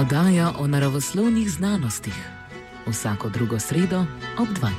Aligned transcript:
Oddaja 0.00 0.52
o 0.58 0.66
naravoslovnih 0.66 1.50
znanostih. 1.50 2.28
Vsako 2.86 3.28
drugo 3.28 3.58
sredo 3.58 4.00
ob 4.38 4.48
20. 4.48 4.70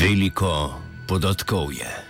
Veliko 0.00 0.80
podatkov 1.08 1.72
je. 1.72 2.04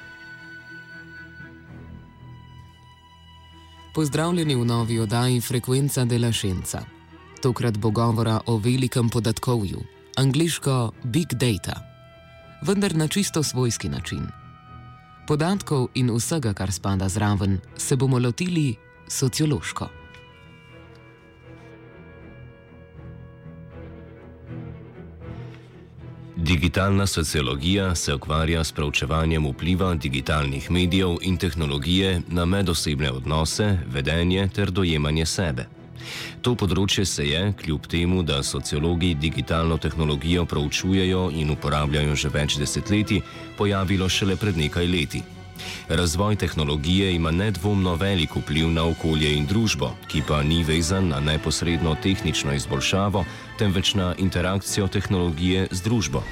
Pozdravljeni 3.95 4.55
v 4.55 4.65
novi 4.65 4.99
oddaji 4.99 5.41
Frekvenca 5.41 6.05
della 6.05 6.33
Scienza. 6.33 6.81
Tokrat 7.43 7.79
bo 7.79 7.91
govora 7.91 8.41
o 8.47 8.57
velikem 8.57 9.09
podatkovju, 9.09 9.79
angliško 10.17 10.93
Big 11.05 11.29
Data, 11.33 11.81
vendar 12.63 12.97
na 12.97 13.09
čisto 13.09 13.43
svojski 13.43 13.89
način. 13.89 14.38
Podatkov 15.29 15.91
in 15.95 16.09
vsega, 16.09 16.55
kar 16.57 16.73
spada 16.73 17.09
zraven, 17.09 17.59
se 17.77 17.97
bomo 17.97 18.19
lotili 18.19 18.77
sociološko. 19.09 19.89
Digitalna 26.37 27.07
sociologija 27.07 27.95
se 27.95 28.15
ukvarja 28.15 28.65
s 28.65 28.73
preučevanjem 28.73 29.47
vpliva 29.47 29.95
digitalnih 29.95 30.71
medijev 30.71 31.17
in 31.23 31.37
tehnologije 31.37 32.23
na 32.29 32.45
medosebne 32.45 33.11
odnose, 33.11 33.79
vedenje 33.87 34.49
ter 34.49 34.71
dojemanje 34.71 35.27
sebe. 35.27 35.78
To 36.43 36.55
področje 36.55 37.05
se 37.07 37.27
je, 37.29 37.41
kljub 37.63 37.87
temu, 37.87 38.23
da 38.23 38.43
sociologi 38.43 39.15
digitalno 39.15 39.79
tehnologijo 39.79 40.45
proučujejo 40.45 41.31
in 41.35 41.51
uporabljajo 41.51 42.15
že 42.15 42.29
več 42.29 42.59
desetletij, 42.59 43.23
pojavilo 43.59 44.09
šele 44.09 44.37
pred 44.37 44.57
nekaj 44.57 44.87
leti. 44.87 45.23
Razvoj 45.89 46.37
tehnologije 46.37 47.15
ima 47.15 47.31
nedvomno 47.31 47.95
velik 47.95 48.37
vpliv 48.37 48.69
na 48.71 48.85
okolje 48.85 49.33
in 49.37 49.47
družbo, 49.47 49.91
ki 50.09 50.23
pa 50.29 50.43
ni 50.43 50.63
vezan 50.65 51.09
na 51.09 51.21
neposredno 51.21 51.97
tehnično 52.03 52.55
izboljšavo, 52.55 53.25
temveč 53.59 53.95
na 53.95 54.15
interakcijo 54.19 54.89
tehnologije 54.89 55.69
z 55.71 55.83
družbo. 55.83 56.23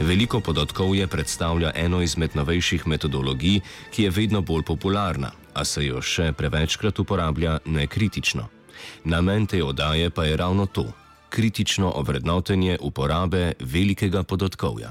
Veliko 0.00 0.40
podatkov 0.40 0.94
je 0.96 1.06
predstavlja 1.06 1.72
eno 1.74 2.02
izmed 2.02 2.36
novejših 2.36 2.86
metodologij, 2.86 3.60
ki 3.90 4.02
je 4.02 4.10
vedno 4.10 4.40
bolj 4.40 4.62
popularna, 4.62 5.30
a 5.54 5.64
se 5.64 5.86
jo 5.86 6.02
še 6.02 6.32
prevečkrat 6.32 6.98
uporablja 6.98 7.58
nekritično. 7.64 8.55
Namen 9.04 9.46
te 9.46 9.64
oddaje 9.64 10.10
pa 10.10 10.24
je 10.24 10.36
ravno 10.36 10.66
to: 10.66 10.84
kritično 11.28 11.92
ovrednotenje 11.96 12.78
uporabe 12.80 13.52
velikega 13.60 14.22
podatkovja. 14.22 14.90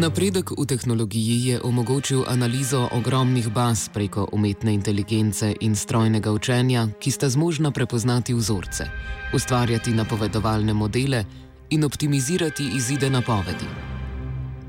Napredek 0.00 0.50
v 0.56 0.64
tehnologiji 0.64 1.46
je 1.46 1.60
omogočil 1.60 2.24
analizo 2.28 2.88
ogromnih 2.92 3.48
baz 3.52 3.88
preko 3.92 4.28
umetne 4.32 4.72
inteligence 4.74 5.54
in 5.60 5.76
strojnega 5.76 6.32
učenja, 6.32 6.88
ki 7.00 7.10
sta 7.10 7.28
zmožna 7.28 7.70
prepoznati 7.70 8.34
vzorce, 8.34 8.86
ustvarjati 9.34 9.90
napovedovalne 9.90 10.72
modele 10.72 11.24
in 11.70 11.84
optimizirati 11.84 12.70
izide 12.76 13.10
napovedi. 13.10 13.89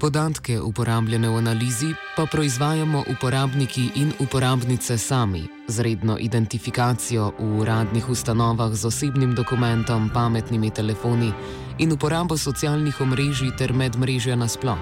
Podatke, 0.02 0.58
uporabljene 0.58 1.30
v 1.30 1.38
analizi, 1.38 1.94
pa 2.18 2.26
proizvajamo 2.26 3.04
uporabniki 3.08 3.84
in 3.96 4.14
uporabnice 4.20 4.98
sami, 4.98 5.44
z 5.68 5.80
redno 5.80 6.16
identifikacijo 6.18 7.28
v 7.40 7.60
uradnih 7.62 8.10
ustanovah 8.10 8.74
z 8.74 8.86
osebnim 8.86 9.36
dokumentom, 9.36 10.10
pametnimi 10.10 10.72
telefoni 10.74 11.30
in 11.78 11.92
uporabo 11.94 12.38
socialnih 12.38 13.02
omrežij 13.02 13.52
ter 13.58 13.74
medmrežja 13.74 14.36
nasploh. 14.36 14.82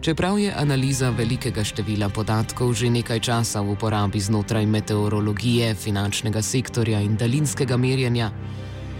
Čeprav 0.00 0.38
je 0.38 0.54
analiza 0.54 1.10
velikega 1.10 1.64
števila 1.64 2.06
podatkov 2.08 2.78
že 2.78 2.86
nekaj 2.90 3.20
časa 3.20 3.58
v 3.60 3.74
uporabi 3.74 4.22
znotraj 4.22 4.66
meteorologije, 4.66 5.74
finančnega 5.74 6.42
sektorja 6.42 7.02
in 7.02 7.16
daljinskega 7.16 7.76
merjenja, 7.76 8.30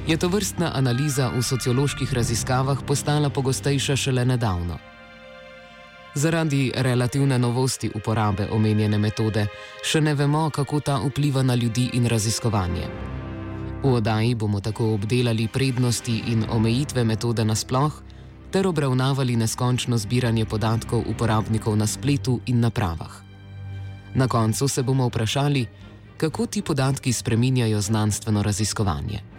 je 0.06 0.16
to 0.18 0.28
vrstna 0.28 0.74
analiza 0.74 1.30
v 1.30 1.42
socioloških 1.42 2.10
raziskavah 2.14 2.82
postala 2.86 3.30
pogostejša 3.30 3.96
šele 3.96 4.24
nedavno. 4.24 4.95
Zaradi 6.16 6.72
relativne 6.74 7.38
novosti 7.38 7.90
uporabe 7.94 8.46
omenjene 8.48 8.96
metode 8.98 9.42
še 9.84 10.00
ne 10.00 10.14
vemo, 10.16 10.46
kako 10.50 10.80
ta 10.80 10.94
vpliva 11.02 11.42
na 11.44 11.54
ljudi 11.54 11.90
in 11.92 12.06
raziskovanje. 12.08 12.86
V 13.82 13.92
oddaji 13.98 14.34
bomo 14.34 14.62
tako 14.64 14.94
obdelali 14.94 15.44
prednosti 15.52 16.14
in 16.32 16.46
omejitve 16.48 17.04
metode 17.04 17.44
nasploh, 17.44 18.00
ter 18.50 18.64
obravnavali 18.64 19.36
neskončno 19.36 19.98
zbiranje 20.00 20.48
podatkov 20.48 21.04
uporabnikov 21.04 21.76
na 21.76 21.86
spletu 21.86 22.40
in 22.46 22.64
napravah. 22.64 23.20
Na 24.14 24.28
koncu 24.28 24.68
se 24.68 24.82
bomo 24.82 25.12
vprašali, 25.12 25.66
kako 26.16 26.46
ti 26.46 26.62
podatki 26.62 27.12
spreminjajo 27.12 27.80
znanstveno 27.80 28.42
raziskovanje. 28.42 29.35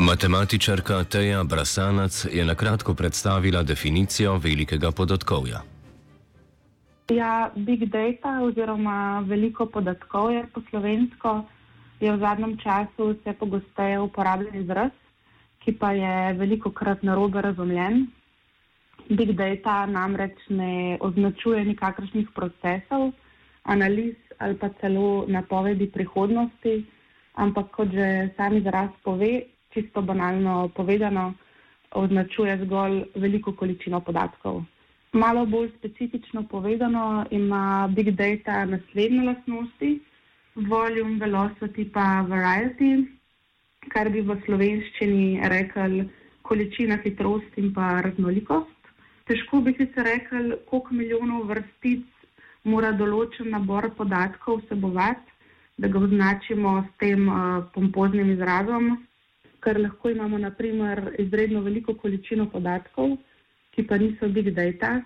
Matematičarka 0.00 1.04
Teja 1.04 1.44
Brasanac 1.44 2.24
je 2.32 2.44
na 2.44 2.54
kratko 2.54 2.94
predstavila 2.94 3.62
definicijo 3.62 4.38
velikega 4.38 4.90
podatkovja. 4.96 5.60
Ja, 7.12 7.50
big 7.56 7.84
data 7.84 8.38
oziroma 8.40 9.20
veliko 9.28 9.66
podatkov 9.66 10.32
je 10.32 10.46
po 10.54 10.62
slovensko, 10.70 11.44
je 12.00 12.12
v 12.12 12.18
zadnjem 12.18 12.56
času 12.64 13.10
vse 13.12 13.36
pogosteje 13.36 14.00
uporabljen 14.00 14.62
izraz, 14.62 14.90
ki 15.60 15.76
pa 15.76 15.92
je 15.92 16.32
veliko 16.32 16.72
krat 16.72 17.02
narobe 17.02 17.42
razumljen. 17.42 18.06
Big 19.10 19.36
data 19.36 19.84
namreč 19.86 20.40
ne 20.48 20.96
označuje 21.00 21.64
nikakršnih 21.64 22.32
procesov, 22.34 23.12
analiz 23.62 24.16
ali 24.38 24.56
pa 24.56 24.72
celo 24.80 25.24
napovedi 25.28 25.92
prihodnosti, 25.92 26.86
ampak 27.34 27.68
kot 27.76 27.92
že 27.92 28.30
sami 28.36 28.64
izraz 28.64 28.88
pove, 29.04 29.59
čisto 29.70 30.02
banalno 30.02 30.68
povedano, 30.74 31.34
označuje 31.90 32.58
zgolj 32.64 33.04
veliko 33.14 33.52
količino 33.52 34.00
podatkov. 34.00 34.62
Malo 35.12 35.46
bolj 35.46 35.70
specifično 35.78 36.42
povedano, 36.46 37.26
ima 37.30 37.88
big 37.94 38.10
data 38.10 38.64
naslednje 38.64 39.22
lastnosti: 39.22 40.00
volume, 40.54 41.18
velocity, 41.18 41.90
pa 41.92 42.22
variety, 42.28 43.06
kar 43.88 44.10
bi 44.10 44.20
v 44.20 44.36
slovenščini 44.44 45.40
rekli 45.50 46.06
količina, 46.42 46.98
hitrost 47.02 47.58
in 47.58 47.74
pa 47.74 48.00
raznolikost. 48.06 48.78
Težko 49.26 49.60
bi 49.60 49.74
si 49.78 49.86
rekel, 49.96 50.56
koliko 50.66 50.94
milijonov 50.94 51.46
vrstic 51.50 52.06
mora 52.64 52.90
določen 52.92 53.50
nabor 53.50 53.90
podatkov 53.98 54.62
vsebovati, 54.62 55.26
da 55.78 55.88
ga 55.88 55.98
označimo 55.98 56.82
s 56.86 56.90
tem 56.98 57.28
uh, 57.28 57.62
pompoznim 57.74 58.34
izrazom 58.34 58.98
ker 59.60 59.80
lahko 59.80 60.10
imamo 60.10 60.38
naprimer 60.38 61.14
izredno 61.18 61.60
veliko 61.60 61.94
količino 61.94 62.48
podatkov, 62.50 63.16
ki 63.70 63.86
pa 63.86 63.98
niso 63.98 64.28
big 64.28 64.50
data, 64.56 65.00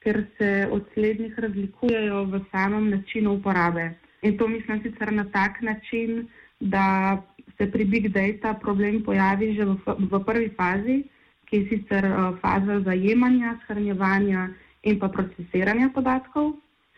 ker 0.00 0.24
se 0.38 0.68
od 0.70 0.84
slednjih 0.94 1.38
razlikujejo 1.38 2.24
v 2.24 2.40
samem 2.50 2.90
načinu 2.90 3.34
uporabe. 3.38 3.90
In 4.22 4.38
to 4.38 4.48
mislim 4.48 4.82
sicer 4.82 5.12
na 5.12 5.24
tak 5.32 5.60
način, 5.62 6.28
da 6.60 7.22
se 7.58 7.70
pri 7.70 7.84
big 7.84 8.08
data 8.08 8.54
problem 8.54 9.02
pojavi 9.04 9.54
že 9.54 9.64
v, 9.64 9.76
v 10.10 10.24
prvi 10.24 10.48
fazi, 10.56 11.02
ki 11.46 11.56
je 11.56 11.68
sicer 11.68 12.04
uh, 12.04 12.38
faza 12.42 12.80
zajemanja, 12.80 13.58
shranjevanja 13.64 14.48
in 14.82 14.98
pa 14.98 15.08
procesiranja 15.08 15.90
podatkov. 15.94 16.56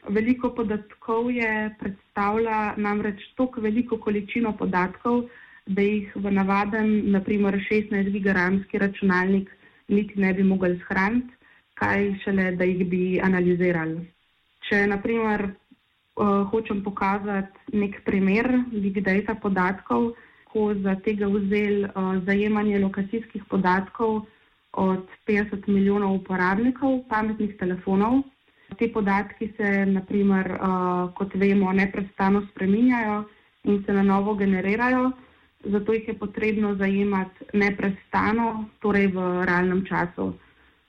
Veliko 0.08 0.54
podatkov 0.54 1.30
je 1.32 1.74
predstavlja 1.80 2.74
namreč 2.76 3.20
toliko 3.36 3.60
veliko 3.60 3.98
količino 3.98 4.54
podatkov, 4.56 5.28
da 5.68 5.82
jih 5.82 6.12
v 6.16 6.30
navaden, 6.32 7.10
naprimer 7.12 7.58
16 7.68 8.10
gigaramski 8.12 8.78
računalnik, 8.78 9.50
niti 9.88 10.20
ne 10.20 10.32
bi 10.34 10.42
mogli 10.42 10.80
shraniti, 10.84 11.34
kaj 11.74 12.14
šele, 12.24 12.52
da 12.56 12.64
jih 12.64 12.86
bi 12.88 13.02
analizirali. 13.22 14.00
Če 14.68 14.86
naprimer 14.88 15.44
uh, 15.48 16.48
hočem 16.50 16.80
pokazati 16.84 17.76
nek 17.76 18.00
primer 18.04 18.48
big 18.72 19.00
data 19.04 19.34
podatkov, 19.34 20.14
ko 20.48 20.72
za 20.82 20.96
tega 21.04 21.28
vzel 21.28 21.84
uh, 21.84 22.16
zajemanje 22.24 22.80
lokacijskih 22.80 23.44
podatkov 23.52 24.24
od 24.72 25.04
50 25.28 25.68
milijonov 25.68 26.16
uporabnikov 26.22 27.02
pametnih 27.12 27.56
telefonov. 27.60 28.22
Te 28.78 28.88
podatki 28.92 29.52
se, 29.56 29.86
naprimer, 29.86 30.52
uh, 30.56 31.08
kot 31.16 31.34
vemo, 31.34 31.72
neprestano 31.72 32.44
spreminjajo 32.50 33.24
in 33.64 33.82
se 33.84 33.92
na 33.92 34.02
novo 34.02 34.34
generirajo 34.34 35.10
zato 35.64 35.92
jih 35.92 36.08
je 36.08 36.14
potrebno 36.14 36.74
zajemati 36.74 37.44
neprestano, 37.54 38.68
torej 38.80 39.06
v 39.14 39.44
realnem 39.44 39.84
času. 39.86 40.32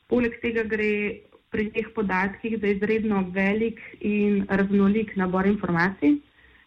Poleg 0.10 0.40
tega 0.42 0.64
gre 0.64 1.22
pri 1.50 1.70
teh 1.74 1.90
podatkih 1.96 2.60
za 2.62 2.68
izredno 2.68 3.26
velik 3.34 3.80
in 4.00 4.46
raznolik 4.50 5.16
nabor 5.16 5.48
informacij 5.48 6.20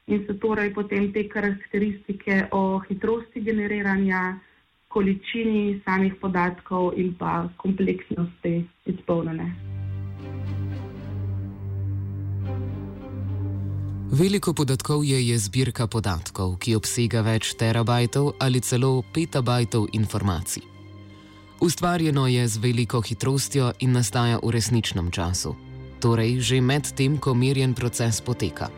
in 0.06 0.24
so 0.26 0.34
torej 0.34 0.72
potem 0.74 1.12
te 1.12 1.28
karakteristike 1.28 2.48
o 2.50 2.82
hitrosti 2.88 3.40
generiranja, 3.40 4.38
količini 4.88 5.80
samih 5.84 6.18
podatkov 6.20 6.92
in 6.96 7.14
pa 7.18 7.48
kompleksnosti 7.56 8.64
izpolnjene. 8.84 9.81
Veliko 14.12 14.52
podatkov 14.52 15.04
je, 15.08 15.16
je 15.28 15.38
zbirka 15.40 15.86
podatkov, 15.88 16.60
ki 16.60 16.76
obsega 16.76 17.22
več 17.24 17.54
terabajtov 17.56 18.34
ali 18.44 18.60
celo 18.60 19.00
petabajtov 19.08 19.88
informacij. 19.96 20.60
Ustvarjeno 21.64 22.26
je 22.28 22.44
z 22.44 22.60
veliko 22.60 23.00
hitrostjo 23.00 23.72
in 23.80 23.96
nastaja 23.96 24.36
v 24.36 24.52
resničnem 24.52 25.08
času, 25.08 25.56
torej 25.96 26.44
že 26.44 26.60
med 26.60 26.92
tem, 26.92 27.16
ko 27.16 27.32
merjen 27.32 27.72
proces 27.72 28.20
poteka. 28.20 28.68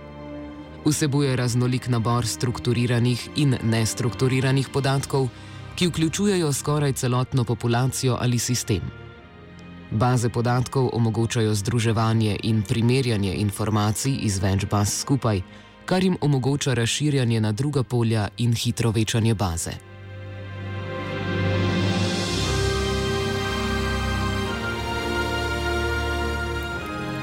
Vsebuje 0.86 1.34
raznolik 1.34 1.90
nabor 1.90 2.22
strukturiranih 2.22 3.34
in 3.34 3.58
nestrukturiranih 3.58 4.70
podatkov, 4.70 5.26
ki 5.74 5.90
vključujejo 5.90 6.52
skoraj 6.52 6.92
celotno 6.92 7.42
populacijo 7.42 8.14
ali 8.20 8.38
sistem. 8.38 9.03
Baze 9.90 10.28
podatkov 10.28 10.90
omogočajo 10.92 11.54
združevanje 11.54 12.36
in 12.42 12.62
primerjanje 12.62 13.34
informacij 13.34 14.18
iz 14.20 14.38
več 14.42 14.66
baz 14.70 15.00
skupaj, 15.00 15.42
kar 15.84 16.04
jim 16.04 16.16
omogoča 16.20 16.74
razširjanje 16.74 17.40
na 17.40 17.52
druga 17.52 17.82
polja 17.82 18.28
in 18.36 18.52
hitro 18.52 18.90
večanje 18.90 19.34
baze. 19.34 19.72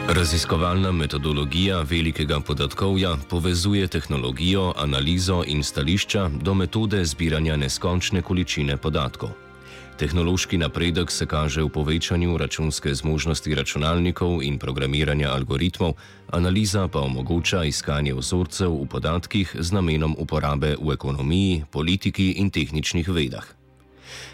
Raziskovalna 0.07 0.91
metodologija 0.91 1.81
velikega 1.81 2.39
podatkovja 2.39 3.17
povezuje 3.29 3.87
tehnologijo, 3.87 4.73
analizo 4.77 5.43
in 5.47 5.63
stališča 5.63 6.29
do 6.41 6.53
metode 6.53 7.05
zbiranja 7.05 7.57
neskončne 7.57 8.21
količine 8.21 8.77
podatkov. 8.77 9.29
Tehnološki 10.01 10.57
napredek 10.57 11.11
se 11.13 11.25
kaže 11.29 11.61
v 11.61 11.69
povečanju 11.69 12.37
računske 12.37 12.89
zmožnosti 12.89 13.53
računalnikov 13.55 14.41
in 14.41 14.57
programiranja 14.57 15.29
algoritmov, 15.29 15.93
analiza 16.33 16.87
pa 16.87 17.05
omogoča 17.05 17.61
iskanje 17.69 18.15
vzorcev 18.17 18.73
v 18.81 18.87
podatkih 18.89 19.53
z 19.53 19.69
namenom 19.71 20.15
uporabe 20.17 20.73
v 20.81 20.97
ekonomiji, 20.97 21.69
politiki 21.69 22.31
in 22.41 22.49
tehničnih 22.49 23.09
vedah. 23.13 23.45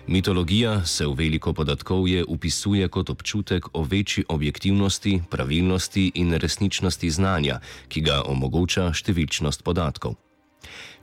Mitologija 0.07 0.85
se 0.85 1.03
v 1.03 1.11
veliko 1.13 1.53
podatkovje 1.53 2.23
upisuje 2.23 2.87
kot 2.87 3.09
občutek 3.09 3.67
o 3.73 3.83
večji 3.83 4.23
objektivnosti, 4.29 5.21
pravilnosti 5.29 6.11
in 6.15 6.31
resničnosti 6.33 7.11
znanja, 7.11 7.59
ki 7.91 8.07
ga 8.07 8.23
omogoča 8.23 8.87
številčnost 8.95 9.67
podatkov. 9.67 10.15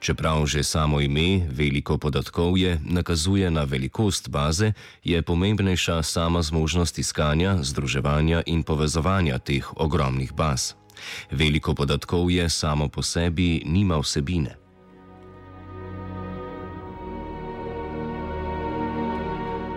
Čeprav 0.00 0.46
že 0.46 0.62
samo 0.62 1.00
ime 1.00 1.48
veliko 1.50 1.98
podatkov 1.98 2.58
je 2.58 2.80
nakazuje 2.84 3.50
na 3.50 3.64
velikost 3.64 4.28
baze, 4.28 4.72
je 5.04 5.22
pomembnejša 5.22 6.02
sama 6.02 6.42
zmožnost 6.42 6.98
iskanja, 6.98 7.62
združevanja 7.62 8.42
in 8.46 8.62
povezovanja 8.62 9.38
teh 9.38 9.64
ogromnih 9.76 10.32
baz. 10.32 10.74
Veliko 11.30 11.74
podatkov 11.74 12.30
je 12.30 12.48
samo 12.48 12.88
po 12.88 13.02
sebi 13.02 13.62
nima 13.66 13.98
vsebine. 13.98 14.64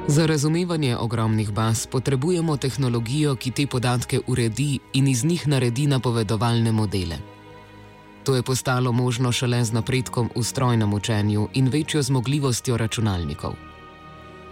Za 0.07 0.25
razumevanje 0.25 0.97
ogromnih 0.97 1.51
baz 1.51 1.87
potrebujemo 1.87 2.57
tehnologijo, 2.57 3.35
ki 3.35 3.51
te 3.51 3.67
podatke 3.67 4.19
uredi 4.27 4.79
in 4.93 5.07
iz 5.07 5.25
njih 5.25 5.47
naredi 5.47 5.87
napovedovalne 5.87 6.71
modele. 6.71 7.36
To 8.27 8.35
je 8.35 8.43
postalo 8.43 8.91
možno 8.91 9.31
šele 9.31 9.63
z 9.63 9.71
napredkom 9.71 10.29
v 10.35 10.43
strojnem 10.43 10.93
učenju 10.93 11.47
in 11.53 11.69
večjo 11.71 12.01
zmogljivostjo 12.01 12.77
računalnikov. 12.77 13.53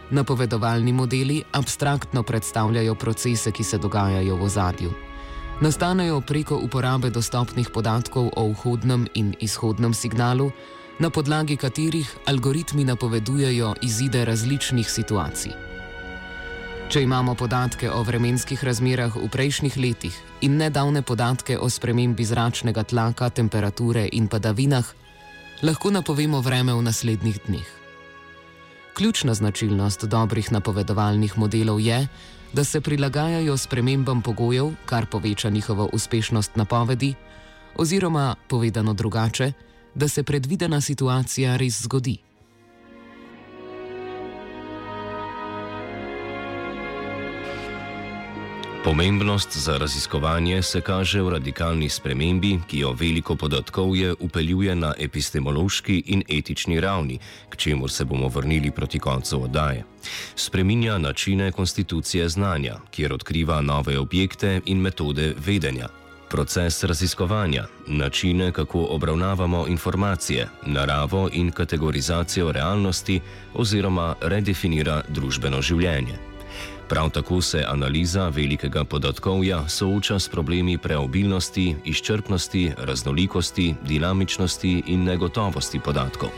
Napovedovalni 0.10 0.94
modeli 0.94 1.44
abstraktno 1.52 2.24
predstavljajo 2.24 2.96
procese, 2.96 3.52
ki 3.52 3.64
se 3.64 3.78
dogajajo 3.78 4.36
v 4.36 4.44
ozadju. 4.44 4.92
Nastanejo 5.62 6.22
preko 6.22 6.56
uporabe 6.56 7.10
dostopnih 7.10 7.70
podatkov 7.74 8.32
o 8.36 8.48
vhodnem 8.48 9.08
in 9.14 9.36
izhodnem 9.40 9.94
signalu, 9.94 10.52
na 11.00 11.10
podlagi 11.10 11.58
katerih 11.58 12.16
algoritmi 12.26 12.84
napovedujejo 12.84 13.76
izide 13.82 14.26
različnih 14.26 14.92
situacij. 14.92 15.75
Če 16.86 17.02
imamo 17.02 17.34
podatke 17.34 17.90
o 17.90 18.04
vremenskih 18.06 18.62
razmerah 18.64 19.16
v 19.18 19.26
prejšnjih 19.34 19.78
letih 19.82 20.14
in 20.46 20.58
nedavne 20.62 21.02
podatke 21.02 21.58
o 21.58 21.66
spremembi 21.66 22.22
zračnega 22.22 22.84
tlaka, 22.86 23.32
temperature 23.34 24.06
in 24.14 24.28
padavinah, 24.30 24.86
lahko 25.66 25.90
napovemo 25.90 26.44
vreme 26.46 26.76
v 26.78 26.86
naslednjih 26.86 27.40
dneh. 27.48 27.70
Ključna 28.94 29.34
značilnost 29.34 30.06
dobrih 30.06 30.52
napovedovalnih 30.54 31.38
modelov 31.38 31.82
je, 31.82 32.06
da 32.54 32.64
se 32.64 32.82
prilagajajo 32.82 33.58
spremembam 33.58 34.22
pogojev, 34.22 34.72
kar 34.86 35.10
poveča 35.10 35.50
njihovo 35.50 35.90
uspešnost 35.94 36.56
napovedi, 36.56 37.16
oziroma 37.76 38.36
povedano 38.48 38.94
drugače, 38.94 39.52
da 39.96 40.08
se 40.08 40.24
predvidena 40.24 40.82
situacija 40.82 41.58
res 41.58 41.82
zgodi. 41.82 42.18
Pomembnost 48.86 49.58
za 49.58 49.78
raziskovanje 49.78 50.62
se 50.62 50.82
kaže 50.82 51.22
v 51.22 51.30
radikalni 51.30 51.90
spremembi, 51.90 52.60
ki 52.68 52.80
jo 52.80 52.92
veliko 52.94 53.36
podatkov 53.36 53.96
je 53.98 54.14
upeljuje 54.20 54.76
na 54.76 54.94
epistemološki 55.00 56.04
in 56.06 56.22
etični 56.30 56.80
ravni, 56.80 57.20
k 57.50 57.58
čemu 57.58 57.88
se 57.88 58.06
bomo 58.06 58.28
vrnili 58.28 58.72
proti 58.72 59.00
koncu 59.00 59.44
oddaje. 59.44 59.84
Spreminja 60.36 60.98
načine 60.98 61.52
konstitucije 61.52 62.30
znanja, 62.30 62.76
kjer 62.92 63.14
odkriva 63.14 63.62
nove 63.62 63.98
objekte 64.00 64.62
in 64.66 64.78
metode 64.78 65.34
vedenja. 65.46 65.88
Proces 66.30 66.84
raziskovanja, 66.84 67.66
načine, 67.88 68.52
kako 68.52 68.86
obravnavamo 68.90 69.68
informacije, 69.68 70.48
naravo 70.66 71.30
in 71.34 71.52
kategorizacijo 71.52 72.52
realnosti, 72.52 73.20
oziroma 73.54 74.16
redefinira 74.22 75.02
družbeno 75.10 75.62
življenje. 75.62 76.35
Prav 76.90 77.10
tako 77.10 77.42
se 77.42 77.64
analiza 77.68 78.28
velikega 78.30 78.84
podatkovja 78.84 79.68
sooča 79.70 80.20
s 80.20 80.30
problemi 80.30 80.78
preobilnosti, 80.78 81.76
izčrpnosti, 81.86 82.72
raznolikosti, 82.78 83.76
dinamičnosti 83.88 84.84
in 84.88 85.04
negotovosti 85.04 85.80
podatkov. 85.80 86.30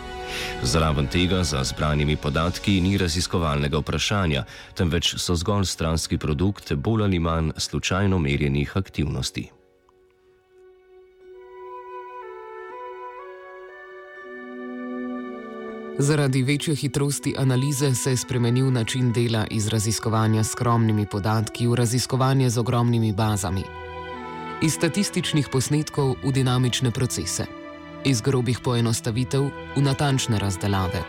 Zraven 0.63 1.07
tega 1.07 1.43
za 1.43 1.63
zbranimi 1.63 2.15
podatki 2.15 2.81
ni 2.81 2.97
raziskovalnega 2.97 3.77
vprašanja, 3.77 4.43
temveč 4.73 5.15
so 5.17 5.35
zgolj 5.35 5.65
stranski 5.65 6.17
produkt 6.17 6.73
bolj 6.73 7.03
ali 7.03 7.19
manj 7.19 7.51
slučajno 7.57 8.19
merjenih 8.19 8.77
aktivnosti. 8.77 9.56
Zaradi 15.99 16.43
večje 16.43 16.75
hitrosti 16.75 17.35
analize 17.37 17.95
se 17.95 18.09
je 18.09 18.17
spremenil 18.17 18.71
način 18.71 19.13
dela 19.13 19.47
iz 19.51 19.67
raziskovanja 19.67 20.43
s 20.43 20.51
skromnimi 20.51 21.05
podatki 21.05 21.67
v 21.67 21.75
raziskovanje 21.75 22.49
z 22.49 22.57
ogromnimi 22.57 23.13
bazami. 23.13 23.63
Iz 24.61 24.73
statističnih 24.73 25.49
posnetkov 25.51 26.15
v 26.23 26.31
dinamične 26.31 26.91
procese, 26.91 27.45
iz 28.05 28.21
grobih 28.21 28.59
poenostavitev 28.59 29.49
v 29.75 29.81
natančne 29.81 30.39
razdelave 30.39 31.01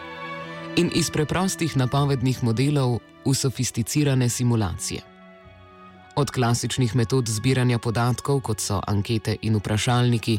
in 0.76 0.90
iz 0.94 1.10
preprostih 1.10 1.76
napovednih 1.76 2.42
modelov 2.42 2.98
v 3.24 3.34
sofisticirane 3.34 4.28
simulacije. 4.28 5.00
Od 6.16 6.30
klasičnih 6.30 6.96
metod 6.96 7.28
zbiranja 7.28 7.78
podatkov, 7.78 8.40
kot 8.40 8.60
so 8.60 8.80
ankete 8.86 9.36
in 9.42 9.56
vprašalniki, 9.56 10.38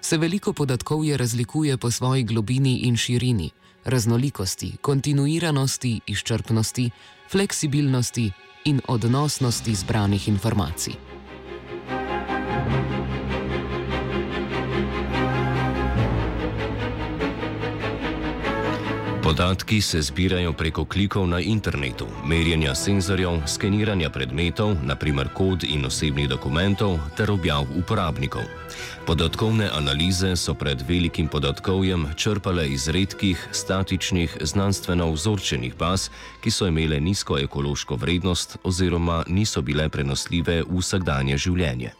se 0.00 0.18
veliko 0.18 0.52
podatkov 0.52 1.04
je 1.04 1.16
razlikuje 1.16 1.76
po 1.76 1.90
svoji 1.90 2.24
globini 2.24 2.78
in 2.88 2.96
širini 2.96 3.50
raznolikosti, 3.84 4.76
kontinuiranosti, 4.80 6.00
izčrpnosti, 6.06 6.90
fleksibilnosti 7.30 8.32
in 8.64 8.80
odnosnosti 8.88 9.74
zbranih 9.74 10.28
informacij. 10.28 11.10
Podatki 19.30 19.80
se 19.80 20.02
zbirajo 20.02 20.52
preko 20.52 20.84
klikov 20.84 21.28
na 21.28 21.40
internetu, 21.40 22.06
merjenja 22.24 22.74
senzorjev, 22.74 23.46
skeniranja 23.46 24.10
predmetov, 24.10 24.74
naprimer 24.82 25.28
kod 25.34 25.64
in 25.64 25.86
osebnih 25.86 26.28
dokumentov, 26.28 26.98
ter 27.16 27.30
objav 27.30 27.66
uporabnikov. 27.78 28.42
Podatkovne 29.10 29.66
analize 29.74 30.36
so 30.38 30.52
pred 30.54 30.84
velikim 30.86 31.26
podatkovjem 31.28 32.04
črpale 32.16 32.68
iz 32.70 32.88
redkih, 32.88 33.48
statičnih, 33.50 34.36
znanstveno 34.40 35.08
vzorčenih 35.10 35.74
baz, 35.74 36.10
ki 36.40 36.50
so 36.50 36.68
imele 36.70 37.00
nizko 37.00 37.38
ekološko 37.38 37.96
vrednost 37.96 38.56
oziroma 38.62 39.24
niso 39.26 39.62
bile 39.66 39.88
prenosljive 39.88 40.62
v 40.62 40.78
vsakdanje 40.78 41.38
življenje. 41.42 41.90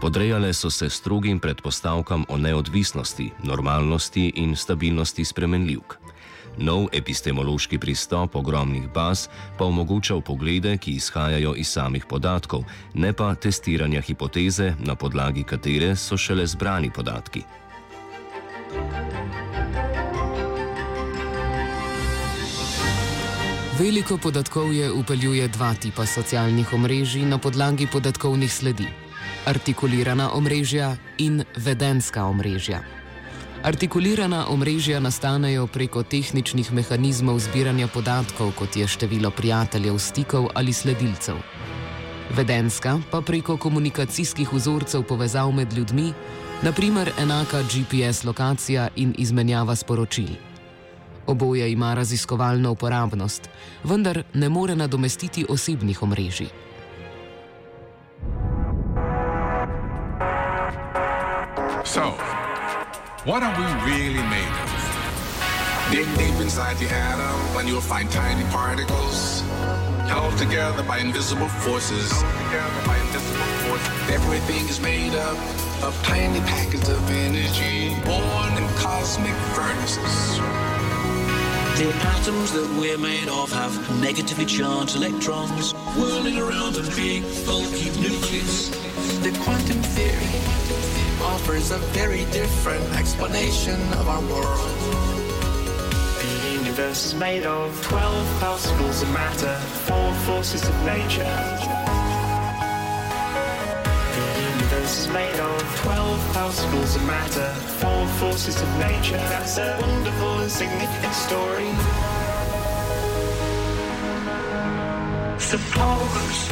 Podrejale 0.00 0.54
so 0.56 0.70
se 0.70 0.88
strogim 0.88 1.44
predpostavkam 1.44 2.24
o 2.28 2.40
neodvisnosti, 2.40 3.30
normalnosti 3.44 4.32
in 4.40 4.56
stabilnosti 4.56 5.24
spremenljivk. 5.24 5.99
Nov 6.58 6.88
epistemološki 6.92 7.78
pristop 7.78 8.36
ogromnih 8.36 8.88
baz 8.94 9.28
pa 9.58 9.64
omogoča 9.64 10.20
poglede, 10.20 10.76
ki 10.76 10.92
izhajajo 10.92 11.54
iz 11.56 11.68
samih 11.68 12.04
podatkov, 12.08 12.64
ne 12.94 13.12
pa 13.12 13.34
testiranja 13.34 14.00
hipoteze, 14.00 14.74
na 14.78 14.94
podlagi 14.94 15.42
katere 15.42 15.96
so 15.96 16.16
šele 16.16 16.46
zbrani 16.46 16.90
podatki. 16.90 17.42
Veliko 23.80 24.18
podatkovje 24.18 24.92
upeljuje 24.92 25.48
dva 25.48 25.74
tipa 25.74 26.06
socialnih 26.06 26.72
omrežij 26.72 27.22
na 27.24 27.38
podlagi 27.38 27.86
podatkovnih 27.86 28.52
sledi: 28.52 28.86
artikulirana 29.46 30.32
omrežja 30.32 30.96
in 31.18 31.44
vedenska 31.56 32.24
omrežja. 32.24 32.99
Artikulirana 33.60 34.46
omrežja 34.48 35.00
nastanejo 35.00 35.66
preko 35.66 36.00
tehničnih 36.02 36.72
mehanizmov 36.72 37.42
zbiranja 37.44 37.90
podatkov, 37.92 38.54
kot 38.56 38.76
je 38.76 38.86
število 38.88 39.28
prijateljev, 39.30 39.98
stikov 39.98 40.46
ali 40.54 40.72
sledilcev. 40.72 41.36
Vedenska 42.32 42.96
pa 43.10 43.20
preko 43.20 43.56
komunikacijskih 43.56 44.52
vzorcev 44.52 45.02
povezav 45.02 45.52
med 45.52 45.72
ljudmi, 45.72 46.12
naprimer 46.62 47.12
enaka 47.20 47.60
GPS 47.62 48.24
lokacija 48.24 48.88
in 48.96 49.14
izmenjava 49.18 49.76
sporočil. 49.76 50.32
Oboje 51.26 51.72
ima 51.72 51.94
raziskovalno 51.94 52.72
uporabnost, 52.72 53.50
vendar 53.84 54.22
ne 54.34 54.48
more 54.48 54.76
nadomestiti 54.76 55.46
osebnih 55.48 56.02
omrežij. 56.02 56.48
So. 61.84 62.39
What 63.24 63.42
are 63.42 63.52
we 63.52 63.92
really 63.92 64.22
made 64.30 64.48
of? 64.48 65.90
Dig 65.92 66.06
deep 66.16 66.40
inside 66.40 66.78
the 66.78 66.88
atom 66.88 67.54
when 67.54 67.68
you'll 67.68 67.82
find 67.82 68.10
tiny 68.10 68.48
particles 68.48 69.42
held 70.08 70.38
together 70.38 70.82
by 70.84 71.00
invisible 71.00 71.48
forces. 71.48 72.10
By 72.86 72.96
invisible 72.96 73.44
forces. 73.68 74.10
Everything 74.10 74.66
is 74.70 74.80
made 74.80 75.14
up 75.16 75.36
of 75.84 75.94
tiny 76.02 76.40
packets 76.48 76.88
of 76.88 77.10
energy 77.10 77.94
born 78.06 78.56
in 78.56 78.66
cosmic 78.78 79.34
furnaces. 79.52 80.38
The 81.76 81.92
atoms 82.16 82.52
that 82.52 82.74
we're 82.80 82.96
made 82.96 83.28
of 83.28 83.52
have 83.52 84.00
negatively 84.00 84.46
charged 84.46 84.96
electrons 84.96 85.72
whirling 85.94 86.38
around 86.38 86.76
a 86.76 86.82
big 86.96 87.22
bulky 87.44 87.90
nucleus. 88.00 88.70
The 89.20 89.38
quantum 89.44 89.82
theory 89.92 90.69
offers 91.22 91.70
a 91.70 91.78
very 91.92 92.24
different 92.26 92.84
explanation 92.96 93.80
of 93.94 94.08
our 94.08 94.20
world. 94.22 94.70
The 96.20 96.50
universe 96.52 97.06
is 97.06 97.14
made 97.14 97.44
of 97.44 97.82
12 97.82 98.40
particles 98.40 99.02
of 99.02 99.10
matter, 99.10 99.56
four 99.86 100.12
forces 100.26 100.62
of 100.68 100.74
nature. 100.84 101.34
The 104.16 104.42
universe 104.52 104.98
is 104.98 105.08
made 105.08 105.38
of 105.40 105.76
12 105.80 106.32
particles 106.32 106.96
of 106.96 107.04
matter, 107.06 107.52
four 107.80 108.06
forces 108.18 108.60
of 108.60 108.68
nature. 108.78 109.18
That's 109.28 109.58
a 109.58 109.78
wonderful 109.80 110.38
and 110.40 110.50
significant 110.50 111.14
story. 111.14 111.70
Suppose 115.38 116.48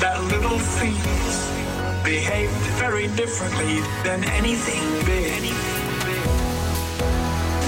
that 0.00 0.22
little 0.30 0.58
things 0.58 1.65
behaved 2.06 2.52
very 2.78 3.08
differently 3.16 3.80
than 4.04 4.22
anything 4.38 4.80
big. 5.04 5.42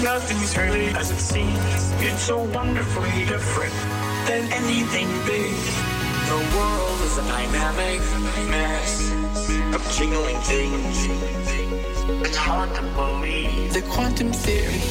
Nothing's 0.05 0.57
really 0.57 0.91
as 0.95 1.11
it 1.11 1.19
seems. 1.19 1.59
It's 2.01 2.23
so 2.23 2.45
wonderfully 2.55 3.25
different 3.27 3.75
than 4.29 4.47
anything 4.53 5.09
big. 5.27 5.59
The 6.31 6.39
world 6.57 7.01
is 7.01 7.19
a 7.19 7.23
dynamic 7.23 7.99
mess 8.49 9.11
of 9.75 9.83
jingling 9.99 10.39
things. 10.47 10.97
It's 12.25 12.37
hard 12.37 12.73
to 12.77 12.83
believe. 12.95 13.73
The 13.73 13.83
quantum 13.91 14.33
theory 14.33 14.83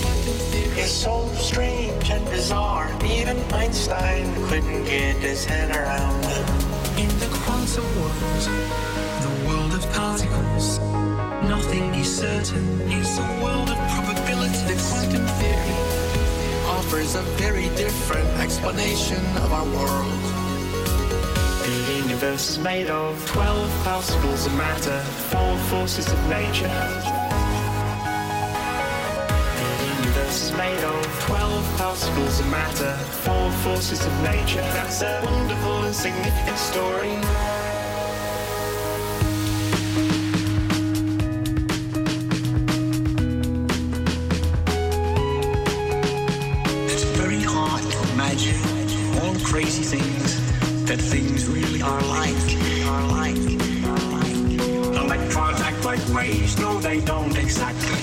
is 0.78 0.92
so 0.92 1.26
strange 1.36 2.12
and 2.12 2.26
bizarre. 2.26 2.92
Even 3.06 3.38
Einstein 3.54 4.26
couldn't 4.50 4.84
get 4.84 5.16
his 5.16 5.46
head 5.46 5.74
around. 5.74 6.26
it. 6.26 7.00
In 7.00 7.08
the 7.20 7.30
quantum 7.32 7.86
world 7.96 7.98
world 8.02 8.48
of 8.48 8.97
particles. 10.18 10.80
Nothing 11.48 11.94
is 11.96 12.18
certain. 12.18 12.82
It's 12.92 13.18
a 13.18 13.44
world 13.44 13.70
of 13.70 13.78
probability. 13.92 14.58
The 14.66 14.78
quantum 14.90 15.26
theory 15.38 15.78
offers 16.68 17.16
a 17.16 17.22
very 17.38 17.70
different 17.76 18.28
explanation 18.40 19.24
of 19.44 19.52
our 19.54 19.66
world. 19.66 20.22
The 21.66 22.02
universe 22.04 22.50
is 22.52 22.60
made 22.60 22.88
of 22.88 23.14
12 23.28 23.84
particles 23.84 24.46
of 24.46 24.54
matter, 24.56 25.00
four 25.32 25.58
forces 25.70 26.12
of 26.12 26.20
nature. 26.30 26.68
The 29.60 29.86
universe 30.00 30.44
is 30.44 30.52
made 30.54 30.84
of 30.84 31.26
12 31.26 31.78
particles 31.78 32.40
of 32.40 32.48
matter, 32.50 32.96
four 33.26 33.52
forces 33.64 34.06
of 34.06 34.14
nature. 34.24 34.62
That's 34.74 35.02
a 35.02 35.22
wonderful 35.26 35.84
and 35.84 35.96
significant 35.96 36.58
story. 36.58 37.57
That 50.98 51.04
things 51.04 51.48
really 51.48 51.82
are 51.82 52.02
like. 52.04 52.36
Are 52.88 53.08
like. 53.08 53.36
Electrons 54.96 55.62
act 55.62 55.84
like 55.86 56.06
waves. 56.10 56.58
No, 56.60 56.80
they 56.80 57.02
don't 57.02 57.38
exactly. 57.38 58.02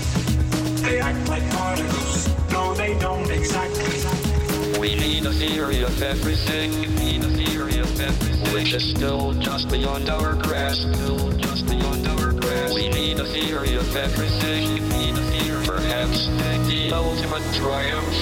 They 0.83 1.01
act 1.01 1.29
like 1.29 1.49
particles. 1.51 2.29
No, 2.51 2.75
they 2.75 2.99
don't 2.99 3.31
exactly. 3.31 4.81
We 4.81 4.95
need 4.97 5.27
a 5.27 5.33
theory 5.33 5.83
of 5.83 6.03
everything. 6.03 6.71
We 6.81 6.87
need 6.89 7.25
a 7.25 7.29
theory 7.29 7.79
of 7.79 8.01
everything. 8.01 8.55
Which 8.55 8.75
is 8.75 8.91
still 8.91 9.33
just 9.35 9.71
beyond 9.71 10.09
our 10.09 10.35
grasp. 10.35 10.83
Still 10.95 11.33
just 11.33 11.67
beyond 11.67 12.07
our 12.09 12.33
grasp. 12.33 12.75
We 12.75 12.89
need 12.89 13.19
a 13.19 13.25
theory 13.25 13.75
of 13.77 13.97
everything. 13.97 14.75
We 14.75 14.81
need 14.81 15.15
a 15.15 15.25
theory. 15.33 15.67
Perhaps 15.67 16.27
the 16.69 16.93
ultimate 16.93 17.55
triumph. 17.55 18.15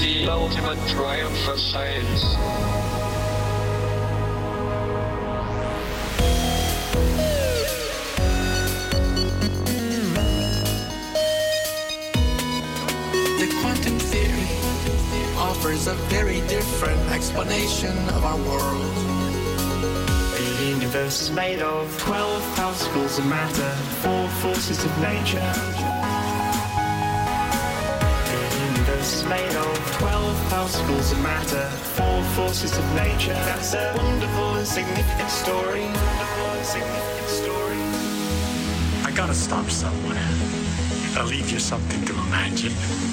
The 0.00 0.28
ultimate 0.28 0.78
triumph 0.88 1.48
of 1.48 1.58
science. 1.58 2.69
Offers 15.80 15.86
a 15.86 15.94
very 16.08 16.40
different 16.46 17.00
explanation 17.10 17.96
of 18.10 18.24
our 18.24 18.36
world. 18.36 18.94
The 20.36 20.66
universe 20.66 21.22
is 21.22 21.30
made 21.30 21.60
of 21.60 21.98
12 21.98 22.56
particles 22.56 23.18
of 23.18 23.26
matter, 23.26 23.70
four 24.02 24.28
forces 24.40 24.84
of 24.84 24.98
nature. 25.00 25.52
The 28.26 28.40
universe 28.66 29.12
is 29.14 29.24
made 29.24 29.54
of 29.56 29.96
12 29.98 30.50
particles 30.50 31.12
of 31.12 31.22
matter, 31.22 31.68
four 31.96 32.22
forces 32.36 32.76
of 32.76 32.84
nature. 32.94 33.32
That's 33.32 33.74
a 33.74 33.94
wonderful 33.96 34.54
and 34.56 34.66
significant 34.66 35.30
story. 35.30 35.84
Wonderful 35.84 36.46
and 36.56 36.66
significant 36.66 37.28
story. 37.28 37.80
I 39.04 39.12
gotta 39.14 39.34
stop 39.34 39.70
somewhere. 39.70 40.28
I'll 41.16 41.26
leave 41.26 41.50
you 41.50 41.58
something 41.58 42.04
to 42.06 42.12
imagine. 42.12 43.09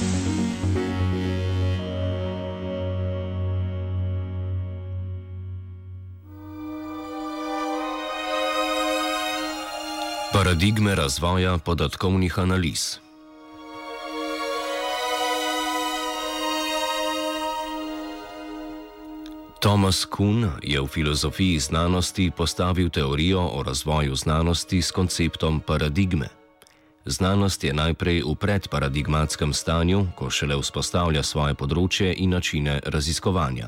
Paradigme 10.48 10.96
razvoja 10.96 11.58
podatkovnih 11.58 12.40
analiz. 12.40 13.00
Thomas 19.60 20.06
Kuhn 20.06 20.48
je 20.64 20.82
v 20.82 20.88
filozofiji 20.88 21.60
znanosti 21.60 22.32
postavil 22.38 22.90
teorijo 22.90 23.50
o 23.54 23.64
razvoju 23.64 24.16
znanosti 24.16 24.82
s 24.82 24.92
konceptom 24.92 25.60
paradigme. 25.60 26.30
Znanost 27.06 27.64
je 27.64 27.74
najprej 27.74 28.24
v 28.24 28.36
predparadigmatskem 28.36 29.54
stanju, 29.54 30.08
ko 30.16 30.30
šele 30.30 30.56
vzpostavlja 30.56 31.24
svoje 31.24 31.60
področje 31.60 32.14
in 32.16 32.30
načine 32.30 32.80
raziskovanja. 32.86 33.68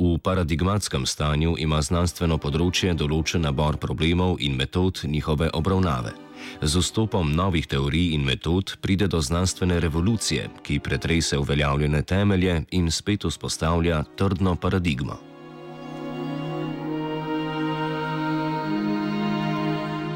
V 0.00 0.18
paradigmatskem 0.18 1.02
stanju 1.06 1.58
ima 1.60 1.82
znanstveno 1.84 2.38
področje 2.40 2.94
določen 2.96 3.42
nabor 3.44 3.76
problemov 3.76 4.38
in 4.40 4.54
metod 4.56 5.02
njihove 5.04 5.50
obravnave. 5.52 6.14
Z 6.62 6.80
vstopom 6.80 7.34
novih 7.36 7.68
teorij 7.68 8.14
in 8.16 8.24
metod 8.24 8.78
pride 8.80 9.10
do 9.12 9.20
znanstvene 9.20 9.76
revolucije, 9.84 10.46
ki 10.64 10.78
pretrese 10.80 11.36
uveljavljene 11.36 12.00
temelje 12.02 12.62
in 12.70 12.88
spet 12.88 13.28
vzpostavlja 13.28 14.00
trdno 14.16 14.56
paradigmo. 14.56 15.20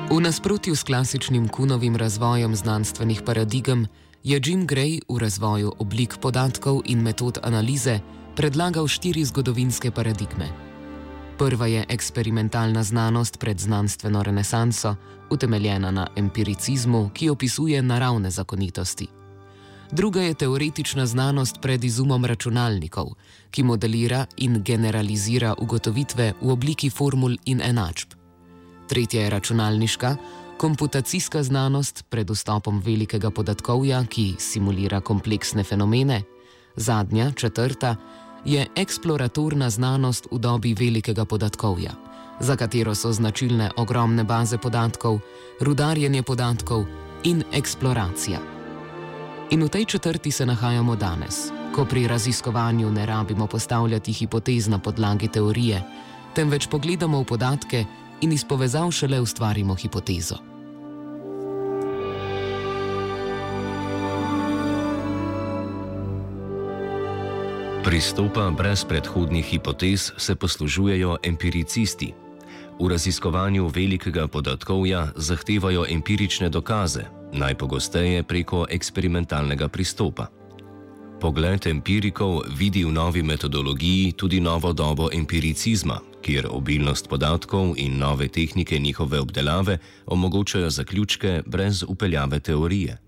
V 0.09 0.21
nasprotju 0.25 0.73
s 0.73 0.89
klasičnim 0.89 1.49
kunovim 1.49 2.01
razvojem 2.01 2.57
znanstvenih 2.57 3.21
paradigem 3.21 3.87
je 4.25 4.41
Jim 4.41 4.65
Gray 4.67 5.01
v 5.09 5.21
razvoju 5.21 5.77
oblik 5.79 6.17
podatkov 6.17 6.81
in 6.89 7.05
metod 7.05 7.45
analize 7.45 8.01
predlagal 8.37 8.89
štiri 8.89 9.25
zgodovinske 9.25 9.91
paradigme. 9.91 10.49
Prva 11.39 11.67
je 11.67 11.85
eksperimentalna 11.89 12.83
znanost 12.83 13.39
pred 13.39 13.59
znanstveno 13.59 14.23
renesanso, 14.23 14.97
utemeljena 15.31 15.91
na 15.91 16.07
empiricizmu, 16.17 17.11
ki 17.15 17.31
opisuje 17.31 17.83
naravne 17.83 18.31
zakonitosti. 18.31 19.07
Druga 19.91 20.23
je 20.23 20.35
teoretična 20.35 21.07
znanost 21.07 21.61
pred 21.63 21.85
izumom 21.85 22.25
računalnikov, 22.25 23.15
ki 23.51 23.63
modelira 23.63 24.27
in 24.37 24.63
generalizira 24.63 25.55
ugotovitve 25.59 26.33
v 26.41 26.51
obliki 26.51 26.91
formul 26.91 27.37
in 27.45 27.61
enačb. 27.63 28.09
Tretja 28.89 29.23
je 29.23 29.31
računalniška, 29.31 30.17
komputacijska 30.59 31.43
znanost 31.43 32.05
pred 32.09 32.31
vstopom 32.31 32.83
velikega 32.85 33.31
podatkovja, 33.31 34.05
ki 34.07 34.35
simulira 34.39 35.01
kompleksne 35.01 35.65
fenomene. 35.65 36.23
Zadnja, 36.77 37.33
četrta, 37.33 37.97
je 38.45 38.67
eksploratorna 38.77 39.71
znanost 39.71 40.29
v 40.31 40.39
dobi 40.39 40.75
velikega 40.75 41.25
podatkovja, 41.25 41.93
za 42.41 42.57
katero 42.57 42.95
so 42.95 43.13
značilne 43.13 43.71
ogromne 43.77 44.25
baze 44.25 44.59
podatkov, 44.59 45.21
rudarjenje 45.61 46.23
podatkov 46.23 46.85
in 47.25 47.45
eksploracija. 47.53 48.39
In 49.51 49.63
v 49.63 49.69
tej 49.69 49.85
četrti 49.85 50.31
se 50.31 50.47
nahajamo 50.47 50.97
danes, 50.97 51.51
ko 51.75 51.85
pri 51.85 52.07
raziskovanju 52.09 52.91
ne 52.91 53.07
rabimo 53.07 53.47
postavljati 53.47 54.13
hipotez 54.13 54.69
na 54.69 54.79
podlagi 54.79 55.29
teorije, 55.29 55.83
temveč 56.35 56.67
pogledamo 56.67 57.21
v 57.21 57.25
podatke, 57.25 57.85
in 58.21 58.33
iz 58.33 58.45
povezav 58.45 58.91
šele 58.91 59.21
ustvarimo 59.21 59.75
hipotezo. 59.75 60.54
Pristopa 67.85 68.51
brez 68.51 68.85
predhodnih 68.85 69.45
hipotez 69.45 70.13
se 70.17 70.35
poslužujejo 70.35 71.19
empiricisti. 71.23 72.15
V 72.81 72.89
raziskovanju 72.89 73.69
velikega 73.69 74.25
podatkovja 74.29 75.13
zahtevajo 75.17 75.85
empirične 75.91 76.49
dokaze, 76.49 77.05
najpogosteje 77.33 78.23
preko 78.23 78.65
eksperimentalnega 78.71 79.69
pristopa. 79.69 80.27
Pogled 81.21 81.67
empirikov 81.67 82.41
vidi 82.57 82.85
v 82.85 82.93
novi 82.93 83.23
metodologiji 83.23 84.13
tudi 84.13 84.41
novo 84.41 84.73
dobo 84.73 85.11
empiricizma, 85.13 86.01
kjer 86.23 86.49
obilnost 86.51 87.09
podatkov 87.09 87.75
in 87.77 87.99
nove 87.99 88.29
tehnike 88.29 88.79
njihove 88.79 89.21
obdelave 89.21 89.79
omogočajo 90.07 90.71
zaključke 90.71 91.43
brez 91.47 91.85
upeljave 91.89 92.41
teorije. 92.41 93.04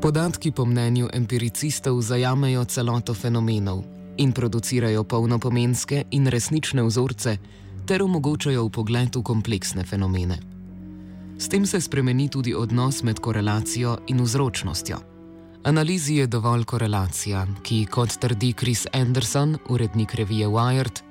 Podatki 0.00 0.48
po 0.50 0.64
mnenju 0.64 1.08
empiricistov 1.12 2.00
zajamejo 2.00 2.64
celoto 2.64 3.14
fenomenov 3.14 3.84
in 4.16 4.32
producirajo 4.32 5.04
polnopomenske 5.04 6.04
in 6.10 6.26
resnične 6.26 6.82
vzorce 6.82 7.36
ter 7.84 8.02
omogočajo 8.02 8.64
upogled 8.64 9.16
v 9.16 9.22
kompleksne 9.22 9.84
fenomene. 9.84 10.38
S 11.38 11.48
tem 11.48 11.66
se 11.66 11.80
spremeni 11.80 12.28
tudi 12.28 12.54
odnos 12.54 13.02
med 13.02 13.20
korelacijo 13.20 13.98
in 14.08 14.24
vzročnostjo. 14.24 14.96
Analizi 15.64 16.14
je 16.14 16.26
dovolj 16.26 16.64
korelacija, 16.64 17.46
ki, 17.62 17.84
kot 17.84 18.16
trdi 18.16 18.54
Chris 18.56 18.86
Anderson, 18.92 19.58
urednik 19.68 20.14
revije 20.14 20.48
Wired, 20.48 21.04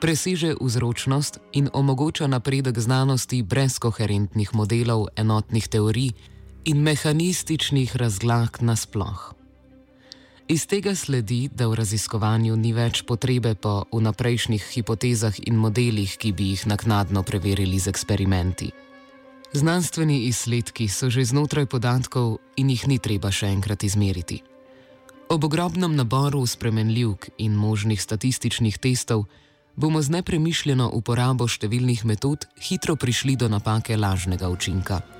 preseže 0.00 0.56
vzročnost 0.60 1.38
in 1.52 1.70
omogoča 1.72 2.26
napredek 2.26 2.78
znanosti 2.78 3.42
brez 3.42 3.78
koherentnih 3.78 4.54
modelov, 4.54 5.06
enotnih 5.16 5.68
teorij 5.68 6.33
in 6.64 6.82
mehanističnih 6.82 7.96
razlag 7.96 8.56
nasploh. 8.60 9.34
Iz 10.48 10.66
tega 10.66 10.94
sledi, 10.94 11.48
da 11.48 11.68
v 11.68 11.74
raziskovanju 11.80 12.56
ni 12.56 12.72
več 12.72 13.02
potrebe 13.08 13.54
po 13.54 13.84
vnaprejšnjih 13.92 14.64
hipotezah 14.72 15.36
in 15.48 15.56
modelih, 15.56 16.16
ki 16.16 16.32
bi 16.32 16.50
jih 16.52 16.66
naknadno 16.66 17.22
preverili 17.22 17.78
z 17.78 17.88
eksperimenti. 17.88 18.70
Znanstveni 19.52 20.24
izsledki 20.28 20.88
so 20.88 21.10
že 21.10 21.24
znotraj 21.24 21.66
podatkov 21.66 22.38
in 22.56 22.70
jih 22.70 22.88
ni 22.88 22.98
treba 22.98 23.30
še 23.30 23.48
enkrat 23.48 23.84
izmeriti. 23.84 24.42
Ob 25.28 25.44
ogromnem 25.44 25.96
naboru 25.96 26.46
spremenljivk 26.46 27.28
in 27.38 27.56
možnih 27.56 28.02
statističnih 28.02 28.78
testov 28.78 29.24
bomo 29.76 30.02
z 30.02 30.10
nepremišljeno 30.20 30.90
uporabo 30.92 31.48
številnih 31.48 32.04
metod 32.04 32.48
hitro 32.60 32.96
prišli 32.96 33.36
do 33.36 33.48
napake 33.48 33.96
lažnega 33.96 34.48
učinka. 34.48 35.13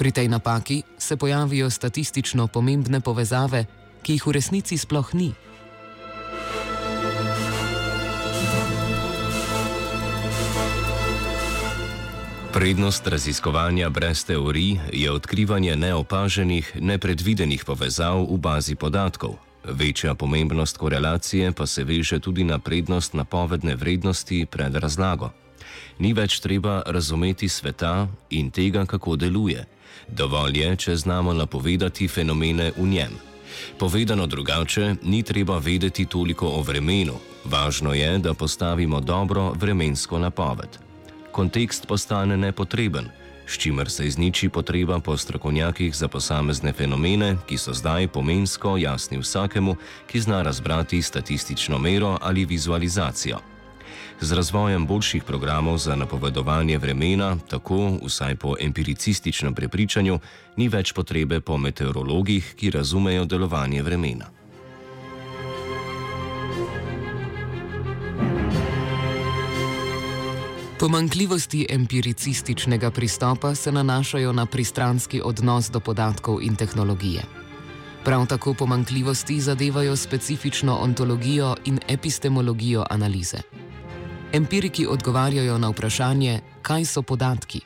Pri 0.00 0.16
tej 0.16 0.32
napaki 0.32 0.82
se 0.98 1.16
pojavijo 1.16 1.70
statistično 1.70 2.46
pomembne 2.46 3.00
povezave, 3.04 3.64
ki 4.02 4.12
jih 4.16 4.26
v 4.26 4.32
resnici 4.32 4.78
sploh 4.80 5.04
ni. 5.12 5.28
Prednost 12.52 13.06
raziskovanja 13.06 13.90
brez 13.92 14.24
teorij 14.24 14.80
je 14.92 15.12
odkrivanje 15.12 15.76
neopaženih, 15.76 16.80
nepredvidenih 16.80 17.64
povezav 17.64 18.24
v 18.24 18.38
bazi 18.40 18.74
podatkov. 18.80 19.36
Večja 19.68 20.14
pomembnost 20.14 20.80
korelacije 20.80 21.52
pa 21.52 21.66
se 21.66 21.84
veže 21.84 22.18
tudi 22.18 22.44
na 22.44 22.58
prednost 22.58 23.12
napovedne 23.14 23.76
vrednosti 23.76 24.46
pred 24.50 24.74
razlago. 24.74 25.30
Ni 25.98 26.14
več 26.16 26.40
treba 26.40 26.82
razumeti 26.86 27.48
sveta 27.48 28.08
in 28.30 28.50
tega, 28.50 28.86
kako 28.86 29.16
deluje. 29.16 29.66
Dovolj 30.12 30.58
je, 30.58 30.76
če 30.76 30.96
znamo 30.96 31.32
napovedati 31.32 32.08
fenomene 32.08 32.72
v 32.76 32.86
njem. 32.86 33.16
Povedano 33.78 34.26
drugače, 34.26 34.94
ni 35.02 35.22
treba 35.22 35.58
vedeti 35.58 36.06
toliko 36.06 36.48
o 36.48 36.62
vremenu, 36.62 37.18
važno 37.44 37.94
je, 37.94 38.18
da 38.18 38.34
postavimo 38.34 39.00
dobro 39.00 39.52
vremensko 39.52 40.18
napoved 40.18 40.90
kontekst 41.32 41.86
postane 41.86 42.36
nepotreben, 42.36 43.08
s 43.46 43.58
čimer 43.58 43.90
se 43.90 44.06
izniči 44.06 44.48
potreba 44.48 45.00
po 45.00 45.16
strokovnjakih 45.16 45.96
za 45.96 46.08
posamezne 46.08 46.72
fenomene, 46.72 47.36
ki 47.46 47.58
so 47.58 47.74
zdaj 47.74 48.08
pomensko 48.08 48.76
jasni 48.76 49.18
vsakemu, 49.18 49.76
ki 50.06 50.20
zna 50.20 50.42
razbrati 50.42 51.02
statistično 51.02 51.78
mero 51.78 52.18
ali 52.20 52.44
vizualizacijo. 52.44 53.38
Z 54.20 54.32
razvojem 54.32 54.86
boljših 54.86 55.24
programov 55.24 55.78
za 55.78 55.96
napovedovanje 55.96 56.78
vremena, 56.78 57.36
tako 57.48 57.96
vsaj 58.04 58.36
po 58.36 58.54
empiricističnem 58.60 59.54
prepričanju, 59.54 60.18
ni 60.56 60.68
več 60.68 60.92
potrebe 60.92 61.40
po 61.40 61.56
meteorologih, 61.56 62.54
ki 62.56 62.70
razumejo 62.70 63.24
delovanje 63.24 63.82
vremena. 63.82 64.28
Pomankljivosti 70.80 71.66
empiricističnega 71.70 72.90
pristopa 72.90 73.54
se 73.54 73.72
nanašajo 73.72 74.32
na 74.32 74.46
pristranski 74.46 75.20
odnos 75.24 75.70
do 75.70 75.80
podatkov 75.80 76.42
in 76.42 76.56
tehnologije. 76.56 77.24
Prav 78.04 78.26
tako 78.26 78.54
pomankljivosti 78.54 79.40
zadevajo 79.40 79.96
specifično 79.96 80.76
ontologijo 80.76 81.56
in 81.64 81.80
epistemologijo 81.88 82.84
analize. 82.90 83.69
Empiriki 84.32 84.86
odgovarjajo 84.86 85.58
na 85.58 85.68
vprašanje, 85.68 86.40
kaj 86.62 86.84
so 86.84 87.02
podatki, 87.02 87.60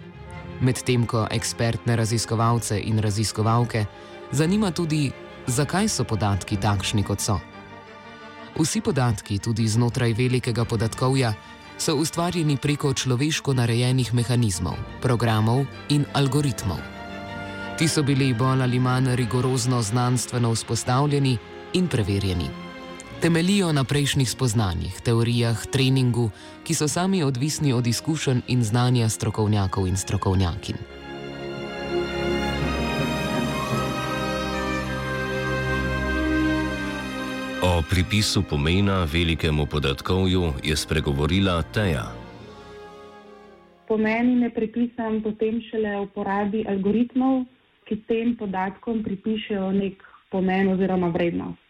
medtem 0.64 1.04
ko 1.06 1.26
ekspertne 1.30 1.96
raziskovalce 1.96 2.78
in 2.80 2.98
raziskovalke 2.98 3.84
zanima 4.32 4.70
tudi, 4.70 5.10
zakaj 5.46 5.88
so 5.88 6.08
podatki 6.08 6.56
takšni, 6.56 7.04
kot 7.04 7.20
so. 7.20 7.36
Vsi 8.56 8.80
podatki, 8.80 9.38
tudi 9.38 9.68
znotraj 9.68 10.16
velikega 10.16 10.64
podatkovja, 10.64 11.34
so 11.76 11.98
ustvarjeni 12.00 12.56
preko 12.56 12.94
človeško 12.94 13.52
narejenih 13.52 14.14
mehanizmov, 14.14 14.80
programov 15.02 15.66
in 15.92 16.08
algoritmov. 16.16 16.80
Ti 17.76 17.88
so 17.88 18.02
bili 18.02 18.32
bolj 18.34 18.62
ali 18.62 18.80
manj 18.80 19.16
rigorozno 19.20 19.82
znanstveno 19.82 20.56
vzpostavljeni 20.56 21.38
in 21.74 21.88
preverjeni. 21.88 22.63
Temelijo 23.24 23.72
na 23.72 23.88
prejšnjih 23.88 24.28
spoznanjih, 24.28 25.00
teorijah, 25.00 25.56
treningu, 25.72 26.28
ki 26.60 26.74
so 26.76 26.84
sami 26.84 27.22
odvisni 27.24 27.72
od 27.72 27.86
izkušenj 27.86 28.42
in 28.52 28.60
znanja 28.60 29.08
strokovnjakov 29.08 29.86
in 29.88 29.96
strokovnjakin. 29.96 30.76
O 37.64 37.82
pripisu 37.90 38.44
pomena 38.50 39.08
velikemu 39.08 39.66
podatkovju 39.66 40.52
je 40.60 40.76
spregovorila 40.76 41.62
Teja. 41.62 42.12
Pomeni 43.88 44.36
ne 44.36 44.50
pripisam 44.50 45.22
potem 45.22 45.64
šele 45.70 45.96
uporabi 46.04 46.66
algoritmov, 46.68 47.44
ki 47.88 48.02
tem 48.04 48.36
podatkom 48.36 49.00
pripišejo 49.02 49.72
nek 49.72 50.04
pomen 50.28 50.76
oziroma 50.76 51.08
vrednost. 51.08 51.63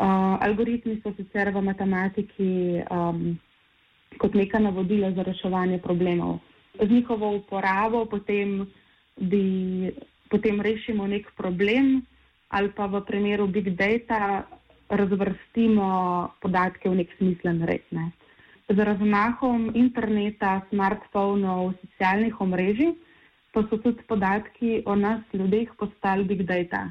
Uh, 0.00 0.40
algoritmi 0.40 0.96
so 1.04 1.12
sicer 1.12 1.52
v 1.52 1.60
matematiki 1.60 2.80
um, 2.88 3.36
kot 4.16 4.32
neka 4.32 4.56
navodila 4.56 5.12
za 5.12 5.20
reševanje 5.20 5.76
problemov. 5.84 6.40
Z 6.80 6.88
njihovo 6.88 7.36
uporabo 7.36 8.06
potem, 8.08 8.64
bi, 9.20 9.92
potem 10.32 10.60
rešimo 10.60 11.04
nek 11.04 11.28
problem 11.36 12.00
ali 12.48 12.72
pa 12.72 12.88
v 12.88 13.04
primeru 13.04 13.44
big 13.46 13.76
data 13.76 14.48
razvrstimo 14.88 15.86
podatke 16.40 16.88
v 16.88 17.04
nek 17.04 17.12
smislen 17.20 17.60
red. 17.68 17.84
Ne. 17.92 18.10
Z 18.72 18.78
razmahom 18.80 19.76
interneta, 19.76 20.64
smartfonov, 20.72 21.76
socialnih 21.84 22.40
omrežij 22.40 22.96
pa 23.52 23.68
so 23.68 23.76
tudi 23.76 24.00
podatki 24.08 24.80
o 24.86 24.96
nas, 24.96 25.20
ljudeh, 25.34 25.68
postali 25.76 26.24
big 26.24 26.42
data. 26.48 26.88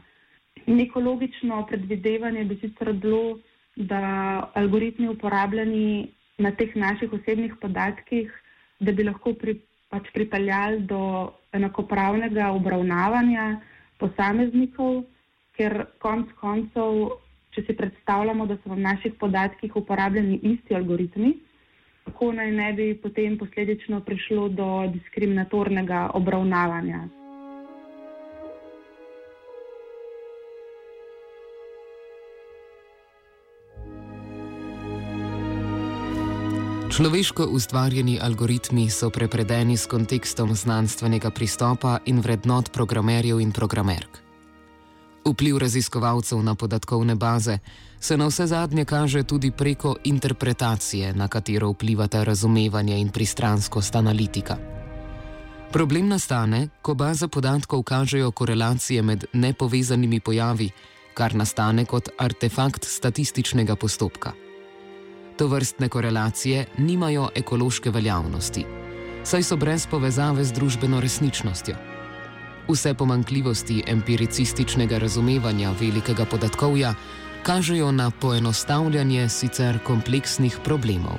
Neko 0.65 1.00
logično 1.00 1.65
predvidevanje 1.67 2.43
bi 2.43 2.60
sicer 2.62 2.93
bilo, 2.93 3.39
da 3.76 4.52
algoritmi 4.60 5.08
uporabljeni 5.08 6.12
na 6.38 6.52
teh 6.52 6.76
naših 6.76 7.13
osebnih 7.13 7.54
podatkih, 7.62 8.32
da 8.80 8.91
bi 8.91 9.04
lahko 9.04 9.34
pri, 9.34 9.56
pač 9.89 10.10
pripeljali 10.13 10.82
do 10.89 11.32
enakopravnega 11.54 12.52
obravnavanja 12.58 13.60
posameznikov, 14.00 15.04
ker 15.56 15.86
konc 16.00 16.32
koncev 16.41 17.19
če 17.56 17.65
si 17.67 17.76
predstavljamo, 17.76 18.45
da 18.45 18.58
so 18.62 18.74
v 18.74 18.80
naših 18.80 19.15
podatkih 19.19 19.76
uporabljeni 19.76 20.39
isti 20.54 20.76
algoritmi, 20.78 21.34
kako 22.06 22.32
naj 22.38 22.52
ne 22.52 22.67
bi 22.74 22.88
potem 23.04 23.38
posledično 23.38 24.02
prišlo 24.06 24.50
do 24.50 24.67
diskriminatornega 24.93 26.10
obravnavanja. 26.17 27.08
Človeško 37.00 37.46
ustvarjeni 37.56 38.20
algoritmi 38.20 38.90
so 38.92 39.08
prepredeni 39.10 39.78
s 39.78 39.88
kontekstom 39.88 40.52
znanstvenega 40.56 41.30
pristopa 41.32 42.00
in 42.06 42.20
vrednot 42.20 42.72
programerjev 42.76 43.40
in 43.40 43.54
programerk. 43.56 44.20
Vpliv 45.24 45.58
raziskovalcev 45.58 46.44
na 46.44 46.56
podatkovne 46.56 47.16
baze 47.16 47.60
se 48.00 48.18
na 48.18 48.28
vse 48.28 48.48
zadnje 48.48 48.86
kaže 48.86 49.24
tudi 49.24 49.52
preko 49.52 49.96
interpretacije, 50.04 51.14
na 51.14 51.28
katero 51.28 51.70
vplivata 51.72 52.24
razumevanje 52.24 53.00
in 53.00 53.10
pristranskost 53.10 53.96
analitika. 53.96 54.58
Problem 55.72 56.08
nastane, 56.08 56.68
ko 56.82 56.94
baze 56.94 57.28
podatkov 57.28 57.84
kažejo 57.84 58.32
korelacije 58.32 59.02
med 59.02 59.26
nepovezanimi 59.34 60.20
pojavi, 60.20 60.70
kar 61.14 61.36
nastane 61.36 61.86
kot 61.86 62.10
artefakt 62.18 62.86
statističnega 62.86 63.76
postopka. 63.76 64.49
To 65.39 65.47
vrstne 65.47 65.89
korelacije 65.89 66.65
nimajo 66.78 67.30
ekološke 67.36 67.89
veljavnosti, 67.89 68.65
saj 69.23 69.43
so 69.43 69.56
brez 69.56 69.88
povezave 69.88 70.43
z 70.43 70.52
družbeno 70.52 70.99
resničnostjo. 70.99 71.75
Vse 72.67 72.93
pomankljivosti 72.93 73.84
empiricističnega 73.88 74.97
razumevanja 74.97 75.71
velikega 75.80 76.25
podatkovja 76.25 76.93
kažejo 77.43 77.91
na 77.91 78.12
poenostavljanje 78.12 79.30
sicer 79.30 79.80
kompleksnih 79.84 80.58
problemov. 80.63 81.15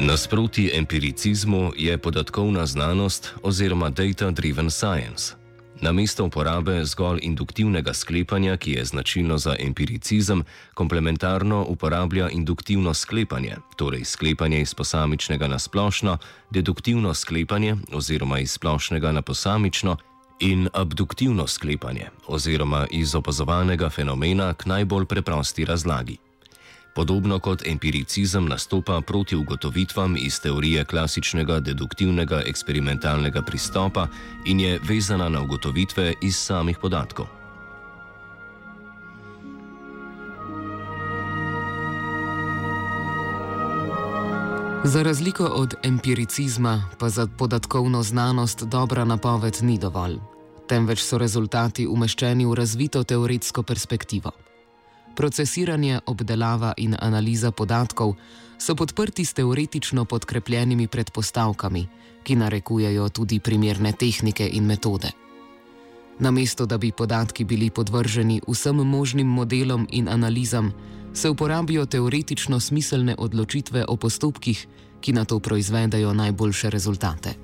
Nasproti 0.00 0.70
empiricizmu 0.74 1.72
je 1.76 1.98
podatkovna 1.98 2.66
znanost 2.66 3.34
oziroma 3.42 3.90
data-driven 3.90 4.70
science. 4.70 5.43
Namesto 5.84 6.24
uporabe 6.24 6.84
zgolj 6.84 7.18
induktivnega 7.22 7.92
sklepanja, 7.94 8.56
ki 8.56 8.72
je 8.72 8.84
značilno 8.84 9.38
za 9.38 9.56
empiricizem, 9.58 10.44
komplementarno 10.74 11.64
uporablja 11.68 12.30
induktivno 12.30 12.94
sklepanje, 12.94 13.56
torej 13.76 14.04
sklepanje 14.04 14.60
iz 14.60 14.74
posamičnega 14.74 15.48
na 15.48 15.58
splošno, 15.58 16.18
deduktivno 16.50 17.14
sklepanje 17.14 17.76
oziroma 17.92 18.38
iz 18.38 18.52
splošnega 18.52 19.12
na 19.12 19.22
posamično 19.22 19.96
in 20.40 20.68
abduktivno 20.72 21.46
sklepanje 21.46 22.08
oziroma 22.26 22.86
iz 22.90 23.14
opazovanega 23.14 23.90
fenomena 23.90 24.54
k 24.54 24.66
najbolj 24.66 25.04
preprosti 25.04 25.64
razlagi. 25.64 26.16
Podobno 26.94 27.38
kot 27.38 27.66
empiricizem 27.66 28.46
nastopa 28.46 29.00
proti 29.00 29.36
ugotovitvam 29.36 30.16
iz 30.16 30.40
teorije 30.40 30.84
klasičnega 30.84 31.60
deduktivnega 31.60 32.42
eksperimentalnega 32.46 33.42
pristopa 33.42 34.06
in 34.46 34.60
je 34.60 34.78
vezana 34.88 35.28
na 35.28 35.42
ugotovitve 35.42 36.12
iz 36.22 36.36
samih 36.36 36.78
podatkov. 36.78 37.26
Za 44.84 45.02
razliko 45.02 45.44
od 45.44 45.74
empiricizma, 45.82 46.84
pa 46.98 47.08
za 47.08 47.26
podatkovno 47.38 48.02
znanost 48.02 48.62
dobra 48.62 49.04
napoved 49.04 49.58
ni 49.62 49.78
dovolj, 49.78 50.18
temveč 50.68 51.02
so 51.02 51.18
rezultati 51.18 51.86
umeščeni 51.86 52.46
v 52.46 52.54
razvito 52.54 53.04
teoretsko 53.04 53.62
perspektivo 53.62 54.30
procesiranje, 55.16 56.00
obdelava 56.06 56.72
in 56.76 56.96
analiza 57.00 57.50
podatkov 57.50 58.14
so 58.58 58.74
podprti 58.74 59.24
s 59.24 59.32
teoretično 59.32 60.04
podkrepljenimi 60.04 60.88
predpostavkami, 60.88 61.86
ki 62.22 62.36
narekujejo 62.36 63.08
tudi 63.08 63.40
primerne 63.40 63.92
tehnike 63.92 64.48
in 64.52 64.64
metode. 64.64 65.10
Namesto 66.18 66.66
da 66.66 66.78
bi 66.78 66.92
podatki 66.92 67.44
bili 67.44 67.70
podvrženi 67.70 68.40
vsem 68.48 68.76
možnim 68.76 69.26
modelom 69.26 69.86
in 69.90 70.08
analizam, 70.08 70.72
se 71.14 71.30
uporabijo 71.30 71.86
teoretično 71.86 72.60
smiselne 72.60 73.14
odločitve 73.18 73.84
o 73.88 73.96
postopkih, 73.96 74.66
ki 75.00 75.12
na 75.12 75.24
to 75.24 75.38
proizvedajo 75.38 76.12
najboljše 76.12 76.70
rezultate. 76.70 77.34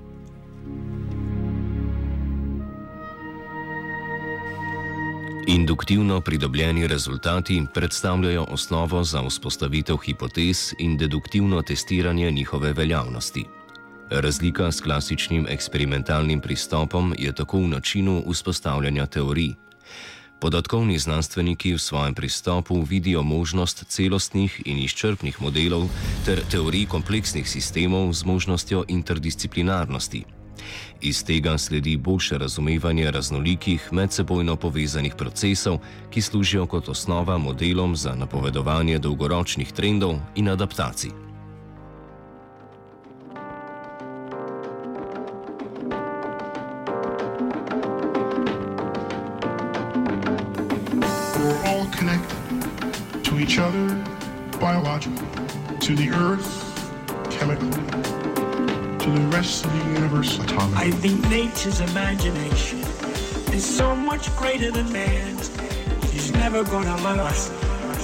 Induktivno 5.47 6.21
pridobljeni 6.21 6.87
rezultati 6.87 7.63
predstavljajo 7.75 8.47
osnovo 8.51 9.05
za 9.05 9.23
vzpostavitev 9.29 9.97
hipotez 9.97 10.75
in 10.79 10.97
deduktivno 10.97 11.63
testiranje 11.63 12.31
njihove 12.31 12.73
veljavnosti. 12.73 13.45
Razlika 14.11 14.73
s 14.73 14.81
klasičnim 14.81 15.47
eksperimentalnim 15.49 16.41
pristopom 16.41 17.15
je 17.19 17.33
tako 17.33 17.59
v 17.59 17.69
načinu 17.69 18.25
vzpostavljanja 18.31 19.07
teorij. 19.07 19.55
Podatkovni 20.41 20.99
znanstveniki 20.99 21.73
v 21.73 21.79
svojem 21.79 22.15
pristopu 22.15 22.83
vidijo 22.83 23.23
možnost 23.23 23.85
celostnih 23.89 24.63
in 24.65 24.79
izčrpnih 24.79 25.43
modelov 25.43 25.89
ter 26.25 26.41
teorij 26.51 26.87
kompleksnih 26.87 27.49
sistemov 27.49 28.13
z 28.13 28.25
možnostjo 28.25 28.85
interdisciplinarnosti. 28.89 30.40
Iz 31.01 31.25
tega 31.25 31.59
sledi 31.59 31.97
boljše 31.97 32.39
razumevanje 32.39 33.11
raznolikih 33.11 33.89
medsebojno 33.93 34.57
povezanih 34.57 35.15
procesov, 35.15 35.79
ki 36.11 36.23
služijo 36.23 36.67
kot 36.67 36.89
osnova 36.89 37.39
modelom 37.39 37.97
za 37.97 38.15
napovedovanje 38.15 38.99
dolgoročnih 38.99 39.73
trendov 39.73 40.19
in 40.35 40.49
adaptacij. 40.49 41.31
each 53.51 53.59
other 53.59 54.05
biologically, 54.61 55.17
to 55.81 55.97
the 55.97 56.11
earth 56.11 56.47
chemically. 57.31 58.10
To 59.01 59.11
the 59.11 59.27
rest 59.29 59.65
of 59.65 59.73
the 59.73 59.93
universe 59.93 60.39
autonomy. 60.39 60.77
I 60.77 60.91
think 60.91 61.27
nature's 61.31 61.81
imagination 61.81 62.81
is 63.51 63.65
so 63.65 63.97
much 63.97 64.35
greater 64.37 64.71
than 64.71 64.93
man's. 64.93 65.49
He's 66.13 66.31
never 66.33 66.63
gonna 66.65 66.97
let 67.03 67.19
us 67.19 67.51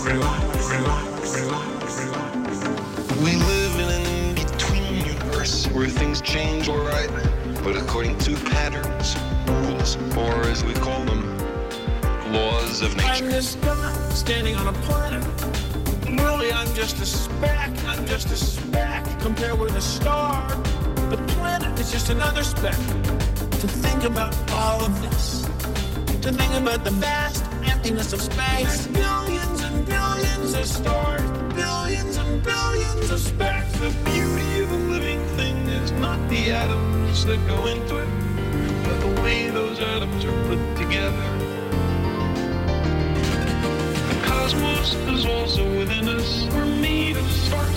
relax, 0.06 0.70
relax, 0.70 1.40
relax, 1.40 2.00
relax. 2.00 3.18
We 3.20 3.36
live 3.36 3.74
in 3.78 3.88
an 3.90 4.06
in-between 4.06 5.06
universe 5.06 5.66
where 5.66 5.86
things 5.86 6.22
change 6.22 6.70
alright, 6.70 7.10
but 7.62 7.76
according 7.76 8.16
to 8.20 8.34
patterns, 8.50 9.16
rules, 9.46 9.96
or 10.16 10.48
as 10.48 10.64
we 10.64 10.72
call 10.74 11.04
them, 11.04 11.22
laws 12.32 12.80
of 12.80 12.96
nature. 12.96 13.08
I'm 13.10 13.26
this 13.26 13.56
guy 13.56 13.92
standing 14.14 14.56
on 14.56 14.68
a 14.68 14.72
planet. 14.88 15.22
Really, 16.22 16.50
I'm 16.52 16.72
just 16.74 16.98
a 17.00 17.06
speck. 17.06 17.70
I'm 17.86 18.06
just 18.06 18.30
a 18.30 18.36
speck 18.36 19.04
compared 19.20 19.58
with 19.58 19.76
a 19.76 19.80
star. 19.82 20.48
The 21.10 21.18
planet 21.34 21.78
is 21.78 21.92
just 21.92 22.10
another 22.10 22.42
speck. 22.42 22.74
To 23.60 23.68
think 23.68 24.02
about 24.02 24.34
all 24.50 24.84
of 24.84 25.00
this, 25.02 25.42
to 26.20 26.32
think 26.32 26.52
about 26.54 26.82
the 26.82 26.90
vast 26.90 27.44
emptiness 27.64 28.12
of 28.12 28.20
space, 28.20 28.88
billions 28.88 29.62
and 29.62 29.86
billions 29.86 30.54
of 30.54 30.66
stars, 30.66 31.22
billions 31.54 32.16
and 32.16 32.42
billions 32.42 33.10
of 33.12 33.20
specks. 33.20 33.72
The 33.78 33.94
beauty 34.04 34.64
of 34.64 34.72
a 34.72 34.76
living 34.94 35.24
thing 35.36 35.56
is 35.68 35.92
not 35.92 36.18
the 36.28 36.50
atoms 36.50 37.24
that 37.26 37.38
go 37.46 37.66
into 37.66 37.98
it, 37.98 38.08
but 38.82 38.98
the 39.00 39.22
way 39.22 39.48
those 39.48 39.78
atoms 39.78 40.24
are 40.24 40.42
put 40.48 40.58
together. 40.76 41.26
The 44.10 44.26
cosmos 44.26 44.94
is 45.14 45.24
also 45.24 45.62
within 45.78 46.08
us. 46.08 46.46
We're 46.52 46.66
made 46.66 47.16
of 47.16 47.30
star 47.30 47.72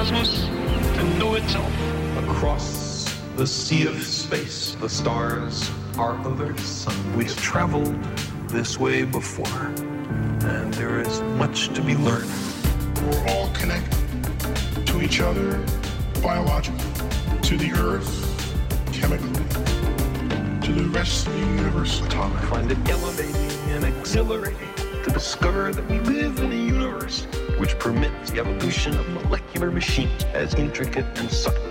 cosmos 0.00 0.46
to 0.96 1.04
know 1.18 1.34
itself. 1.34 1.70
Across 2.24 3.20
the 3.36 3.46
sea 3.46 3.86
of 3.86 4.02
space, 4.02 4.74
the 4.80 4.88
stars 4.88 5.70
are 5.98 6.16
other 6.26 6.56
sun. 6.56 6.96
We've 7.14 7.36
traveled 7.36 8.02
this 8.48 8.80
way 8.80 9.04
before, 9.04 9.66
and 10.48 10.72
there 10.72 11.02
is 11.02 11.20
much 11.36 11.68
to 11.74 11.82
be 11.82 11.96
learned. 11.96 12.30
We're 13.04 13.28
all 13.28 13.50
connected 13.52 14.86
to 14.86 15.02
each 15.02 15.20
other 15.20 15.62
biologically, 16.22 16.80
to 17.42 17.58
the 17.58 17.70
earth 17.72 18.10
chemically, 18.94 19.44
to 20.66 20.72
the 20.72 20.88
rest 20.94 21.26
of 21.26 21.34
the 21.34 21.40
universe 21.40 22.00
atomically. 22.00 22.48
find 22.48 22.72
it 22.72 22.88
elevating 22.88 23.34
and 23.68 23.84
exhilarating 23.84 24.79
to 25.04 25.10
discover 25.10 25.72
that 25.72 25.88
we 25.88 25.98
live 26.00 26.38
in 26.40 26.52
a 26.52 26.54
universe 26.54 27.24
which 27.58 27.78
permits 27.78 28.30
the 28.30 28.40
evolution 28.40 28.96
of 28.98 29.08
molecular 29.10 29.70
machines 29.70 30.24
as 30.34 30.54
intricate 30.54 31.06
and 31.18 31.30
subtle 31.30 31.62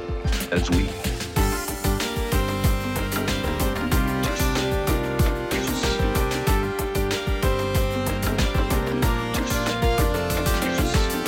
as 0.52 0.70
we. 0.72 0.90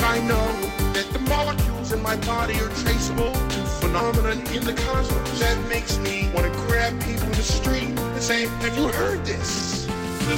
I 0.04 0.18
know 0.26 0.46
that 0.92 1.08
the 1.12 1.20
molecules 1.20 1.92
in 1.92 2.02
my 2.02 2.16
body 2.16 2.54
are 2.54 2.68
traceable 2.84 3.32
to 3.32 3.60
phenomena 3.80 4.32
in 4.52 4.64
the 4.64 4.74
cosmos. 4.74 5.40
That 5.40 5.68
makes 5.68 5.98
me 5.98 6.30
want 6.34 6.52
to 6.52 6.58
grab 6.66 7.00
people 7.02 7.26
in 7.26 7.32
the 7.32 7.42
street 7.42 7.98
and 7.98 8.22
say, 8.22 8.46
Have 8.46 8.76
you 8.76 8.88
heard 8.88 9.24
this? 9.24 9.86
The 10.28 10.36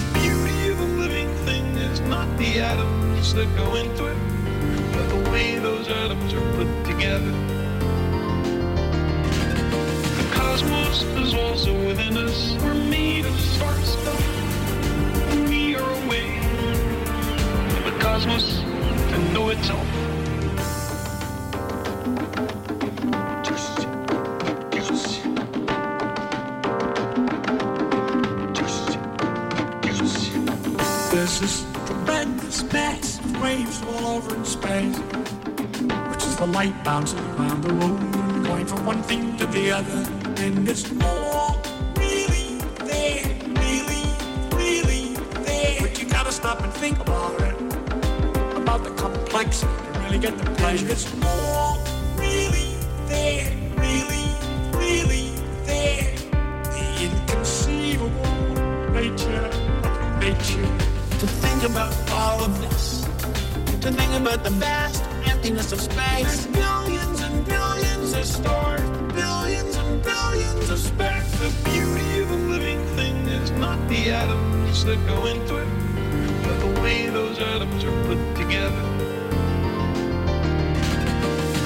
not 2.14 2.38
the 2.38 2.60
atoms 2.60 3.34
that 3.34 3.48
go 3.56 3.74
into 3.74 4.06
it, 4.06 4.18
but 4.92 5.06
the 5.08 5.30
way 5.32 5.58
those 5.58 5.88
atoms 5.88 6.32
are 6.32 6.48
put 6.52 6.70
together. 6.84 7.32
The 10.20 10.26
cosmos 10.32 11.02
is 11.24 11.34
also 11.34 11.72
within 11.88 12.16
us. 12.16 12.54
We're 12.62 12.74
made 12.74 13.26
of 13.26 13.36
star 13.40 13.73
light 36.54 36.84
bouncing 36.84 37.18
around 37.30 37.64
the 37.64 37.72
room, 37.74 37.98
going 38.44 38.64
from 38.64 38.86
one 38.86 39.02
thing 39.02 39.36
to 39.36 39.44
the 39.46 39.72
other. 39.72 40.06
And 40.36 40.68
it's 40.68 40.84
all 41.02 41.60
really 41.96 42.58
there, 42.78 43.26
really, 43.64 44.04
really 44.54 45.16
there. 45.42 45.80
But 45.80 46.00
you 46.00 46.08
gotta 46.08 46.30
stop 46.30 46.62
and 46.62 46.72
think 46.74 47.00
about 47.00 47.40
it, 47.40 47.56
about 48.56 48.84
the 48.84 48.90
complexity 48.90 49.72
to 49.94 49.98
really 50.04 50.20
get 50.20 50.38
the 50.38 50.48
pleasure. 50.52 50.86
It's 50.88 51.12
all 51.24 51.82
really 52.16 52.76
there, 53.08 53.50
really, 53.74 54.26
really 54.78 55.30
there. 55.66 56.14
The 56.76 56.86
inconceivable 57.06 58.30
nature 58.92 59.50
of 59.88 60.20
nature. 60.20 60.68
To 61.18 61.26
think 61.42 61.64
about 61.64 61.92
all 62.12 62.44
of 62.44 62.52
this, 62.60 63.02
to 63.82 63.90
think 63.90 64.12
about 64.22 64.44
the 64.44 64.50
vast 64.50 65.03
emptiness 65.44 65.72
of 65.72 65.80
space, 65.80 66.22
There's 66.22 66.46
billions 66.46 67.20
and 67.20 67.44
billions 67.44 68.14
of 68.14 68.24
stars, 68.24 68.80
billions 69.12 69.76
and 69.76 70.02
billions 70.02 70.70
of 70.70 70.78
specks. 70.78 71.30
The 71.38 71.52
beauty 71.68 72.22
of 72.22 72.30
a 72.30 72.36
living 72.36 72.82
thing 72.96 73.16
is 73.28 73.50
not 73.50 73.78
the 73.90 74.10
atoms 74.10 74.84
that 74.86 74.96
go 75.06 75.26
into 75.26 75.56
it, 75.56 75.68
but 76.44 76.58
the 76.60 76.80
way 76.80 77.08
those 77.08 77.38
atoms 77.40 77.84
are 77.84 78.04
put 78.06 78.16
together. 78.36 78.82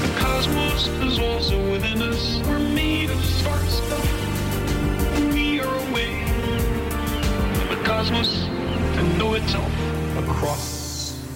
The 0.02 0.12
cosmos 0.18 0.88
is 0.88 1.20
also 1.20 1.56
within 1.70 2.02
us. 2.02 2.40
We're 2.48 2.58
made 2.58 3.10
of 3.10 3.24
star 3.24 3.60
stuff. 3.66 5.32
We 5.32 5.60
are 5.60 5.72
a 5.72 5.92
way 5.94 6.24
the 7.70 7.80
cosmos 7.84 8.42
to 8.96 9.02
know 9.18 9.34
itself. 9.34 9.72
Across 10.18 10.77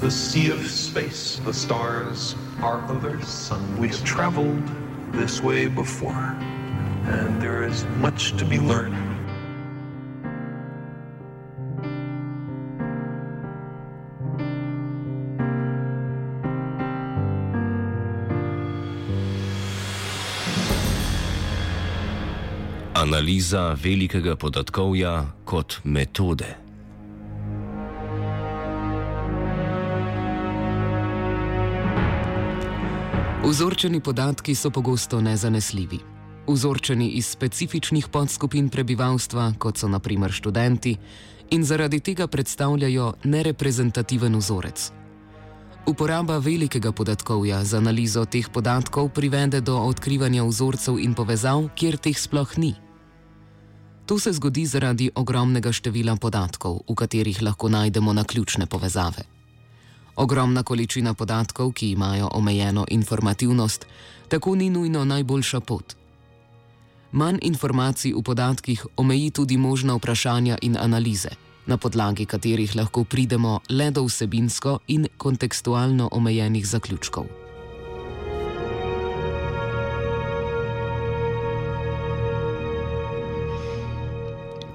the 0.02 0.10
sea 0.10 0.50
of 0.50 0.68
space, 0.68 1.40
the 1.44 1.54
stars 1.54 2.34
are 2.60 2.82
other 2.90 3.22
sun. 3.22 3.62
We've 3.78 4.02
traveled 4.02 4.68
this 5.12 5.40
way 5.40 5.68
before, 5.68 6.36
and 7.06 7.40
there 7.40 7.62
is 7.62 7.84
much 8.00 8.36
to 8.36 8.44
be 8.44 8.58
learned. 8.58 8.96
Analiza 22.94 23.76
velikega 23.76 24.34
podatkovja 24.34 25.26
kot 25.44 25.80
metode. 25.84 26.62
Vzorčeni 33.42 34.00
podatki 34.00 34.55
so 34.55 34.70
pogosto 34.70 35.20
nezanesljivi. 35.20 35.98
Vzorčeni 36.46 37.09
iz 37.09 37.26
specifičnih 37.26 38.09
podskupin 38.09 38.68
prebivalstva, 38.68 39.52
kot 39.59 39.78
so 39.78 39.88
naprimer 39.88 40.31
študenti, 40.31 40.96
in 41.50 41.64
zaradi 41.64 42.00
tega 42.00 42.26
predstavljajo 42.26 43.12
nereprezentativen 43.24 44.37
vzorec. 44.37 44.92
Uporaba 45.87 46.38
velikega 46.38 46.92
podatkovja 46.92 47.64
za 47.64 47.83
analizo 47.83 48.24
teh 48.24 48.48
podatkov 48.48 49.09
privede 49.09 49.61
do 49.61 49.76
odkrivanja 49.76 50.44
vzorcev 50.44 50.98
in 50.98 51.14
povezav, 51.14 51.66
kjer 51.74 51.98
teh 51.98 52.18
sploh 52.18 52.59
ni. 52.59 52.74
To 54.07 54.18
se 54.18 54.33
zgodi 54.33 54.66
zaradi 54.66 55.11
ogromnega 55.14 55.72
števila 55.72 56.16
podatkov, 56.16 56.81
v 56.88 56.94
katerih 56.94 57.42
lahko 57.42 57.68
najdemo 57.68 58.12
naključne 58.12 58.66
povezave. 58.66 59.41
Ogromna 60.16 60.62
količina 60.62 61.14
podatkov, 61.14 61.72
ki 61.72 61.90
imajo 61.90 62.29
omejeno 62.33 62.87
informativnost, 62.90 63.87
tako 64.29 64.55
ni 64.55 64.70
nujno 64.70 65.05
najboljša 65.05 65.61
pot. 65.61 65.96
Manj 67.12 67.38
informacij 67.42 68.12
v 68.12 68.22
podatkih 68.22 68.87
omeji 68.96 69.31
tudi 69.31 69.57
možna 69.57 69.94
vprašanja 69.94 70.59
in 70.62 70.77
analize, 70.77 71.31
na 71.66 71.77
podlagi 71.77 72.25
katerih 72.27 72.77
lahko 72.77 73.05
pridemo 73.05 73.61
le 73.68 73.90
do 73.90 74.05
vsebinsko 74.05 74.79
in 74.88 75.09
kontekstualno 75.16 76.09
omejenih 76.12 76.66
zaključkov. 76.66 77.41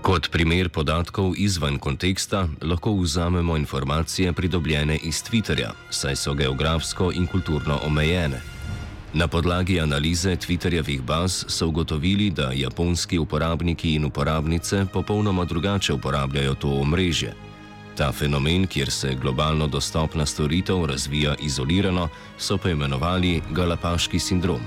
Kot 0.08 0.30
primer 0.32 0.70
podatkov 0.72 1.34
izven 1.36 1.76
konteksta 1.84 2.48
lahko 2.64 2.94
vzamemo 2.96 3.58
informacije 3.58 4.34
pridobljene 4.34 4.96
iz 5.04 5.24
Twitterja, 5.24 5.72
saj 5.90 6.16
so 6.16 6.34
geografsko 6.34 7.12
in 7.12 7.28
kulturno 7.28 7.80
omejene. 7.84 8.40
Na 9.14 9.28
podlagi 9.28 9.82
analize 9.82 10.36
Twitterjevih 10.36 11.02
baz 11.02 11.44
so 11.48 11.68
ugotovili, 11.68 12.30
da 12.30 12.52
japonski 12.56 13.20
uporabniki 13.20 13.94
in 13.96 14.06
uporabnice 14.06 14.86
popolnoma 14.94 15.46
drugače 15.46 15.94
uporabljajo 15.94 16.56
to 16.56 16.70
omrežje. 16.70 17.34
Ta 17.98 18.12
fenomen, 18.12 18.68
kjer 18.68 18.92
se 18.92 19.16
globalno 19.22 19.68
dostopna 19.68 20.26
storitev 20.26 20.86
razvija 20.86 21.36
izolirano, 21.40 22.08
so 22.38 22.58
poimenovali 22.58 23.42
Galapaški 23.52 24.20
sindrom. 24.20 24.62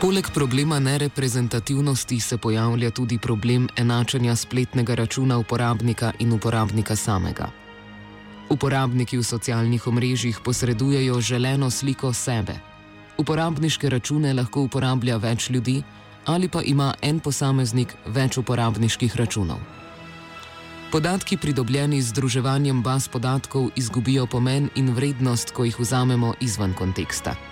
Poleg 0.00 0.30
problema 0.34 0.78
nereprezentativnosti 0.78 2.20
se 2.20 2.36
pojavlja 2.38 2.90
tudi 2.90 3.18
problem 3.18 3.68
enačanja 3.76 4.36
spletnega 4.36 4.94
računa 4.94 5.38
uporabnika 5.38 6.12
in 6.18 6.32
uporabnika 6.32 6.96
samega. 6.96 7.50
Uporabniki 8.48 9.18
v 9.18 9.22
socialnih 9.22 9.86
omrežjih 9.86 10.38
posredujejo 10.44 11.20
želeno 11.20 11.70
sliko 11.70 12.12
sebe. 12.12 12.54
Uporabniške 13.18 13.90
račune 13.90 14.32
lahko 14.32 14.62
uporablja 14.62 15.16
več 15.16 15.50
ljudi 15.50 15.82
ali 16.24 16.48
pa 16.48 16.62
ima 16.62 16.94
en 17.02 17.20
posameznik 17.20 17.94
več 18.06 18.38
uporabniških 18.38 19.16
računov. 19.16 19.58
Podatki 20.92 21.36
pridobljeni 21.36 22.02
z 22.02 22.08
združevanjem 22.08 22.82
baz 22.82 23.08
podatkov 23.08 23.68
izgubijo 23.76 24.26
pomen 24.26 24.70
in 24.74 24.94
vrednost, 24.94 25.50
ko 25.50 25.64
jih 25.64 25.80
vzamemo 25.80 26.34
izven 26.40 26.74
konteksta. 26.74 27.49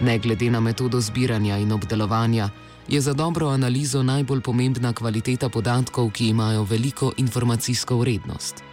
Ne 0.00 0.18
glede 0.18 0.50
na 0.50 0.60
metodo 0.60 1.00
zbiranja 1.00 1.58
in 1.58 1.72
obdelovanja, 1.72 2.48
je 2.88 3.00
za 3.00 3.12
dobro 3.12 3.48
analizo 3.48 4.02
najbolj 4.02 4.40
pomembna 4.40 4.92
kvaliteta 4.92 5.48
podatkov, 5.48 6.10
ki 6.10 6.28
imajo 6.28 6.62
veliko 6.64 7.12
informacijsko 7.16 7.98
vrednost. 7.98 8.64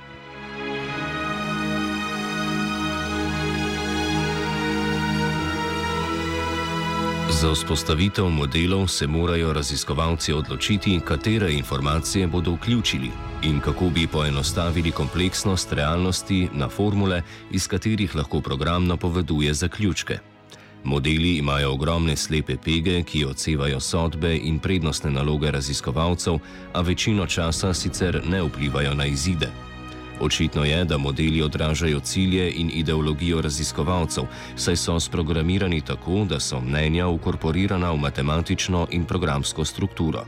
Za 7.42 7.52
vzpostavitev 7.52 8.30
modelov 8.30 8.88
se 8.88 9.08
morajo 9.08 9.54
raziskovalci 9.54 10.34
odločiti, 10.34 11.00
katere 11.06 11.52
informacije 11.54 12.28
bodo 12.28 12.52
vključili 12.52 13.12
in 13.44 13.60
kako 13.60 13.90
bi 13.90 14.08
poenostavili 14.08 14.92
kompleksnost 14.92 15.74
realnosti 15.74 16.50
na 16.54 16.70
formule, 16.70 17.22
iz 17.52 17.68
katerih 17.68 18.16
lahko 18.16 18.42
program 18.42 18.88
napoveduje 18.88 19.54
zaključke. 19.54 20.37
Modeli 20.84 21.38
imajo 21.38 21.72
ogromne 21.74 22.16
slepe 22.16 22.58
pege, 22.58 23.04
ki 23.04 23.26
odsevajo 23.26 23.80
sodbe 23.80 24.36
in 24.38 24.60
prednostne 24.60 25.12
naloge 25.12 25.52
raziskovalcev, 25.52 26.40
a 26.74 26.82
večino 26.82 27.26
časa 27.26 27.74
sicer 27.74 28.22
ne 28.26 28.42
vplivajo 28.44 28.94
na 28.94 29.06
izide. 29.06 29.50
Očitno 30.22 30.64
je, 30.66 30.86
da 30.86 30.98
modeli 30.98 31.42
odražajo 31.42 32.00
cilje 32.00 32.52
in 32.52 32.72
ideologijo 32.74 33.42
raziskovalcev, 33.42 34.24
saj 34.56 34.76
so 34.76 35.00
sprogramirani 35.00 35.82
tako, 35.82 36.26
da 36.30 36.40
so 36.40 36.62
mnenja 36.62 37.08
ukorporirana 37.08 37.92
v 37.92 37.98
matematično 37.98 38.88
in 38.92 39.06
programsko 39.06 39.66
strukturo. 39.66 40.26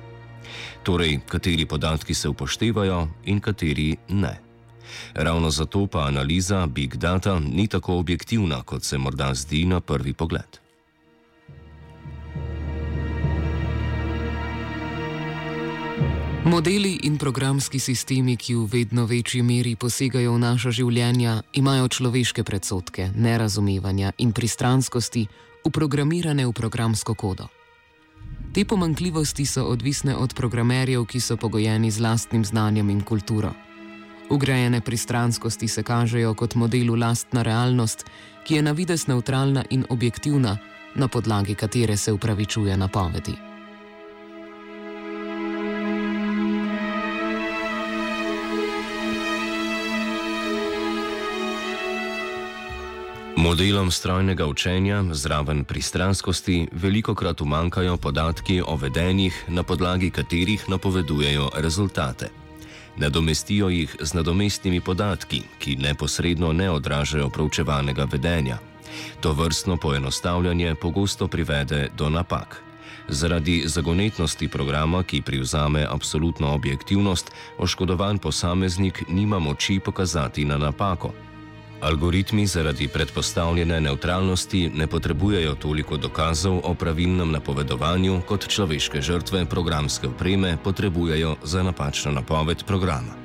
Torej, 0.83 1.19
kateri 1.27 1.65
podatki 1.65 2.13
se 2.13 2.29
upoštevajo 2.29 3.07
in 3.25 3.39
kateri 3.39 3.95
ne. 4.09 4.48
Ravno 5.13 5.49
zato 5.49 5.87
pa 5.87 6.07
analiza 6.07 6.67
Big 6.67 6.95
Data 6.95 7.39
ni 7.39 7.67
tako 7.67 7.97
objektivna, 7.97 8.63
kot 8.63 8.83
se 8.83 8.97
morda 8.97 9.33
zdi 9.33 9.65
na 9.65 9.79
prvi 9.79 10.13
pogled. 10.13 10.59
Modeli 16.49 16.99
in 17.03 17.17
programski 17.17 17.79
sistemi, 17.79 18.33
ki 18.37 18.55
v 18.55 18.65
vedno 18.65 19.05
večji 19.05 19.43
meri 19.43 19.75
posegajo 19.75 20.33
v 20.33 20.39
naša 20.39 20.71
življenja, 20.71 21.43
imajo 21.53 21.87
človeške 21.87 22.43
predsotke, 22.43 23.11
nerazumevanja 23.13 24.15
in 24.17 24.31
pristranskosti 24.33 25.27
uprogramirane 25.67 26.47
v 26.47 26.53
programsko 26.55 27.13
kodo. 27.13 27.51
Te 28.49 28.65
pomankljivosti 28.65 29.45
so 29.45 29.67
odvisne 29.69 30.15
od 30.15 30.33
programerjev, 30.33 31.05
ki 31.05 31.19
so 31.21 31.37
pogojeni 31.37 31.91
z 31.91 32.01
lastnim 32.01 32.41
znanjem 32.41 32.89
in 32.89 33.05
kulturo. 33.05 33.53
Ugrajene 34.29 34.81
pristranskosti 34.81 35.67
se 35.67 35.83
kažejo 35.83 36.33
kot 36.33 36.55
modelu 36.55 36.95
lastna 36.95 37.41
realnost, 37.41 38.05
ki 38.43 38.55
je 38.55 38.61
na 38.61 38.71
vides 38.71 39.07
neutralna 39.07 39.63
in 39.69 39.85
objektivna, 39.89 40.57
na 40.95 41.07
podlagi 41.07 41.55
katere 41.55 41.97
se 41.97 42.11
upravičuje 42.11 42.77
napovedi. 42.77 43.33
Modelom 53.37 53.91
strojnega 53.91 54.45
učenja 54.45 55.03
zraven 55.11 55.63
pristranskosti 55.63 56.67
veliko 56.71 57.15
krat 57.15 57.41
umankajo 57.41 57.97
podatki 57.97 58.61
o 58.61 58.75
vedenjih, 58.75 59.45
na 59.47 59.63
podlagi 59.63 60.09
katerih 60.11 60.69
napovedujejo 60.69 61.49
rezultate. 61.55 62.48
Nadomestijo 62.99 63.69
jih 63.69 63.95
z 64.01 64.13
nadomestnimi 64.13 64.81
podatki, 64.81 65.41
ki 65.59 65.75
neposredno 65.75 66.53
ne 66.53 66.69
odražajo 66.71 67.29
proučevanega 67.29 68.07
vedenja. 68.11 68.57
To 69.21 69.31
vrstno 69.33 69.77
poenostavljanje 69.77 70.75
pogosto 70.75 71.27
privede 71.27 71.87
do 71.97 72.09
napak. 72.09 72.61
Zaradi 73.07 73.63
zagonetnosti 73.65 74.47
programa, 74.47 75.03
ki 75.03 75.21
privzame 75.21 75.85
absolutno 75.89 76.51
objektivnost, 76.53 77.31
oškodovan 77.57 78.17
posameznik 78.17 79.03
nima 79.07 79.39
moči 79.39 79.79
pokazati 79.79 80.45
na 80.45 80.57
napako. 80.57 81.13
Algoritmi 81.81 82.47
zaradi 82.47 82.87
predpostavljene 82.87 83.81
neutralnosti 83.81 84.69
ne 84.75 84.87
potrebujejo 84.87 85.55
toliko 85.55 85.97
dokazov 85.97 86.59
o 86.63 86.73
pravilnem 86.73 87.31
napovedovanju, 87.31 88.21
kot 88.27 88.47
človeške 88.47 89.01
žrtve 89.01 89.45
programske 89.45 90.07
opreme 90.07 90.57
potrebujejo 90.63 91.35
za 91.43 91.63
napačno 91.63 92.11
napoved 92.11 92.63
programa. 92.63 93.18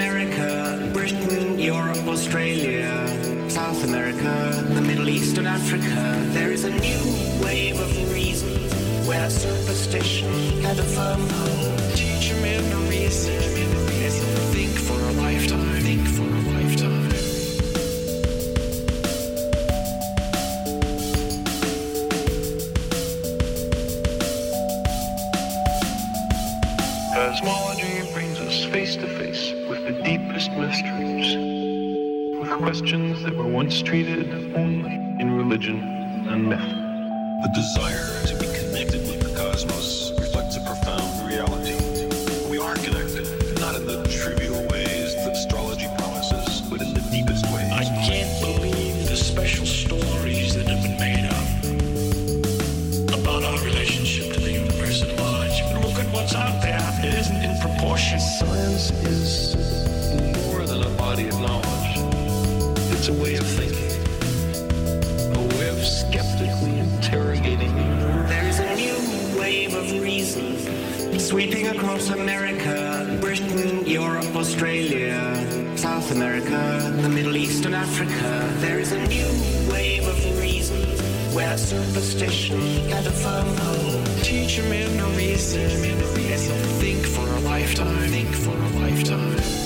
America, 0.00 0.90
Britain, 0.94 1.58
Europe, 1.58 2.08
Australia, 2.08 3.06
South 3.50 3.84
America, 3.84 4.64
the 4.70 4.80
Middle 4.80 5.10
East, 5.10 5.36
and 5.36 5.46
Africa. 5.46 6.24
There 6.32 6.50
is 6.50 6.64
a 6.64 6.70
new 6.70 7.44
wave 7.44 7.78
of 7.78 8.10
reason 8.10 8.48
where 9.06 9.28
superstition 9.28 10.32
had 10.62 10.78
a 10.78 10.82
firm 10.82 11.28
hold. 11.28 11.78
Teach 11.94 12.30
him 12.32 12.42
in 12.46 12.88
reason. 12.88 13.89
Questions 32.70 33.20
that 33.24 33.34
were 33.34 33.48
once 33.48 33.82
treated 33.82 34.54
only 34.54 34.94
in 35.20 35.36
religion 35.36 35.80
and 36.28 36.48
myth. 36.48 36.60
The 36.60 37.50
desire 37.52 38.19
across 71.70 72.10
America, 72.10 73.18
Britain, 73.20 73.86
Europe, 73.86 74.34
Australia, 74.34 75.76
South 75.76 76.10
America, 76.10 76.92
the 77.02 77.08
Middle 77.08 77.36
East, 77.36 77.64
and 77.64 77.74
Africa, 77.74 78.52
there 78.58 78.78
is 78.78 78.92
a 78.92 79.06
new 79.06 79.28
wave 79.70 80.06
of 80.06 80.40
reason 80.40 80.80
where 81.34 81.56
superstition 81.56 82.60
had 82.88 83.06
a 83.06 83.10
firm 83.10 83.56
hold. 83.58 84.06
Teach 84.22 84.58
a 84.58 84.62
man 84.64 84.96
to 84.98 85.06
reason, 85.16 85.70
think 86.80 87.04
for 87.06 87.26
a 87.26 87.40
lifetime. 87.40 88.08
Think 88.08 88.34
for 88.34 88.56
a 88.56 88.68
lifetime. 88.80 89.59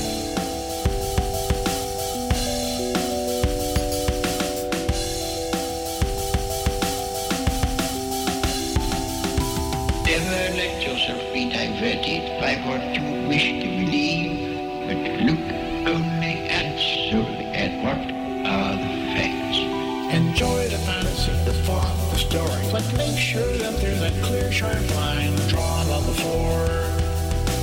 Line 24.96 25.36
drawn 25.48 25.88
on 25.90 26.06
the 26.06 26.14
floor. 26.14 26.66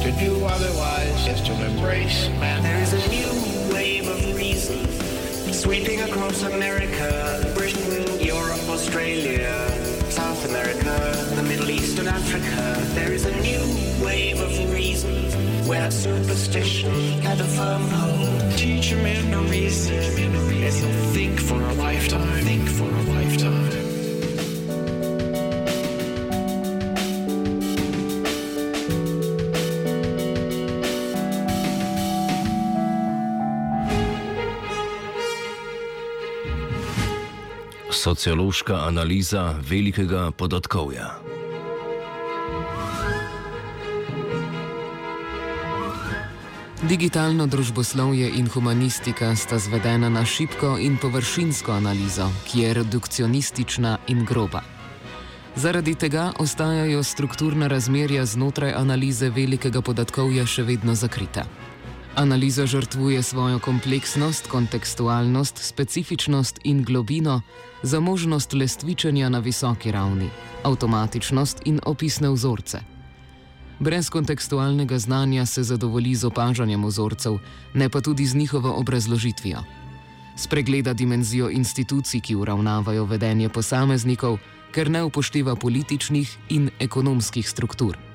To 0.03 0.11
do 0.19 0.45
otherwise 0.45 1.27
is 1.27 1.41
to 1.41 1.53
embrace 1.65 2.29
man. 2.39 2.63
There 2.63 2.81
is 2.81 2.93
a 2.93 3.03
new 3.09 3.73
wave 3.73 4.07
of 4.07 4.35
reason 4.35 4.85
sweeping 5.53 6.01
across 6.01 6.43
America, 6.43 7.51
Britain, 7.55 8.19
Europe, 8.19 8.67
Australia, 8.69 9.69
South 10.09 10.43
America, 10.49 10.95
the 11.35 11.43
Middle 11.43 11.69
East, 11.69 11.99
and 11.99 12.07
Africa. 12.07 12.81
There 12.95 13.11
is 13.11 13.25
a 13.25 13.35
new 13.41 13.61
wave 14.03 14.39
of 14.39 14.73
reason 14.73 15.15
where 15.67 15.91
superstition 15.91 16.91
had 17.21 17.39
a 17.39 17.43
firm 17.43 17.87
hold. 17.89 18.57
Teach 18.57 18.91
a 18.91 18.95
man 18.97 19.31
to 19.31 19.39
reason, 19.51 19.95
and 19.95 20.51
he'll 20.51 21.13
think 21.13 21.39
for 21.39 21.61
a 21.61 21.73
lifetime. 21.73 22.43
Think 22.43 22.67
for 22.67 22.89
a 22.89 23.03
lifetime. 23.03 23.90
Sociološka 38.01 38.75
analiza 38.75 39.55
velikega 39.69 40.31
podatkovja. 40.31 41.19
Digitalno 46.81 47.45
družboslovje 47.47 48.31
in 48.39 48.49
humanistika 48.49 49.35
sta 49.35 49.59
zvedena 49.59 50.09
na 50.09 50.25
šibko 50.25 50.79
in 50.81 50.97
površinsko 50.97 51.71
analizo, 51.77 52.31
ki 52.49 52.59
je 52.59 52.73
redukcionistična 52.73 53.97
in 54.07 54.25
groba. 54.25 54.63
Zaradi 55.55 55.95
tega 55.95 56.31
ostajajo 56.39 57.03
strukturna 57.03 57.67
razmerja 57.67 58.25
znotraj 58.25 58.73
analize 58.73 59.29
velikega 59.29 59.81
podatkovja 59.81 60.45
še 60.45 60.63
vedno 60.63 60.95
zakrita. 60.95 61.45
Analiza 62.15 62.65
žrtvuje 62.65 63.23
svojo 63.23 63.59
kompleksnost, 63.59 64.47
kontekstualnost, 64.47 65.57
specifičnost 65.57 66.59
in 66.63 66.83
globino 66.83 67.41
za 67.83 67.99
možnost 67.99 68.53
lestvičenja 68.53 69.29
na 69.29 69.39
visoki 69.39 69.91
ravni, 69.91 70.29
avtomatičnost 70.63 71.61
in 71.65 71.79
opisne 71.85 72.29
vzorce. 72.29 72.79
Brez 73.79 74.09
kontekstualnega 74.09 74.99
znanja 74.99 75.45
se 75.45 75.63
zadovolji 75.63 76.15
z 76.15 76.25
opažanjem 76.25 76.85
vzorcev, 76.85 77.39
ne 77.73 77.89
pa 77.89 78.01
tudi 78.01 78.25
z 78.25 78.35
njihovo 78.35 78.73
obrazložitvijo. 78.77 79.63
Spregleda 80.37 80.93
dimenzijo 80.93 81.49
institucij, 81.49 82.19
ki 82.19 82.35
uravnavajo 82.35 83.05
vedenje 83.05 83.49
posameznikov, 83.49 84.37
ker 84.71 84.89
ne 84.89 85.03
upošteva 85.03 85.55
političnih 85.55 86.37
in 86.49 86.69
ekonomskih 86.79 87.49
struktur. 87.49 88.10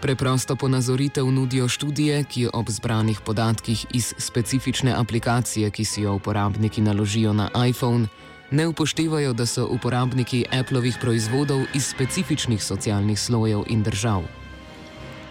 Preprosto 0.00 0.56
ponazoritev 0.56 1.26
nudijo 1.30 1.68
študije, 1.68 2.24
ki 2.24 2.48
ob 2.52 2.70
zbranih 2.70 3.20
podatkih 3.20 3.86
iz 3.92 4.14
specifične 4.18 4.94
aplikacije, 4.96 5.70
ki 5.70 5.84
si 5.84 6.02
jo 6.02 6.14
uporabniki 6.14 6.80
naložijo 6.80 7.32
na 7.32 7.50
iPhone, 7.68 8.06
ne 8.50 8.66
upoštevajo, 8.66 9.32
da 9.32 9.46
so 9.46 9.66
uporabniki 9.66 10.44
Appleovih 10.52 10.96
proizvodov 11.00 11.60
iz 11.74 11.86
specifičnih 11.86 12.64
socialnih 12.64 13.20
slojev 13.20 13.64
in 13.68 13.82
držav. 13.82 14.24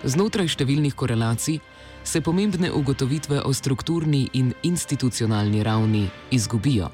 Znotraj 0.03 0.47
številnih 0.47 0.93
korelacij 0.95 1.59
se 2.03 2.21
pomembne 2.21 2.71
ugotovitve 2.71 3.41
o 3.41 3.53
strukturni 3.53 4.29
in 4.33 4.53
institucionalni 4.63 5.63
ravni 5.63 6.07
izgubijo. 6.31 6.91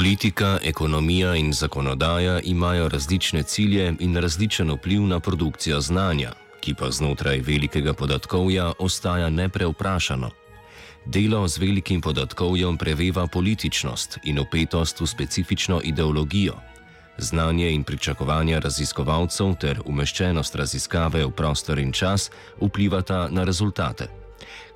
Politika, 0.00 0.58
ekonomija 0.62 1.34
in 1.36 1.52
zakonodaja 1.52 2.40
imajo 2.40 2.88
različne 2.88 3.42
cilje 3.42 3.94
in 4.00 4.16
različen 4.16 4.70
vpliv 4.70 5.02
na 5.02 5.20
produkcijo 5.20 5.80
znanja, 5.80 6.32
ki 6.60 6.74
pa 6.74 6.90
znotraj 6.90 7.40
velikega 7.40 7.92
podatkovja 7.92 8.72
ostaja 8.78 9.30
nepreuprašano. 9.30 10.30
Delo 11.06 11.48
z 11.48 11.58
velikim 11.58 12.00
podatkovjem 12.00 12.78
preveva 12.78 13.26
političnost 13.26 14.18
in 14.24 14.38
upetost 14.38 15.00
v 15.00 15.06
specifično 15.06 15.80
ideologijo. 15.84 16.54
Znanje 17.18 17.70
in 17.70 17.84
pričakovanja 17.84 18.58
raziskovalcev 18.58 19.54
ter 19.60 19.82
umeščenost 19.84 20.54
raziskave 20.54 21.26
v 21.26 21.30
prostor 21.30 21.78
in 21.78 21.92
čas 21.92 22.30
vplivata 22.60 23.28
na 23.28 23.44
rezultate. 23.44 24.19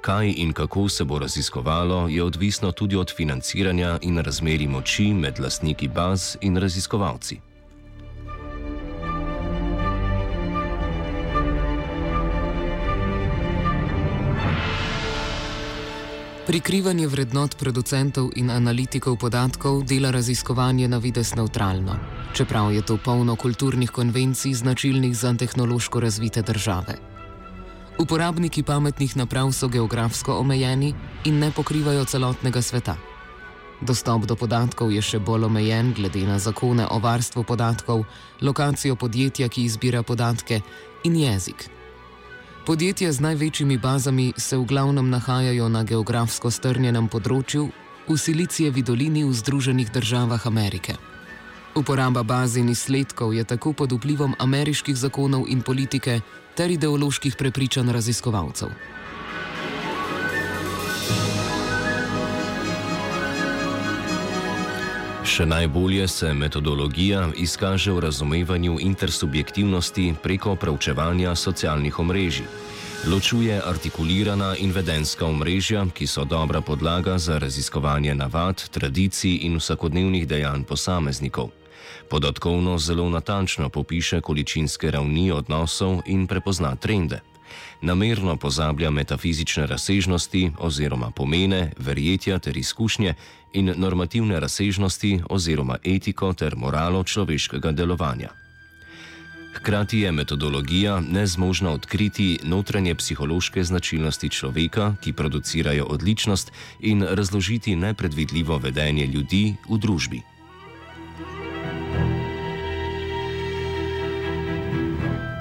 Kaj 0.04 0.34
in 0.36 0.52
kako 0.52 0.88
se 0.88 1.04
bo 1.04 1.18
raziskovalo, 1.18 2.08
je 2.08 2.22
odvisno 2.22 2.72
tudi 2.72 2.96
od 2.96 3.12
financiranja 3.16 3.98
in 4.02 4.18
razmeri 4.18 4.66
moči 4.66 5.14
med 5.14 5.38
lastniki 5.40 5.88
baz 5.88 6.36
in 6.40 6.56
raziskovalci. 6.56 7.38
Prikrivanje 16.46 17.06
vrednot 17.06 17.56
producentov 17.56 18.28
in 18.36 18.50
analitikov 18.50 19.16
podatkov 19.16 19.82
dela 19.84 20.10
raziskovanje 20.10 20.88
na 20.88 20.98
vides 20.98 21.34
neutralno, 21.34 21.96
čeprav 22.36 22.72
je 22.72 22.82
to 22.82 22.98
polno 23.04 23.36
kulturnih 23.36 23.90
konvencij 23.90 24.52
značilnih 24.54 25.16
za 25.16 25.34
tehnološko 25.34 26.00
razvite 26.00 26.42
države. 26.42 27.13
Uporabniki 27.98 28.62
pametnih 28.62 29.16
naprav 29.16 29.52
so 29.52 29.68
geografsko 29.68 30.34
omejeni 30.34 30.94
in 31.24 31.38
ne 31.38 31.50
pokrivajo 31.50 32.04
celotnega 32.04 32.62
sveta. 32.62 32.96
Dostop 33.80 34.26
do 34.26 34.34
podatkov 34.36 34.90
je 34.90 35.02
še 35.02 35.18
bolj 35.18 35.46
omejen 35.46 35.92
glede 35.94 36.26
na 36.26 36.38
zakone 36.38 36.86
o 36.90 36.98
varstvu 36.98 37.44
podatkov, 37.44 38.04
lokacijo 38.42 38.96
podjetja, 38.96 39.48
ki 39.48 39.64
izbira 39.64 40.02
podatke, 40.02 40.60
in 41.04 41.16
jezik. 41.16 41.68
Podjetja 42.66 43.12
z 43.12 43.20
največjimi 43.20 43.78
bazami 43.78 44.32
se 44.36 44.56
v 44.56 44.64
glavnem 44.64 45.10
nahajajo 45.10 45.68
na 45.68 45.84
geografsko 45.84 46.50
strnjenem 46.50 47.08
področju 47.08 47.68
v 48.08 48.16
Silicijevi 48.18 48.82
dolini 48.82 49.24
v 49.24 49.36
Združenih 49.36 49.92
državah 49.92 50.46
Amerike. 50.46 50.96
Uporaba 51.74 52.22
baz 52.22 52.56
in 52.56 52.68
izsledkov 52.68 53.34
je 53.34 53.44
tako 53.44 53.72
pod 53.72 53.92
vplivom 53.92 54.34
ameriških 54.38 54.96
zakonov 54.96 55.46
in 55.50 55.62
politike 55.62 56.22
ter 56.56 56.70
ideoloških 56.70 57.36
prepričanj 57.36 57.92
raziskovalcev. 57.92 58.68
Še 65.34 65.46
najbolje 65.46 66.04
se 66.08 66.28
metodologija 66.34 67.24
izkaže 67.36 67.92
v 67.92 68.04
razumevanju 68.04 68.76
intersubjektivnosti 68.80 70.14
preko 70.22 70.54
preučevanja 70.54 71.34
socialnih 71.34 71.98
omrežij. 71.98 72.46
Ločuje 73.10 73.56
artikulirana 73.58 74.54
in 74.56 74.70
vedenska 74.72 75.26
omrežja, 75.26 75.82
ki 75.94 76.06
so 76.06 76.24
dobra 76.24 76.60
podlaga 76.60 77.18
za 77.18 77.38
raziskovanje 77.38 78.14
navad, 78.14 78.62
tradicij 78.70 79.42
in 79.48 79.58
vsakodnevnih 79.58 80.28
dejanj 80.28 80.62
posameznikov. 80.64 81.50
Podatkovno 82.10 82.78
zelo 82.78 83.10
natančno 83.10 83.68
popiše 83.68 84.20
količinske 84.20 84.90
ravni 84.90 85.30
odnosov 85.32 86.00
in 86.06 86.26
prepozna 86.26 86.76
trende. 86.76 87.20
Namerno 87.82 88.36
pozablja 88.36 88.90
metafizične 88.90 89.66
razsežnosti 89.66 90.50
oziroma 90.58 91.10
pomene, 91.10 91.72
verjetja 91.78 92.38
ter 92.38 92.56
izkušnje 92.56 93.14
in 93.52 93.74
normativne 93.76 94.40
razsežnosti 94.40 95.20
oziroma 95.30 95.76
etiko 95.84 96.32
ter 96.32 96.56
moralo 96.56 97.04
človeškega 97.04 97.72
delovanja. 97.72 98.28
Hkrati 99.54 100.00
je 100.00 100.12
metodologija 100.12 101.00
nezmožna 101.00 101.70
odkriti 101.70 102.38
notranje 102.42 102.94
psihološke 102.94 103.64
značilnosti 103.64 104.28
človeka, 104.28 104.94
ki 105.00 105.12
producirajo 105.12 105.84
odličnost, 105.84 106.52
in 106.80 107.02
razložiti 107.02 107.76
nepredvidljivo 107.76 108.58
vedenje 108.58 109.06
ljudi 109.06 109.54
v 109.68 109.78
družbi. 109.78 110.33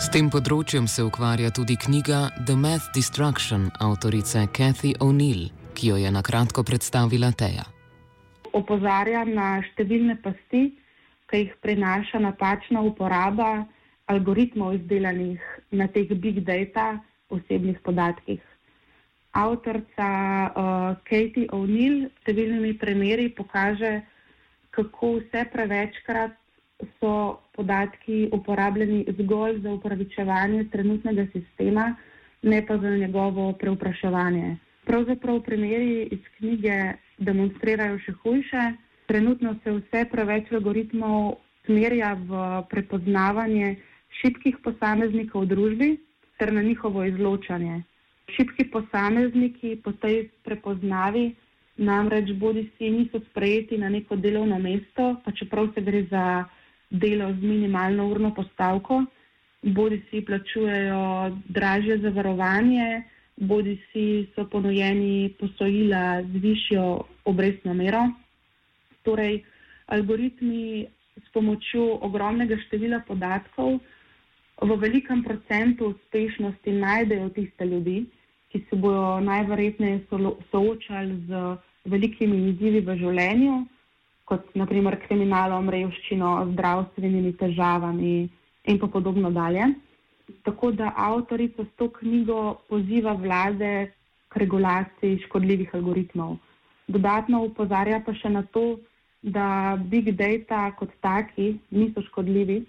S 0.03 0.09
tem 0.11 0.27
področjem 0.27 0.83
se 0.91 0.99
ukvarja 1.07 1.47
tudi 1.55 1.77
knjiga 1.79 2.25
The 2.43 2.57
Math 2.59 2.89
Destruction 2.91 3.69
avtorice 3.85 4.41
Kathy 4.51 4.89
O'Neill, 4.99 5.45
ki 5.79 5.93
jo 5.93 5.99
je 6.01 6.09
na 6.11 6.19
kratko 6.19 6.65
predstavila 6.67 7.29
Teja. 7.31 7.63
Opozarja 8.51 9.21
na 9.23 9.61
številne 9.63 10.17
pasti, 10.25 10.65
ki 11.31 11.41
jih 11.45 11.55
prinaša 11.63 12.19
napačna 12.19 12.83
uporaba 12.83 13.63
algoritmov 14.11 14.75
izdelanih 14.81 15.39
na 15.71 15.87
teh 15.87 16.11
big 16.11 16.43
data 16.43 16.99
osebnih 17.31 17.79
podatkih. 17.87 18.43
Avtorica 19.31 20.11
uh, 20.51 20.99
Katie 21.07 21.47
O'Neill 21.55 22.09
s 22.09 22.15
številnimi 22.25 22.75
primeri 22.75 23.31
pokaže, 23.31 24.01
kako 24.75 25.21
vse 25.21 25.47
prevečkrat 25.55 26.35
so 26.99 27.39
podatki 27.55 28.29
uporabljeni 28.31 29.05
zgolj 29.19 29.59
za 29.61 29.73
upravičevanje 29.73 30.63
trenutnega 30.71 31.25
sistema, 31.31 31.95
ne 32.41 32.65
pa 32.67 32.77
za 32.77 32.89
njegovo 32.89 33.53
preupraševanje. 33.53 34.57
Pravzaprav 34.85 35.41
primeri 35.41 36.07
iz 36.11 36.19
knjige 36.37 36.93
demonstrirajo 37.17 37.99
še 38.05 38.11
hujše. 38.23 38.63
Trenutno 39.07 39.55
se 39.63 39.71
vse 39.71 40.05
preveč 40.11 40.51
algoritmov 40.51 41.35
smerja 41.65 42.13
v 42.27 42.43
prepoznavanje 42.71 43.75
šibkih 44.21 44.59
posameznikov 44.63 45.45
v 45.45 45.51
družbi 45.53 45.89
ter 46.39 46.53
na 46.53 46.61
njihovo 46.61 47.05
izločanje. 47.05 47.83
Šibki 48.35 48.65
posamezniki 48.71 49.75
po 49.83 49.91
tej 49.91 50.29
prepoznavi 50.43 51.33
namreč 51.77 52.31
bodi 52.39 52.69
si 52.77 52.89
niso 52.89 53.19
sprejeti 53.29 53.77
na 53.77 53.89
neko 53.89 54.15
delovno 54.15 54.59
mesto, 54.59 55.15
pa 55.25 55.31
čeprav 55.31 55.71
se 55.75 55.81
gre 55.81 56.03
za 56.11 56.45
delo 56.93 57.31
z 57.33 57.41
minimalno 57.41 58.07
urno 58.07 58.33
postavko, 58.33 59.03
bodi 59.63 60.01
si 60.09 60.21
plačujejo 60.21 61.37
dražje 61.49 61.97
zavarovanje, 61.97 63.03
bodi 63.37 63.77
si 63.91 64.27
so 64.35 64.45
ponujeni 64.45 65.33
posojila 65.39 66.21
z 66.23 66.43
višjo 66.45 66.83
obrestno 67.25 67.73
mero. 67.73 68.03
Torej, 69.03 69.41
algoritmi 69.87 70.85
s 71.17 71.33
pomočjo 71.33 71.97
ogromnega 72.01 72.57
števila 72.67 73.01
podatkov 73.07 73.79
v 74.61 74.77
velikem 74.79 75.23
procentu 75.23 75.93
uspešnosti 75.93 76.71
najdejo 76.71 77.29
tiste 77.29 77.65
ljudi, 77.65 78.05
ki 78.51 78.61
se 78.69 78.75
bodo 78.75 79.19
najverjetneje 79.19 80.05
soočali 80.51 81.15
z 81.27 81.57
velikimi 81.89 82.37
izzivi 82.51 82.81
v 82.85 82.95
življenju, 83.01 83.55
kot 84.25 84.55
naprimer 84.55 84.97
kriminalom, 85.07 85.69
revščino, 85.69 86.35
zdravstvenimi 86.53 87.33
težavami 87.39 88.15
in 88.71 88.79
podobno 88.79 89.31
dalje. 89.31 89.67
Tako 90.43 90.71
da 90.71 90.93
avtorica 90.95 91.65
s 91.65 91.75
to 91.77 91.89
knjigo 91.89 92.55
poziva 92.69 93.13
vlade 93.13 93.91
k 94.29 94.39
regulaciji 94.39 95.19
škodljivih 95.25 95.75
algoritmov. 95.75 96.37
Dodatno 96.87 97.43
upozarja 97.43 97.99
pa 98.05 98.15
še 98.15 98.29
na 98.29 98.43
to, 98.55 98.77
da 99.23 99.77
big 99.91 100.11
data 100.19 100.71
kot 100.79 100.91
taki 101.01 101.53
niso 101.71 102.01
škodljivi, 102.09 102.63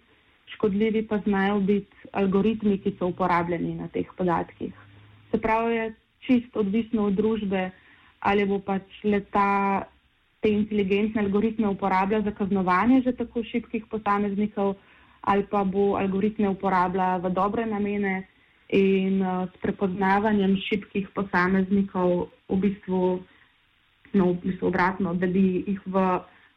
škodljivi 0.54 1.06
pa 1.08 1.18
znajo 1.26 1.60
biti 1.60 2.10
algoritmi, 2.12 2.78
ki 2.78 2.94
so 2.98 3.10
uporabljeni 3.10 3.74
na 3.74 3.88
teh 3.88 4.06
podatkih. 4.16 4.74
Se 5.30 5.40
pravi, 5.40 5.74
je 5.74 5.94
čisto 6.26 6.60
odvisno 6.60 7.06
od 7.06 7.18
družbe, 7.18 7.70
ali 8.20 8.46
bo 8.46 8.58
pač 8.58 9.02
leta 9.04 9.84
te 10.44 10.50
inteligentne 10.52 11.22
algoritme 11.24 11.68
uporabljal 11.68 12.22
za 12.22 12.30
kaznovanje 12.30 13.00
že 13.00 13.16
tako 13.16 13.42
šibkih 13.48 13.86
posameznikov, 13.90 14.74
ali 15.20 15.46
pa 15.50 15.64
bo 15.64 15.96
algoritme 15.96 16.48
uporabljal 16.48 17.20
v 17.24 17.30
dobre 17.32 17.64
namene 17.66 18.26
in 18.68 19.22
uh, 19.22 19.48
s 19.48 19.56
prepoznavanjem 19.62 20.56
šibkih 20.68 21.08
posameznikov 21.16 22.28
v 22.48 22.58
bistvu, 22.60 23.00
no, 24.12 24.24
v 24.32 24.36
bistvu 24.44 24.68
obratno, 24.68 25.14
da 25.14 25.26
bi 25.26 25.64
jih 25.64 25.80
v 25.86 26.04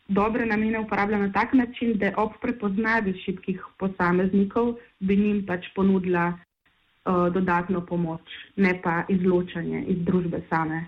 dobre 0.07 0.45
namene 0.45 0.83
uporablja 0.83 1.23
na 1.23 1.31
tak 1.31 1.53
način, 1.53 1.95
da 1.95 2.11
ob 2.17 2.35
prepoznavi 2.43 3.15
šibkih 3.23 3.63
posameznikov 3.79 4.75
bi 4.99 5.15
njim 5.15 5.45
pač 5.47 5.71
ponudila 5.75 6.33
uh, 6.33 7.31
dodatno 7.31 7.85
pomoč, 7.87 8.35
ne 8.55 8.75
pa 8.83 9.03
izločanje 9.07 9.85
iz 9.87 10.03
družbe 10.03 10.43
same. 10.49 10.83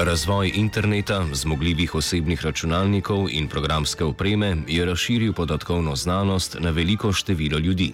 Razvoj 0.00 0.52
interneta, 0.54 1.26
zmogljivih 1.32 1.94
osebnih 1.94 2.44
računalnikov 2.44 3.26
in 3.30 3.48
programske 3.48 4.04
opreme 4.04 4.56
je 4.68 4.84
razširil 4.84 5.32
podatkovno 5.32 5.96
znanost 5.96 6.56
na 6.60 6.70
veliko 6.70 7.12
število 7.12 7.58
ljudi. 7.58 7.92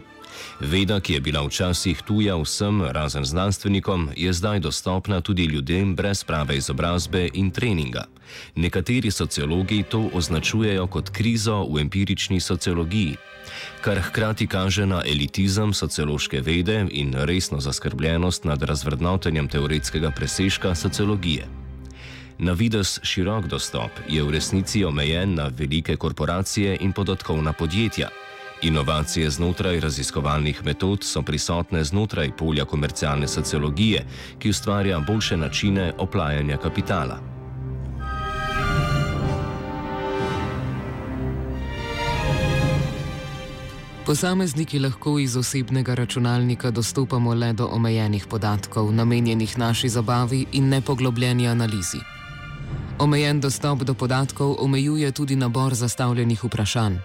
Veda, 0.61 1.01
ki 1.01 1.13
je 1.13 1.21
bila 1.21 1.47
včasih 1.47 2.03
tuja 2.07 2.37
vsem 2.37 2.83
razen 2.83 3.25
znanstvenikom, 3.25 4.11
je 4.17 4.33
zdaj 4.33 4.61
dostopna 4.61 5.21
tudi 5.21 5.45
ljudem 5.45 5.97
brez 5.97 6.25
prave 6.25 6.57
izobrazbe 6.57 7.29
in 7.35 7.51
treninga. 7.51 8.05
Nekateri 8.55 9.11
sociologi 9.11 9.83
to 9.83 10.11
označujejo 10.13 10.87
kot 10.87 11.11
krizo 11.11 11.65
v 11.65 11.81
empirični 11.81 12.41
sociologiji, 12.41 13.17
kar 13.81 14.01
hkrati 14.01 14.47
kaže 14.47 14.87
na 14.87 15.03
elitizem 15.07 15.73
sociološke 15.73 16.41
vede 16.41 16.87
in 16.91 17.15
resno 17.15 17.61
zaskrbljenost 17.61 18.45
nad 18.45 18.63
razvrednotenjem 18.63 19.49
teoretskega 19.49 20.11
presežka 20.11 20.75
sociologije. 20.75 21.64
Na 22.45 22.53
vides 22.53 22.99
širok 23.03 23.47
dostop 23.49 23.91
je 24.09 24.23
v 24.23 24.31
resnici 24.31 24.83
omejen 24.85 25.35
na 25.35 25.49
velike 25.49 25.97
korporacije 25.97 26.77
in 26.81 26.93
podatkovna 26.93 27.53
podjetja. 27.53 28.09
Inovacije 28.63 29.31
znotraj 29.31 29.81
raziskovalnih 29.81 30.61
metod 30.65 31.05
so 31.05 31.23
prisotne 31.23 31.85
znotraj 31.85 32.37
polja 32.37 32.65
komercialne 32.65 33.29
sociologije, 33.29 34.05
ki 34.39 34.51
ustvarja 34.51 35.01
boljše 35.01 35.37
načine 35.37 35.93
oplajanja 35.99 36.57
kapitala. 36.57 37.19
Posamezniki 44.07 44.79
lahko 44.79 45.19
iz 45.19 45.37
osebnega 45.37 45.95
računalnika 45.95 46.71
dostopamo 46.71 47.35
le 47.35 47.53
do 47.53 47.67
omejenih 47.73 48.27
podatkov, 48.27 48.93
namenjenih 48.93 49.59
naši 49.59 49.89
zabavi 49.89 50.47
in 50.53 50.69
nepoglobljeni 50.69 51.49
analizi. 51.49 52.14
Omejen 52.99 53.41
dostop 53.41 53.83
do 53.83 53.95
podatkov 53.95 54.55
omejuje 54.63 55.11
tudi 55.11 55.37
nabor 55.37 55.75
zastavljenih 55.75 56.45
vprašanj. 56.45 56.97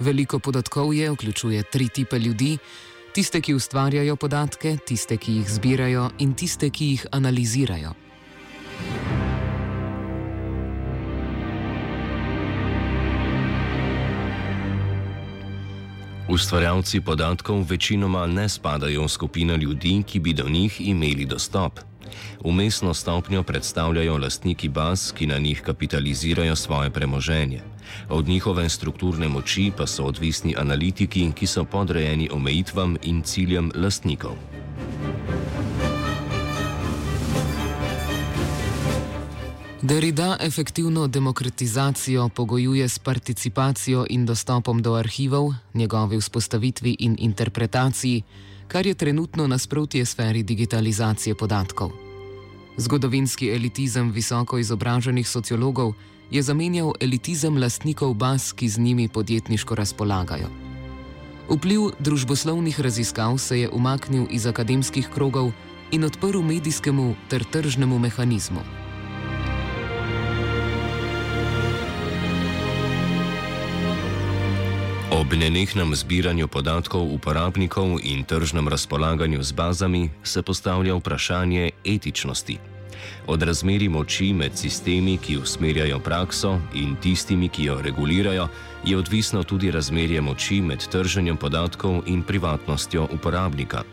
Veliko 0.00 0.38
podatkov 0.38 0.94
je, 0.94 1.10
vključuje 1.10 1.62
tri 1.62 1.88
tipe 1.88 2.18
ljudi: 2.18 2.58
tiste, 3.12 3.40
ki 3.40 3.54
ustvarjajo 3.54 4.16
podatke, 4.16 4.78
tiste, 4.86 5.16
ki 5.16 5.32
jih 5.32 5.50
zbirajo 5.50 6.10
in 6.18 6.32
tiste, 6.34 6.70
ki 6.70 6.86
jih 6.86 7.06
analizirajo. 7.12 7.92
Ustvarjalci 16.28 17.00
podatkov 17.00 17.66
večinoma 17.68 18.26
ne 18.26 18.48
spadajo 18.48 19.04
v 19.04 19.08
skupino 19.08 19.56
ljudi, 19.56 20.02
ki 20.06 20.20
bi 20.20 20.32
do 20.32 20.48
njih 20.48 20.80
imeli 20.80 21.24
dostop. 21.24 21.91
Umestno 22.44 22.94
stopnjo 22.94 23.42
predstavljajo 23.42 24.18
lastniki 24.18 24.68
baz, 24.68 25.12
ki 25.12 25.26
na 25.26 25.38
njih 25.38 25.62
kapitalizirajo 25.62 26.56
svoje 26.56 26.90
premoženje. 26.90 27.60
Od 28.08 28.28
njihove 28.28 28.68
strukturne 28.68 29.28
moči 29.28 29.72
pa 29.76 29.86
so 29.86 30.04
odvisni 30.04 30.54
analitiki, 30.58 31.32
ki 31.34 31.46
so 31.46 31.64
podrejeni 31.64 32.28
omejitvam 32.32 32.96
in 33.02 33.22
ciljem 33.22 33.70
lastnikov. 33.74 34.36
Derrida 39.82 40.36
efektivno 40.40 41.06
demokratizacijo 41.06 42.28
pogojuje 42.28 42.88
s 42.88 42.98
participacijo 42.98 44.06
in 44.10 44.26
dostopom 44.26 44.82
do 44.82 44.94
arhivov, 44.94 45.52
njegovi 45.74 46.16
vzpostavitvi 46.16 46.96
in 46.98 47.16
interpretaciji, 47.18 48.22
kar 48.68 48.86
je 48.86 48.94
trenutno 48.94 49.46
nasprotje 49.46 50.04
sferi 50.06 50.42
digitalizacije 50.42 51.34
podatkov. 51.34 52.01
Zgodovinski 52.76 53.50
elitizem 53.50 54.10
visoko 54.10 54.58
izobraženih 54.58 55.28
sociologov 55.28 55.92
je 56.30 56.42
zamenjal 56.42 56.92
elitizem 57.00 57.58
lastnikov 57.58 58.14
baz, 58.14 58.52
ki 58.52 58.68
z 58.68 58.78
njimi 58.78 59.08
podjetniško 59.08 59.74
razpolagajo. 59.74 60.48
Vpliv 61.48 61.90
družboslovnih 61.98 62.80
raziskav 62.80 63.38
se 63.38 63.60
je 63.60 63.68
umaknil 63.68 64.26
iz 64.30 64.46
akademskih 64.46 65.08
krogov 65.08 65.52
in 65.90 66.04
odprl 66.04 66.40
medijskemu 66.40 67.14
ter 67.28 67.44
tržnemu 67.44 67.98
mehanizmu. 67.98 68.81
Ob 75.12 75.28
nenehnem 75.36 75.92
zbiranju 75.92 76.48
podatkov 76.48 77.04
uporabnikov 77.04 78.00
in 78.00 78.24
tržnem 78.24 78.64
razpolaganju 78.64 79.42
z 79.44 79.52
bazami 79.52 80.10
se 80.24 80.42
postavlja 80.42 80.94
vprašanje 80.96 81.70
etičnosti. 81.84 82.56
Od 83.26 83.42
razmeri 83.42 83.88
moči 83.88 84.32
med 84.32 84.56
sistemi, 84.56 85.18
ki 85.18 85.36
usmerjajo 85.36 86.00
prakso, 86.00 86.56
in 86.74 86.96
tistimi, 86.96 87.48
ki 87.48 87.64
jo 87.64 87.76
regulirajo, 87.82 88.48
je 88.84 88.96
odvisno 88.96 89.44
tudi 89.44 89.70
razmerje 89.70 90.20
moči 90.20 90.60
med 90.60 90.88
trženjem 90.88 91.36
podatkov 91.36 92.02
in 92.06 92.22
privatnostjo 92.22 93.08
uporabnika. 93.12 93.84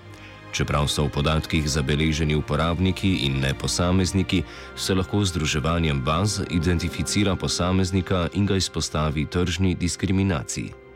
Čeprav 0.52 0.88
so 0.88 1.04
v 1.04 1.20
podatkih 1.20 1.68
zabeleženi 1.68 2.36
uporabniki 2.36 3.28
in 3.28 3.44
ne 3.44 3.54
posamezniki, 3.54 4.44
se 4.76 4.96
lahko 4.96 5.26
z 5.26 5.36
združevanjem 5.36 6.02
baz 6.02 6.40
identificira 6.50 7.36
posameznika 7.36 8.30
in 8.34 8.46
ga 8.46 8.56
izpostavi 8.56 9.26
tržni 9.26 9.76
diskriminaciji. 9.76 10.89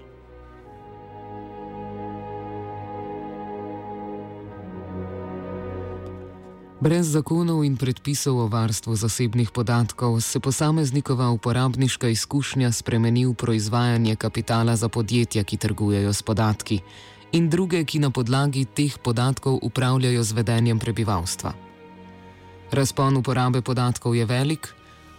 Brez 6.83 7.15
zakonov 7.15 7.63
in 7.63 7.79
predpisov 7.79 8.43
o 8.43 8.51
varstvu 8.51 8.91
zasebnih 8.99 9.55
podatkov 9.55 10.19
se 10.19 10.43
posameznikova 10.43 11.31
uporabniška 11.31 12.11
izkušnja 12.11 12.75
spremeni 12.75 13.23
v 13.23 13.31
proizvajanje 13.39 14.19
kapitala 14.19 14.75
za 14.75 14.91
podjetja, 14.91 15.47
ki 15.47 15.57
trgujejo 15.57 16.11
s 16.11 16.19
podatki, 16.19 16.83
in 17.31 17.47
druge, 17.47 17.87
ki 17.87 18.03
na 18.03 18.11
podlagi 18.11 18.67
teh 18.67 18.99
podatkov 18.99 19.63
upravljajo 19.63 20.23
z 20.23 20.31
vedenjem 20.35 20.79
prebivalstva. 20.79 21.53
Razpon 22.75 23.15
uporabe 23.23 23.63
podatkov 23.63 24.19
je 24.19 24.27
velik, 24.27 24.67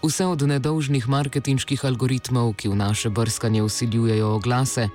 vse 0.05 0.29
od 0.29 0.45
nedolžnih 0.45 1.09
marketinških 1.09 1.81
algoritmov, 1.81 2.61
ki 2.61 2.69
v 2.69 2.77
naše 2.77 3.09
brskanje 3.09 3.65
usiljujejo 3.65 4.37
oglase, 4.37 4.93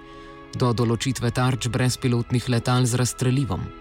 do 0.54 0.70
določitve 0.70 1.34
tarč 1.34 1.66
brezpilotnih 1.66 2.46
letal 2.46 2.86
z 2.86 2.94
razstrelivom. 2.94 3.79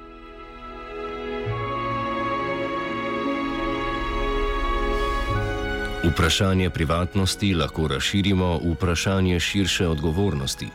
Vprašanje 6.05 6.71
privatnosti 6.71 7.55
lahko 7.55 7.89
razširimo 7.89 8.61
v 8.63 8.73
vprašanje 8.73 9.41
širše 9.41 9.87
odgovornosti. 9.87 10.69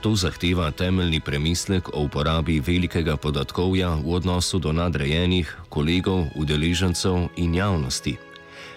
To 0.00 0.14
zahteva 0.14 0.70
temeljni 0.70 1.20
premislek 1.20 1.88
o 1.88 2.02
uporabi 2.02 2.60
velikega 2.60 3.16
podatkovja 3.16 3.88
v 3.88 4.12
odnosu 4.12 4.58
do 4.58 4.72
nadrejenih, 4.72 5.56
kolegov, 5.68 6.26
udeležencev 6.36 7.28
in 7.36 7.54
javnosti. 7.54 8.16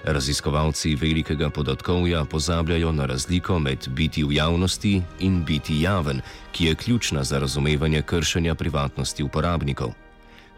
Raziskovalci 0.04 0.96
velikega 0.96 1.50
podatkovja 1.50 2.26
pozabljajo 2.26 2.92
na 2.92 3.06
razliko 3.06 3.60
med 3.60 3.90
biti 3.90 4.24
v 4.24 4.32
javnosti 4.32 5.02
in 5.20 5.44
biti 5.44 5.82
javen, 5.82 6.22
ki 6.52 6.66
je 6.66 6.76
ključna 6.76 7.24
za 7.24 7.40
razumevanje 7.40 8.02
kršenja 8.02 8.56
privatnosti 8.56 9.24
uporabnikov. 9.24 9.92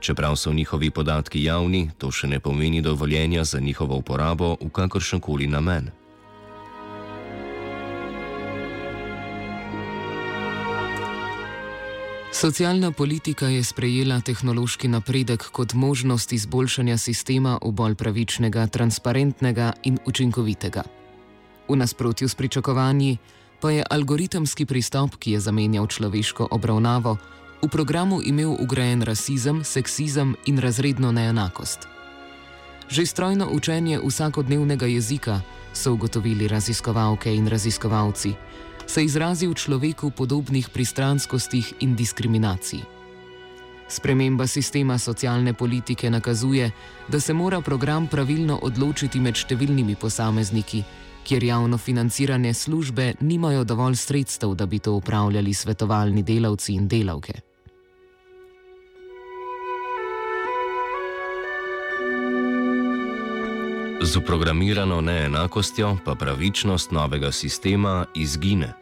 Čeprav 0.03 0.35
so 0.35 0.53
njihovi 0.53 0.89
podatki 0.91 1.43
javni, 1.43 1.89
to 1.97 2.09
še 2.11 2.27
ne 2.27 2.39
pomeni 2.39 2.81
dovoljenja 2.81 3.43
za 3.47 3.59
njihovo 3.59 3.95
uporabo 3.95 4.57
v 4.59 4.67
kakršen 4.69 5.21
koli 5.23 5.47
namen. 5.47 5.87
Socialna 12.33 12.91
politika 12.91 13.47
je 13.47 13.63
sprejela 13.63 14.19
tehnološki 14.19 14.87
napredek 14.91 15.45
kot 15.55 15.73
možnost 15.73 16.33
izboljšanja 16.33 16.97
sistema 16.97 17.55
v 17.63 17.71
bolj 17.71 17.95
pravičnega, 17.95 18.67
transparentnega 18.67 19.71
in 19.83 19.99
učinkovitega. 20.05 20.83
V 21.69 21.77
nasprotju 21.79 22.27
s 22.27 22.35
pričakovanji 22.35 23.17
pa 23.61 23.71
je 23.71 23.85
algoritemski 23.89 24.65
pristop, 24.65 25.15
ki 25.15 25.31
je 25.31 25.39
zamenjal 25.39 25.87
človeško 25.87 26.47
obravnavo, 26.51 27.15
v 27.63 27.71
programu 27.71 28.19
imel 28.19 28.59
ugrajen 28.59 29.01
rasizem, 29.01 29.63
seksizem 29.63 30.35
in 30.45 30.59
razredno 30.59 31.11
neenakost. 31.11 31.87
Že 32.91 33.05
strojno 33.05 33.47
učenje 33.55 34.03
vsakodnevnega 34.03 34.85
jezika, 34.85 35.39
so 35.73 35.93
ugotovili 35.93 36.47
raziskovalke 36.47 37.31
in 37.31 37.47
raziskovalci, 37.47 38.35
se 38.85 39.03
izrazi 39.03 39.47
v 39.47 39.55
človeku 39.55 40.11
podobnih 40.11 40.69
pristranskostih 40.69 41.73
in 41.79 41.95
diskriminacij. 41.95 42.83
Sprememba 43.87 44.47
sistema 44.47 44.97
socialne 44.97 45.53
politike 45.53 46.09
nakazuje, 46.09 46.71
da 47.07 47.19
se 47.19 47.33
mora 47.33 47.61
program 47.61 48.07
pravilno 48.07 48.59
odločiti 48.61 49.19
med 49.19 49.39
številnimi 49.39 49.95
posamezniki, 49.95 50.83
kjer 51.23 51.43
javno 51.43 51.77
financirane 51.77 52.53
službe 52.53 53.13
nimajo 53.19 53.63
dovolj 53.63 53.95
sredstev, 53.95 54.55
da 54.55 54.65
bi 54.65 54.79
to 54.79 54.93
upravljali 54.99 55.53
svetovalni 55.53 56.23
delavci 56.23 56.73
in 56.75 56.87
delavke. 56.87 57.52
Z 64.03 64.17
uprogramirano 64.17 65.01
neenakostjo 65.01 65.97
pa 66.05 66.15
pravičnost 66.15 66.91
novega 66.91 67.31
sistema 67.31 68.05
izgine. 68.15 68.73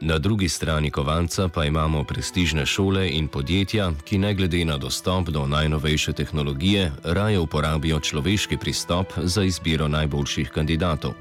Na 0.00 0.18
drugi 0.18 0.48
strani 0.48 0.90
kovanca 0.90 1.48
pa 1.48 1.64
imamo 1.64 2.04
prestižne 2.04 2.66
šole 2.66 3.10
in 3.10 3.28
podjetja, 3.28 3.92
ki 4.04 4.18
ne 4.18 4.34
glede 4.34 4.64
na 4.64 4.78
dostop 4.78 5.28
do 5.28 5.46
najnovejše 5.46 6.12
tehnologije, 6.12 6.92
raje 7.04 7.38
uporabijo 7.38 8.00
človeški 8.00 8.56
pristop 8.56 9.12
za 9.16 9.42
izbiro 9.44 9.88
najboljših 9.88 10.48
kandidatov. 10.48 11.12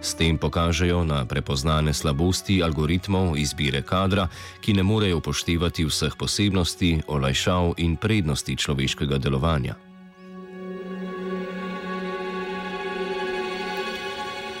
S 0.00 0.14
tem 0.14 0.38
pokažejo 0.38 1.04
na 1.04 1.24
prepoznane 1.24 1.94
slabosti 1.94 2.62
algoritmov 2.62 3.36
izbire 3.38 3.82
kadra, 3.82 4.28
ki 4.60 4.72
ne 4.72 4.82
morejo 4.82 5.16
upoštevati 5.16 5.84
vseh 5.84 6.16
posebnosti, 6.18 7.02
olajšav 7.06 7.74
in 7.76 7.96
prednosti 7.96 8.56
človeškega 8.56 9.18
delovanja. 9.18 9.87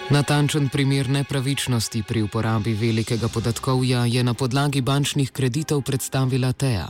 Natančen 0.08 0.70
primer 0.72 1.04
nepravičnosti 1.12 2.00
pri 2.08 2.22
uporabi 2.24 2.72
velikega 2.72 3.28
podatkovja 3.28 4.06
je 4.08 4.22
na 4.24 4.32
podlagi 4.32 4.80
bančnih 4.80 5.28
kreditov 5.36 5.82
predstavila 5.84 6.52
Teja. 6.52 6.88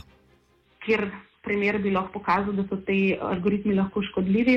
Kjer 0.85 1.03
primer 1.43 1.81
bi 1.83 1.91
lahko 1.91 2.19
pokazal, 2.19 2.55
da 2.55 2.63
so 2.69 2.79
ti 2.87 3.17
algoritmi 3.19 3.75
lahko 3.75 3.99
škodljivi. 4.07 4.55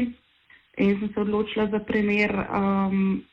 In 0.78 0.94
sem 0.98 1.10
se 1.14 1.20
odločila 1.20 1.66
za 1.74 1.82
primer 1.82 2.30
um, 2.38 3.24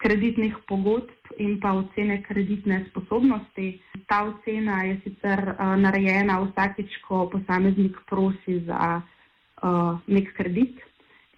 kreditnih 0.00 0.56
pogodb 0.68 1.12
in 1.36 1.60
pa 1.60 1.76
ocene 1.76 2.22
kreditne 2.24 2.86
sposobnosti. 2.88 3.82
Ta 4.08 4.24
ocena 4.32 4.82
je 4.88 5.00
sicer 5.04 5.44
uh, 5.44 5.76
narejena 5.76 6.40
vsakič, 6.40 7.02
ko 7.04 7.28
posameznik 7.28 8.00
prosi 8.08 8.62
za 8.64 9.02
uh, 9.60 10.00
nek 10.08 10.32
kredit 10.40 10.80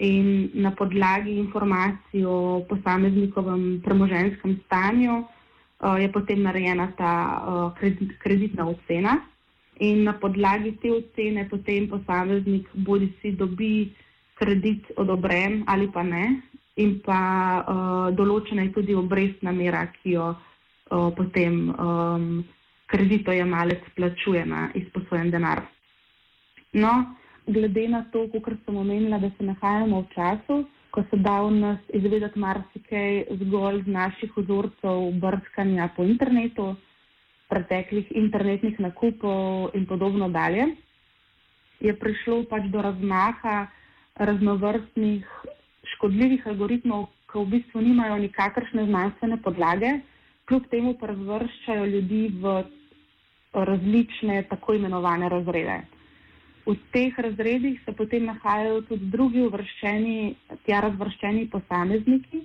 in 0.03 0.51
na 0.55 0.71
podlagi 0.71 1.39
informacij 1.39 2.25
o 2.27 2.65
posameznikovem 2.67 3.81
premoženskem 3.83 4.61
stanju 4.65 5.23
uh, 5.23 5.97
je 6.01 6.09
potem 6.11 6.43
narejena 6.43 6.91
ta 6.97 7.15
uh, 7.15 7.71
kredit, 7.79 8.19
kreditna 8.19 8.67
ocena. 8.67 9.23
In 9.79 10.03
na 10.03 10.13
podlagi 10.13 10.75
te 10.83 10.91
ocene 10.91 11.47
potem 11.47 11.89
posameznik 11.89 12.67
bodi 12.75 13.13
si 13.21 13.31
dobi 13.31 13.95
kredit 14.35 14.91
odobren 14.97 15.63
ali 15.67 15.87
pa 15.89 16.03
ne, 16.03 16.43
in 16.75 16.99
pa 17.05 17.21
uh, 17.63 18.09
določena 18.17 18.67
je 18.67 18.75
tudi 18.75 18.95
obrestna 18.99 19.53
mera, 19.55 19.87
ki 19.87 20.17
jo 20.19 20.33
uh, 20.35 21.11
potem 21.15 21.71
um, 21.79 22.45
kreditojemalec 22.91 23.87
plačuje 23.95 24.43
na 24.47 24.67
izposojen 24.75 25.31
denar. 25.31 25.63
No, 26.75 26.91
glede 27.47 27.89
na 27.89 28.05
to, 28.13 28.29
kot 28.29 28.59
sem 28.65 28.77
omenila, 28.77 29.19
da 29.19 29.31
se 29.37 29.45
nahajamo 29.45 30.03
v 30.03 30.15
času, 30.15 30.65
ko 30.91 31.03
se 31.11 31.17
da 31.17 31.41
v 31.43 31.51
nas 31.51 31.81
izvedeti 31.95 32.39
marsikaj 32.39 33.25
zgolj 33.41 33.83
z 33.85 33.89
naših 33.89 34.33
vzorcev 34.37 35.13
brskanja 35.21 35.89
po 35.97 36.05
internetu, 36.05 36.75
preteklih 37.49 38.07
internetnih 38.13 38.81
nakupov 38.81 39.73
in 39.75 39.87
podobno 39.87 40.29
dalje, 40.29 40.77
je 41.81 41.93
prišlo 41.97 42.45
pač 42.49 42.69
do 42.71 42.83
razmaha 42.83 43.67
raznovrstnih 44.17 45.27
škodljivih 45.95 46.47
algoritmov, 46.47 47.09
ki 47.33 47.41
v 47.41 47.49
bistvu 47.57 47.81
nimajo 47.81 48.21
nikakršne 48.23 48.87
znanstvene 48.87 49.41
podlage, 49.43 49.91
kljub 50.47 50.69
temu 50.71 50.95
pa 51.01 51.09
razvrščajo 51.11 51.85
ljudi 51.87 52.23
v 52.43 52.63
različne 53.53 54.45
tako 54.51 54.77
imenovane 54.77 55.29
razrede. 55.29 55.81
V 56.67 56.77
teh 56.95 57.19
razredih 57.19 57.81
se 57.85 57.93
potem 57.93 58.25
nahajajo 58.31 58.83
tudi 58.87 59.11
drugi 59.11 59.41
uvrščeni, 59.43 60.35
tja 60.67 60.81
razvrščeni 60.85 61.49
posamezniki, 61.51 62.43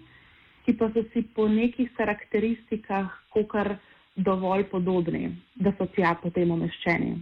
ki 0.66 0.74
pa 0.80 0.90
so 0.94 1.04
si 1.14 1.22
po 1.36 1.46
nekih 1.48 1.92
karakteristikah 1.98 3.12
kokar 3.36 3.76
dovolj 4.18 4.66
podobni, 4.72 5.30
da 5.56 5.74
so 5.78 5.86
tja 5.94 6.16
potem 6.22 6.52
umeščeni. 6.52 7.14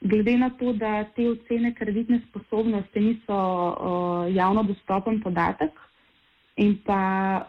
Glede 0.00 0.36
na 0.38 0.48
to, 0.56 0.72
da 0.72 1.04
te 1.16 1.26
ocene 1.28 1.74
kreditne 1.74 2.20
sposobnosti 2.28 3.00
niso 3.00 3.36
uh, 3.36 4.30
javno 4.32 4.62
dostopen 4.64 5.18
podatek 5.20 5.74
in 6.56 6.76
pa 6.86 7.00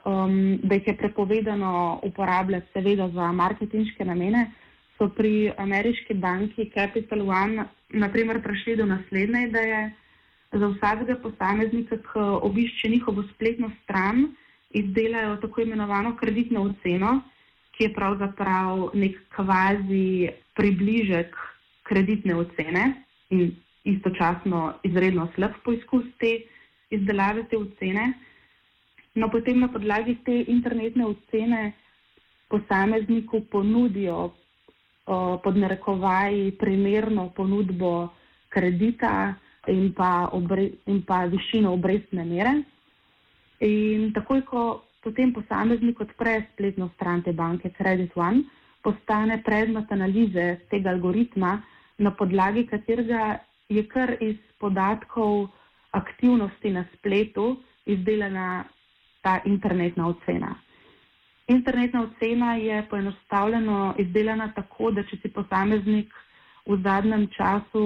um, 0.06 0.58
da 0.64 0.76
jih 0.76 0.88
je 0.88 0.98
prepovedano 0.98 2.00
uporabljati 2.04 2.68
seveda 2.74 3.08
za 3.14 3.32
marketinške 3.32 4.06
namene, 4.06 4.50
so 4.98 5.08
pri 5.10 5.52
ameriški 5.58 6.14
banki 6.14 6.70
Capital 6.74 7.24
One 7.30 7.66
naprimer 7.94 8.42
prišli 8.44 8.76
do 8.76 8.86
naslednje 8.86 9.48
ideje. 9.48 9.92
Za 10.52 10.68
vsakega 10.68 11.16
posameznika, 11.24 11.98
ki 11.98 12.24
obišče 12.42 12.90
njihovo 12.90 13.24
spletno 13.34 13.72
stran, 13.84 14.36
izdelajo 14.70 15.38
tako 15.38 15.62
imenovano 15.62 16.16
kreditno 16.18 16.62
oceno, 16.62 17.22
ki 17.72 17.84
je 17.84 17.94
pravzaprav 17.94 18.90
nek 18.94 19.16
kvazi 19.36 20.30
približek 20.56 21.36
kreditne 21.84 22.36
ocene 22.36 22.84
in 23.30 23.56
istočasno 23.84 24.74
izredno 24.84 25.30
slab 25.36 25.52
poizkus 25.64 26.04
te 26.20 26.42
izdelave 26.90 27.44
te 27.50 27.58
ocene. 27.58 28.14
No, 29.16 29.30
potem 29.32 29.60
na 29.60 29.68
podlagi 29.68 30.18
te 30.26 30.44
internetne 30.48 31.06
ocene 31.06 31.72
posamezniku 32.50 33.42
ponudijo 33.52 34.32
pod 35.44 35.58
narekovaji 35.58 36.52
primerno 36.60 37.30
ponudbo 37.36 38.10
kredita 38.50 39.34
in 39.68 39.92
pa, 39.94 40.30
obre, 40.34 40.70
in 40.86 41.02
pa 41.06 41.26
višino 41.26 41.74
obrestne 41.74 42.26
mere. 42.26 42.54
In 43.62 44.10
takoj, 44.16 44.42
ko 44.48 44.62
potem 45.04 45.34
posameznik 45.34 46.00
odpre 46.02 46.40
spletno 46.54 46.90
stran 46.96 47.22
te 47.24 47.34
banke 47.34 47.70
Credit 47.78 48.18
One, 48.18 48.44
postane 48.82 49.42
predmet 49.46 49.92
analize 49.92 50.66
tega 50.70 50.90
algoritma, 50.96 51.60
na 52.02 52.12
podlagi 52.18 52.66
katerega 52.66 53.38
je 53.70 53.84
kar 53.88 54.16
iz 54.20 54.38
podatkov 54.60 55.50
aktivnosti 55.94 56.72
na 56.74 56.86
spletu 56.96 57.60
izdelana 57.86 58.64
ta 59.22 59.40
internetna 59.46 60.08
ocena. 60.08 60.56
Internetna 61.52 62.02
ocena 62.08 62.56
je 62.56 62.84
poenostavljeno 62.90 63.96
izdelana 64.00 64.52
tako, 64.56 64.92
da 64.96 65.04
če 65.10 65.18
si 65.22 65.32
posameznik 65.36 66.14
v 66.66 66.78
zadnjem 66.86 67.26
času, 67.36 67.84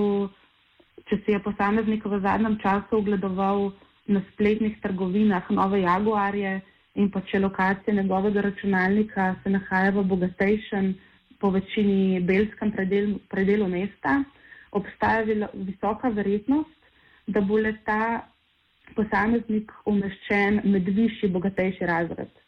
če 1.10 1.18
si 1.24 1.34
je 1.34 1.40
posameznik 1.48 2.06
v 2.06 2.20
zadnjem 2.22 2.60
času 2.62 3.00
ogledoval 3.00 3.72
na 4.08 4.22
spletnih 4.32 4.78
trgovinah 4.84 5.50
nove 5.50 5.82
jaguarje 5.82 6.60
in 6.96 7.10
pa 7.12 7.24
če 7.32 7.42
lokacija 7.42 7.96
njegovega 7.98 8.46
računalnika 8.46 9.32
se 9.44 9.56
nahaja 9.58 9.96
v 9.98 10.06
bogatejšem, 10.14 10.94
po 11.40 11.50
večini 11.52 12.22
belskem 12.22 12.72
predelu, 12.72 13.20
predelu 13.30 13.68
mesta, 13.68 14.22
obstaja 14.72 15.50
visoka 15.54 16.10
verjetnost, 16.10 16.80
da 17.28 17.42
bo 17.42 17.58
le 17.58 17.74
ta 17.86 18.00
posameznik 18.96 19.74
umeščen 19.86 20.62
med 20.64 20.88
višji, 20.88 21.34
bogatejši 21.34 21.90
razred. 21.90 22.45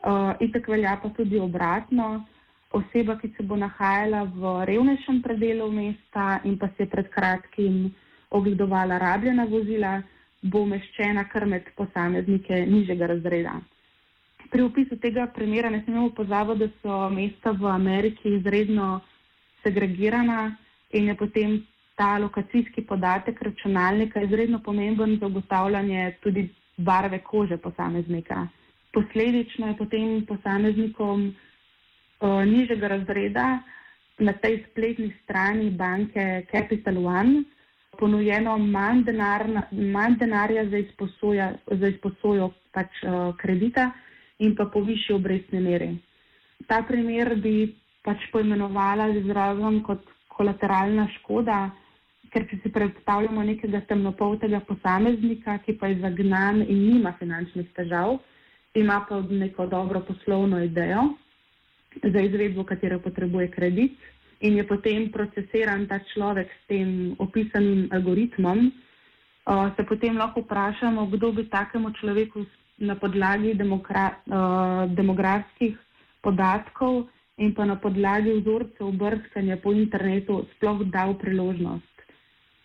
Uh, 0.00 0.32
itak 0.40 0.68
velja 0.68 0.96
pa 1.02 1.08
tudi 1.16 1.38
obratno. 1.38 2.24
Oseba, 2.72 3.16
ki 3.18 3.32
se 3.36 3.42
bo 3.42 3.56
nahajala 3.58 4.22
v 4.30 4.64
revnejšem 4.64 5.18
predelu 5.22 5.66
mesta 5.74 6.40
in 6.44 6.56
pa 6.58 6.68
se 6.76 6.84
je 6.84 6.86
pred 6.86 7.08
kratkim 7.10 7.90
ogledovala 8.30 8.98
rabljena 8.98 9.44
vozila, 9.50 10.02
bo 10.42 10.62
umeščena 10.62 11.24
kar 11.32 11.46
med 11.46 11.66
posameznike 11.76 12.62
nižjega 12.70 13.08
razreda. 13.10 13.56
Pri 14.50 14.62
opisu 14.62 14.96
tega 15.02 15.26
primera 15.34 15.70
ne 15.70 15.82
smemo 15.84 16.10
pozabiti, 16.14 16.58
da 16.62 16.68
so 16.82 17.10
mesta 17.10 17.50
v 17.50 17.66
Ameriki 17.74 18.36
izredno 18.38 19.00
segregirana 19.64 20.56
in 20.90 21.10
je 21.10 21.16
potem 21.16 21.58
ta 21.96 22.18
lokacijski 22.18 22.86
podatek 22.86 23.42
računalnika 23.42 24.22
izredno 24.22 24.62
pomemben 24.62 25.18
za 25.20 25.26
ugotavljanje 25.26 26.14
tudi 26.22 26.48
barve 26.76 27.18
kože 27.18 27.56
posameznika. 27.56 28.46
Posledično 28.92 29.70
je 29.70 29.76
potem 29.78 30.26
posameznikom 30.26 31.28
uh, 31.30 32.42
nižjega 32.44 32.88
razreda 32.88 33.46
na 34.18 34.32
tej 34.32 34.64
spletni 34.70 35.12
strani 35.22 35.70
banke 35.70 36.44
Capital 36.52 36.98
One 37.06 37.44
ponujeno 37.98 38.58
manj, 38.58 39.04
denarna, 39.04 39.62
manj 39.70 40.16
denarja 40.20 40.64
za, 40.70 40.78
izposoja, 40.78 41.52
za 41.66 41.88
izposojo 41.88 42.50
pač, 42.72 43.02
uh, 43.04 43.34
kredita 43.36 43.90
in 44.38 44.54
pa 44.56 44.66
po 44.72 44.80
višji 44.80 45.14
obrestni 45.14 45.60
meri. 45.60 45.90
Ta 46.66 46.82
primer 46.88 47.34
bi 47.36 47.74
pač 48.04 48.24
poimenovala 48.32 49.10
z 49.12 49.24
izrazom 49.24 49.82
kot 49.84 50.06
kolateralna 50.32 51.06
škoda, 51.18 51.60
ker 52.32 52.46
če 52.48 52.60
si 52.62 52.72
predstavljamo 52.72 53.42
nekega 53.44 53.82
temnopoltega 53.90 54.62
posameznika, 54.68 55.58
ki 55.66 55.76
pa 55.80 55.90
je 55.90 55.98
zagnan 56.04 56.62
in 56.62 56.84
nima 56.86 57.12
finančnih 57.18 57.68
težav, 57.76 58.20
ima 58.74 59.04
pa 59.08 59.20
neko 59.20 59.66
dobro 59.66 60.00
poslovno 60.00 60.62
idejo 60.62 61.02
za 62.02 62.20
izvedbo, 62.20 62.64
katero 62.64 62.98
potrebuje 62.98 63.50
kredit, 63.50 63.98
in 64.40 64.56
je 64.56 64.64
potem 64.66 65.10
procesiran 65.12 65.86
ta 65.86 66.00
človek 66.14 66.48
s 66.48 66.66
tem 66.68 67.16
opisanim 67.18 67.88
algoritmom, 67.92 68.70
uh, 68.70 69.68
se 69.76 69.84
potem 69.84 70.16
lahko 70.16 70.40
vprašamo, 70.40 71.06
kdo 71.06 71.32
bi 71.32 71.48
takemu 71.48 71.92
človeku 72.00 72.46
na 72.78 72.94
podlagi 72.96 73.52
uh, 73.52 74.88
demografskih 74.88 75.76
podatkov 76.22 77.08
in 77.36 77.52
pa 77.54 77.64
na 77.64 77.76
podlagi 77.76 78.40
vzorcev 78.40 78.92
brskanja 78.96 79.56
po 79.56 79.72
internetu 79.72 80.46
sploh 80.56 80.84
dal 80.88 81.14
priložnost. 81.14 81.88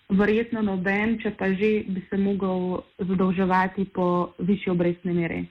Verjetno 0.10 0.62
noben, 0.62 1.18
če 1.20 1.34
pa 1.36 1.50
že 1.52 1.84
bi 1.88 2.04
se 2.10 2.18
mogel 2.18 2.86
zadolževati 3.00 3.90
po 3.92 4.32
višji 4.40 4.72
obrestni 4.72 5.14
meri. 5.14 5.50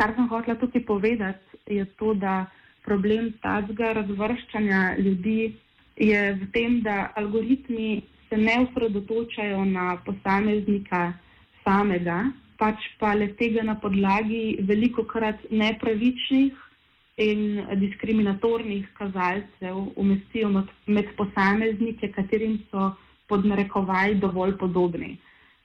Kar 0.00 0.14
sem 0.16 0.28
hotela 0.32 0.56
tukaj 0.56 0.80
povedati, 0.88 1.58
je 1.68 1.84
to, 2.00 2.14
da 2.16 2.46
problem 2.86 3.34
tazga 3.42 3.92
razvrščanja 3.98 4.78
ljudi 4.96 5.52
je 6.00 6.20
v 6.40 6.46
tem, 6.54 6.78
da 6.80 7.10
algoritmi 7.20 8.00
se 8.30 8.38
ne 8.40 8.54
usredotočajo 8.62 9.64
na 9.68 9.98
posameznika 10.06 11.02
samega, 11.66 12.16
pač 12.56 12.86
pa 13.00 13.12
le 13.12 13.28
tega 13.36 13.64
na 13.66 13.74
podlagi 13.82 14.62
veliko 14.70 15.04
krat 15.04 15.44
nepravičnih 15.50 16.56
in 17.20 17.42
diskriminatornih 17.82 18.86
kazalcev 18.96 19.82
umestijo 20.00 20.48
med 20.86 21.12
posameznike, 21.18 22.08
katerim 22.16 22.56
so 22.70 22.94
pod 23.28 23.44
narekovaj 23.44 24.16
dovolj 24.24 24.56
podobni. 24.56 25.18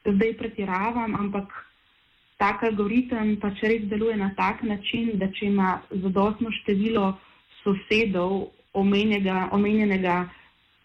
Zdaj 0.03 0.35
pretiravam, 0.43 1.15
ampak 1.15 1.55
tak 2.37 2.63
algoritem 2.63 3.35
pač 3.39 3.61
res 3.63 3.85
deluje 3.89 4.17
na 4.17 4.31
tak 4.37 4.63
način, 4.63 5.15
da 5.19 5.29
če 5.31 5.45
ima 5.51 5.81
zadostno 5.91 6.51
število 6.61 7.13
sosedov 7.63 8.49
omenjega, 8.73 9.49
omenjenega 9.55 10.25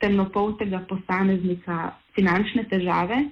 temnopoltega 0.00 0.84
posameznika 0.88 1.90
finančne 2.14 2.64
težave, 2.70 3.24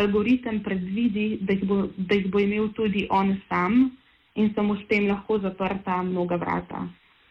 algoritem 0.00 0.62
predvidi, 0.64 1.38
da 1.42 1.54
jih, 1.54 1.66
bo, 1.68 1.82
da 1.96 2.16
jih 2.16 2.30
bo 2.32 2.40
imel 2.40 2.70
tudi 2.76 3.06
on 3.10 3.36
sam 3.48 3.90
in 4.34 4.50
so 4.54 4.62
mu 4.62 4.76
s 4.76 4.86
tem 4.88 5.08
lahko 5.08 5.38
zaprta 5.38 6.02
mnoga 6.02 6.36
vrata. 6.36 6.86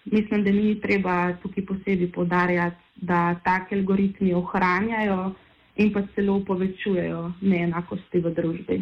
Mislim, 0.06 0.44
da 0.44 0.52
ni 0.52 0.80
treba 0.82 1.34
tukaj 1.42 1.66
posebej 1.66 2.12
podarjati, 2.12 2.78
da 2.96 3.36
take 3.44 3.76
algoritmi 3.76 4.34
ohranjajo 4.34 5.34
in 5.80 5.94
pa 5.94 6.04
celo 6.16 6.40
povečujejo 6.46 7.32
neenakosti 7.42 8.20
v 8.20 8.34
družbi. 8.36 8.82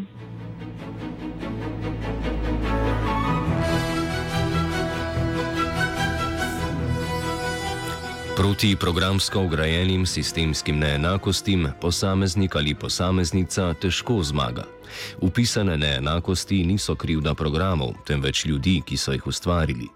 Proti 8.37 8.75
programsko 8.75 9.41
ugrajenim 9.41 10.05
sistemskim 10.05 10.77
neenakostim 10.79 11.67
posameznik 11.81 12.55
ali 12.55 12.75
posameznica 12.75 13.73
težko 13.73 14.19
zmaga. 14.23 14.63
Upisane 15.21 15.77
neenakosti 15.77 16.59
niso 16.63 16.95
krivda 16.95 17.33
programov, 17.33 17.95
temveč 18.05 18.45
ljudi, 18.45 18.81
ki 18.85 18.97
so 18.97 19.11
jih 19.11 19.25
ustvarili. 19.27 19.87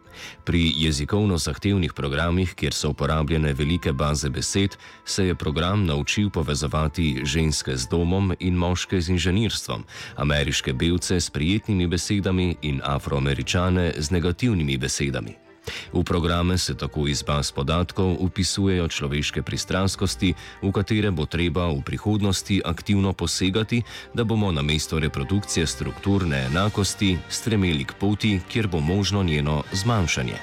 Pri 0.44 0.74
jezikovno 0.76 1.38
zahtevnih 1.38 1.94
programih, 1.94 2.56
kjer 2.56 2.74
so 2.74 2.90
uporabljene 2.90 3.54
velike 3.54 3.94
baze 3.94 4.30
besed, 4.30 4.78
se 5.06 5.28
je 5.28 5.36
program 5.36 5.86
naučil 5.86 6.30
povezovati 6.30 7.22
ženske 7.24 7.78
z 7.78 7.88
domom 7.92 8.34
in 8.40 8.56
moške 8.56 9.02
z 9.02 9.10
inženirstvom, 9.10 9.86
ameriške 10.16 10.74
belce 10.74 11.20
s 11.20 11.30
prijetnimi 11.30 11.88
besedami 11.88 12.56
in 12.62 12.82
afroameričane 12.84 13.94
z 13.98 14.12
negativnimi 14.12 14.78
besedami. 14.78 15.51
V 15.94 16.04
programe 16.04 16.58
se 16.58 16.78
tako 16.78 17.08
iz 17.08 17.24
baz 17.24 17.52
podatkov 17.52 18.18
upisujejo 18.20 18.88
človeške 18.88 19.42
pristranskosti, 19.42 20.34
v 20.62 20.72
katere 20.72 21.12
bo 21.12 21.26
treba 21.26 21.68
v 21.70 21.82
prihodnosti 21.86 22.62
aktivno 22.66 23.14
posegati, 23.14 23.84
da 24.14 24.24
bomo 24.24 24.52
na 24.52 24.62
mesto 24.62 25.00
reprodukcije 25.00 25.68
strukturne 25.68 26.46
enakosti 26.46 27.18
stremeli 27.30 27.86
k 27.86 27.94
poti, 27.94 28.40
kjer 28.50 28.68
bo 28.68 28.80
možno 28.80 29.24
njeno 29.24 29.64
zmanjšanje. 29.74 30.38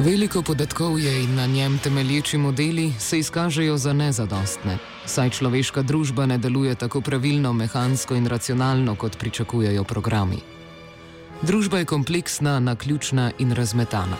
Veliko 0.00 0.40
podatkov 0.42 0.96
je 1.00 1.24
in 1.24 1.34
na 1.34 1.46
njem 1.46 1.78
temelječi 1.78 2.38
modeli 2.38 2.92
se 2.98 3.18
izkažejo 3.18 3.76
za 3.76 3.92
nezadostne, 3.92 4.78
saj 5.06 5.30
človeška 5.30 5.82
družba 5.82 6.26
ne 6.26 6.38
deluje 6.38 6.74
tako 6.74 7.00
pravilno, 7.00 7.52
mehansko 7.52 8.14
in 8.14 8.26
racionalno, 8.26 8.94
kot 8.94 9.18
pričakujejo 9.18 9.84
programi. 9.84 10.38
Družba 11.42 11.78
je 11.78 11.84
kompleksna, 11.84 12.60
naključna 12.60 13.30
in 13.38 13.52
razmetana. 13.52 14.16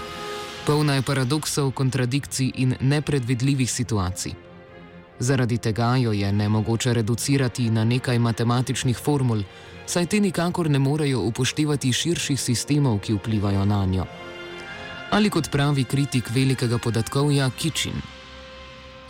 Polna 0.66 0.94
je 0.94 1.02
paradoksov, 1.02 1.70
kontradikcij 1.70 2.52
in 2.54 2.74
nepredvidljivih 2.80 3.72
situacij. 3.72 4.32
Zaradi 5.18 5.58
tega 5.58 5.96
jo 5.96 6.12
je 6.12 6.32
nemogoče 6.32 6.94
reducirati 6.94 7.70
na 7.70 7.84
nekaj 7.84 8.18
matematičnih 8.18 8.98
formul, 8.98 9.42
saj 9.86 10.06
te 10.06 10.20
nikakor 10.20 10.70
ne 10.70 10.78
morejo 10.78 11.20
upoštevati 11.20 11.92
širših 11.92 12.40
sistemov, 12.40 12.98
ki 12.98 13.14
vplivajo 13.14 13.64
na 13.64 13.86
njo. 13.86 14.04
Ali 15.10 15.30
kot 15.30 15.50
pravi 15.50 15.84
kritik 15.84 16.30
velikega 16.34 16.78
podatkovja 16.78 17.50
Kičin. 17.50 17.98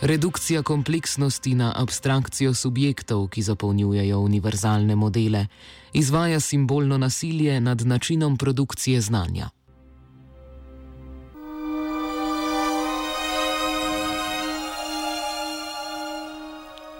Redukcija 0.01 0.63
kompleksnosti 0.63 1.53
na 1.55 1.73
abstrakcijo 1.75 2.53
subjektov, 2.53 3.27
ki 3.27 3.41
zapolnjujejo 3.41 4.19
univerzalne 4.19 4.95
modele, 4.95 5.45
izvaja 5.93 6.39
simbolno 6.39 6.97
nasilje 6.97 7.59
nad 7.61 7.81
načinom 7.81 8.37
produkcije 8.37 9.01
znanja. 9.01 9.49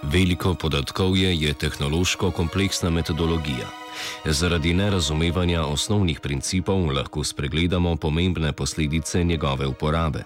Veliko 0.02 0.54
podatkovje 0.54 1.36
je 1.36 1.54
tehnološko 1.54 2.30
kompleksna 2.30 2.90
metodologija. 2.90 3.81
Zaradi 4.24 4.74
nerazumevanja 4.74 5.64
osnovnih 5.66 6.20
principov 6.20 6.92
lahko 6.92 7.24
spregledamo 7.24 7.96
pomembne 7.96 8.52
posledice 8.52 9.24
njegove 9.24 9.66
uporabe. 9.66 10.22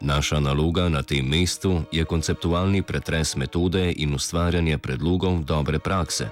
Naša 0.00 0.40
naloga 0.40 0.88
na 0.88 1.02
tem 1.02 1.26
mestu 1.26 1.82
je 1.92 2.04
konceptualni 2.04 2.82
pretres 2.82 3.36
metode 3.36 3.92
in 3.96 4.14
ustvarjanje 4.14 4.78
predlogov 4.78 5.42
dobre 5.44 5.78
prakse. 5.78 6.28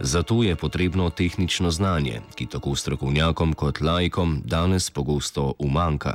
Zato 0.00 0.42
je 0.42 0.56
potrebno 0.56 1.10
tehnično 1.10 1.70
znanje, 1.70 2.20
ki 2.34 2.46
tako 2.46 2.74
strokovnjakom 2.76 3.52
kot 3.54 3.80
laikom 3.80 4.42
danes 4.44 4.90
pogosto 4.90 5.54
umanka. 5.58 6.14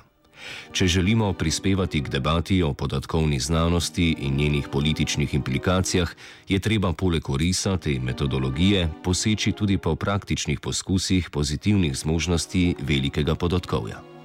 Če 0.72 0.88
želimo 0.88 1.34
prispevati 1.34 2.02
k 2.04 2.10
debati 2.10 2.64
o 2.64 2.74
podatkovni 2.74 3.40
znanosti 3.40 4.16
in 4.20 4.36
njenih 4.36 4.68
političnih 4.72 5.34
implikacijah, 5.34 6.12
je 6.48 6.60
treba 6.60 6.94
poleg 6.94 7.30
orisa 7.30 7.78
te 7.78 8.00
metodologije 8.00 8.90
poseči 9.04 9.52
tudi 9.52 9.78
po 9.78 9.96
praktičnih 9.96 10.60
poskusih 10.60 11.30
pozitivnih 11.30 11.98
zmožnosti 11.98 12.76
velikega 12.80 13.36
podatkovja. 13.36 14.16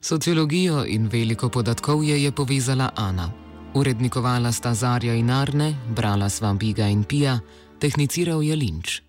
Sociologijo 0.00 0.84
in 0.86 1.08
veliko 1.12 1.48
podatkovje 1.48 2.22
je 2.22 2.32
povezala 2.32 2.90
Ana. 2.96 3.47
Urednikovala 3.74 4.52
sta 4.52 4.74
Zarja 4.74 5.14
in 5.14 5.30
Arne, 5.30 5.74
brala 5.94 6.28
sva 6.28 6.54
Biga 6.54 6.86
in 6.88 7.04
Pija, 7.04 7.38
tehniciral 7.78 8.42
je 8.42 8.56
Linč. 8.56 9.07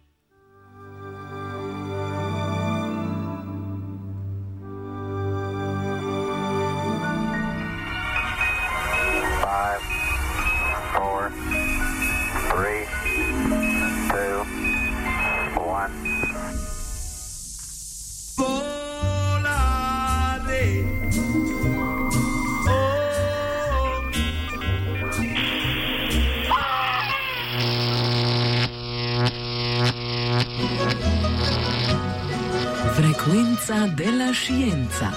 Frekvenca 33.80 33.96
della 33.96 34.34
scienza. 34.34 35.12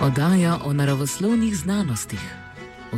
Oddaja 0.00 0.58
o 0.64 0.72
naravoslovnih 0.72 1.56
znanostih. 1.56 2.45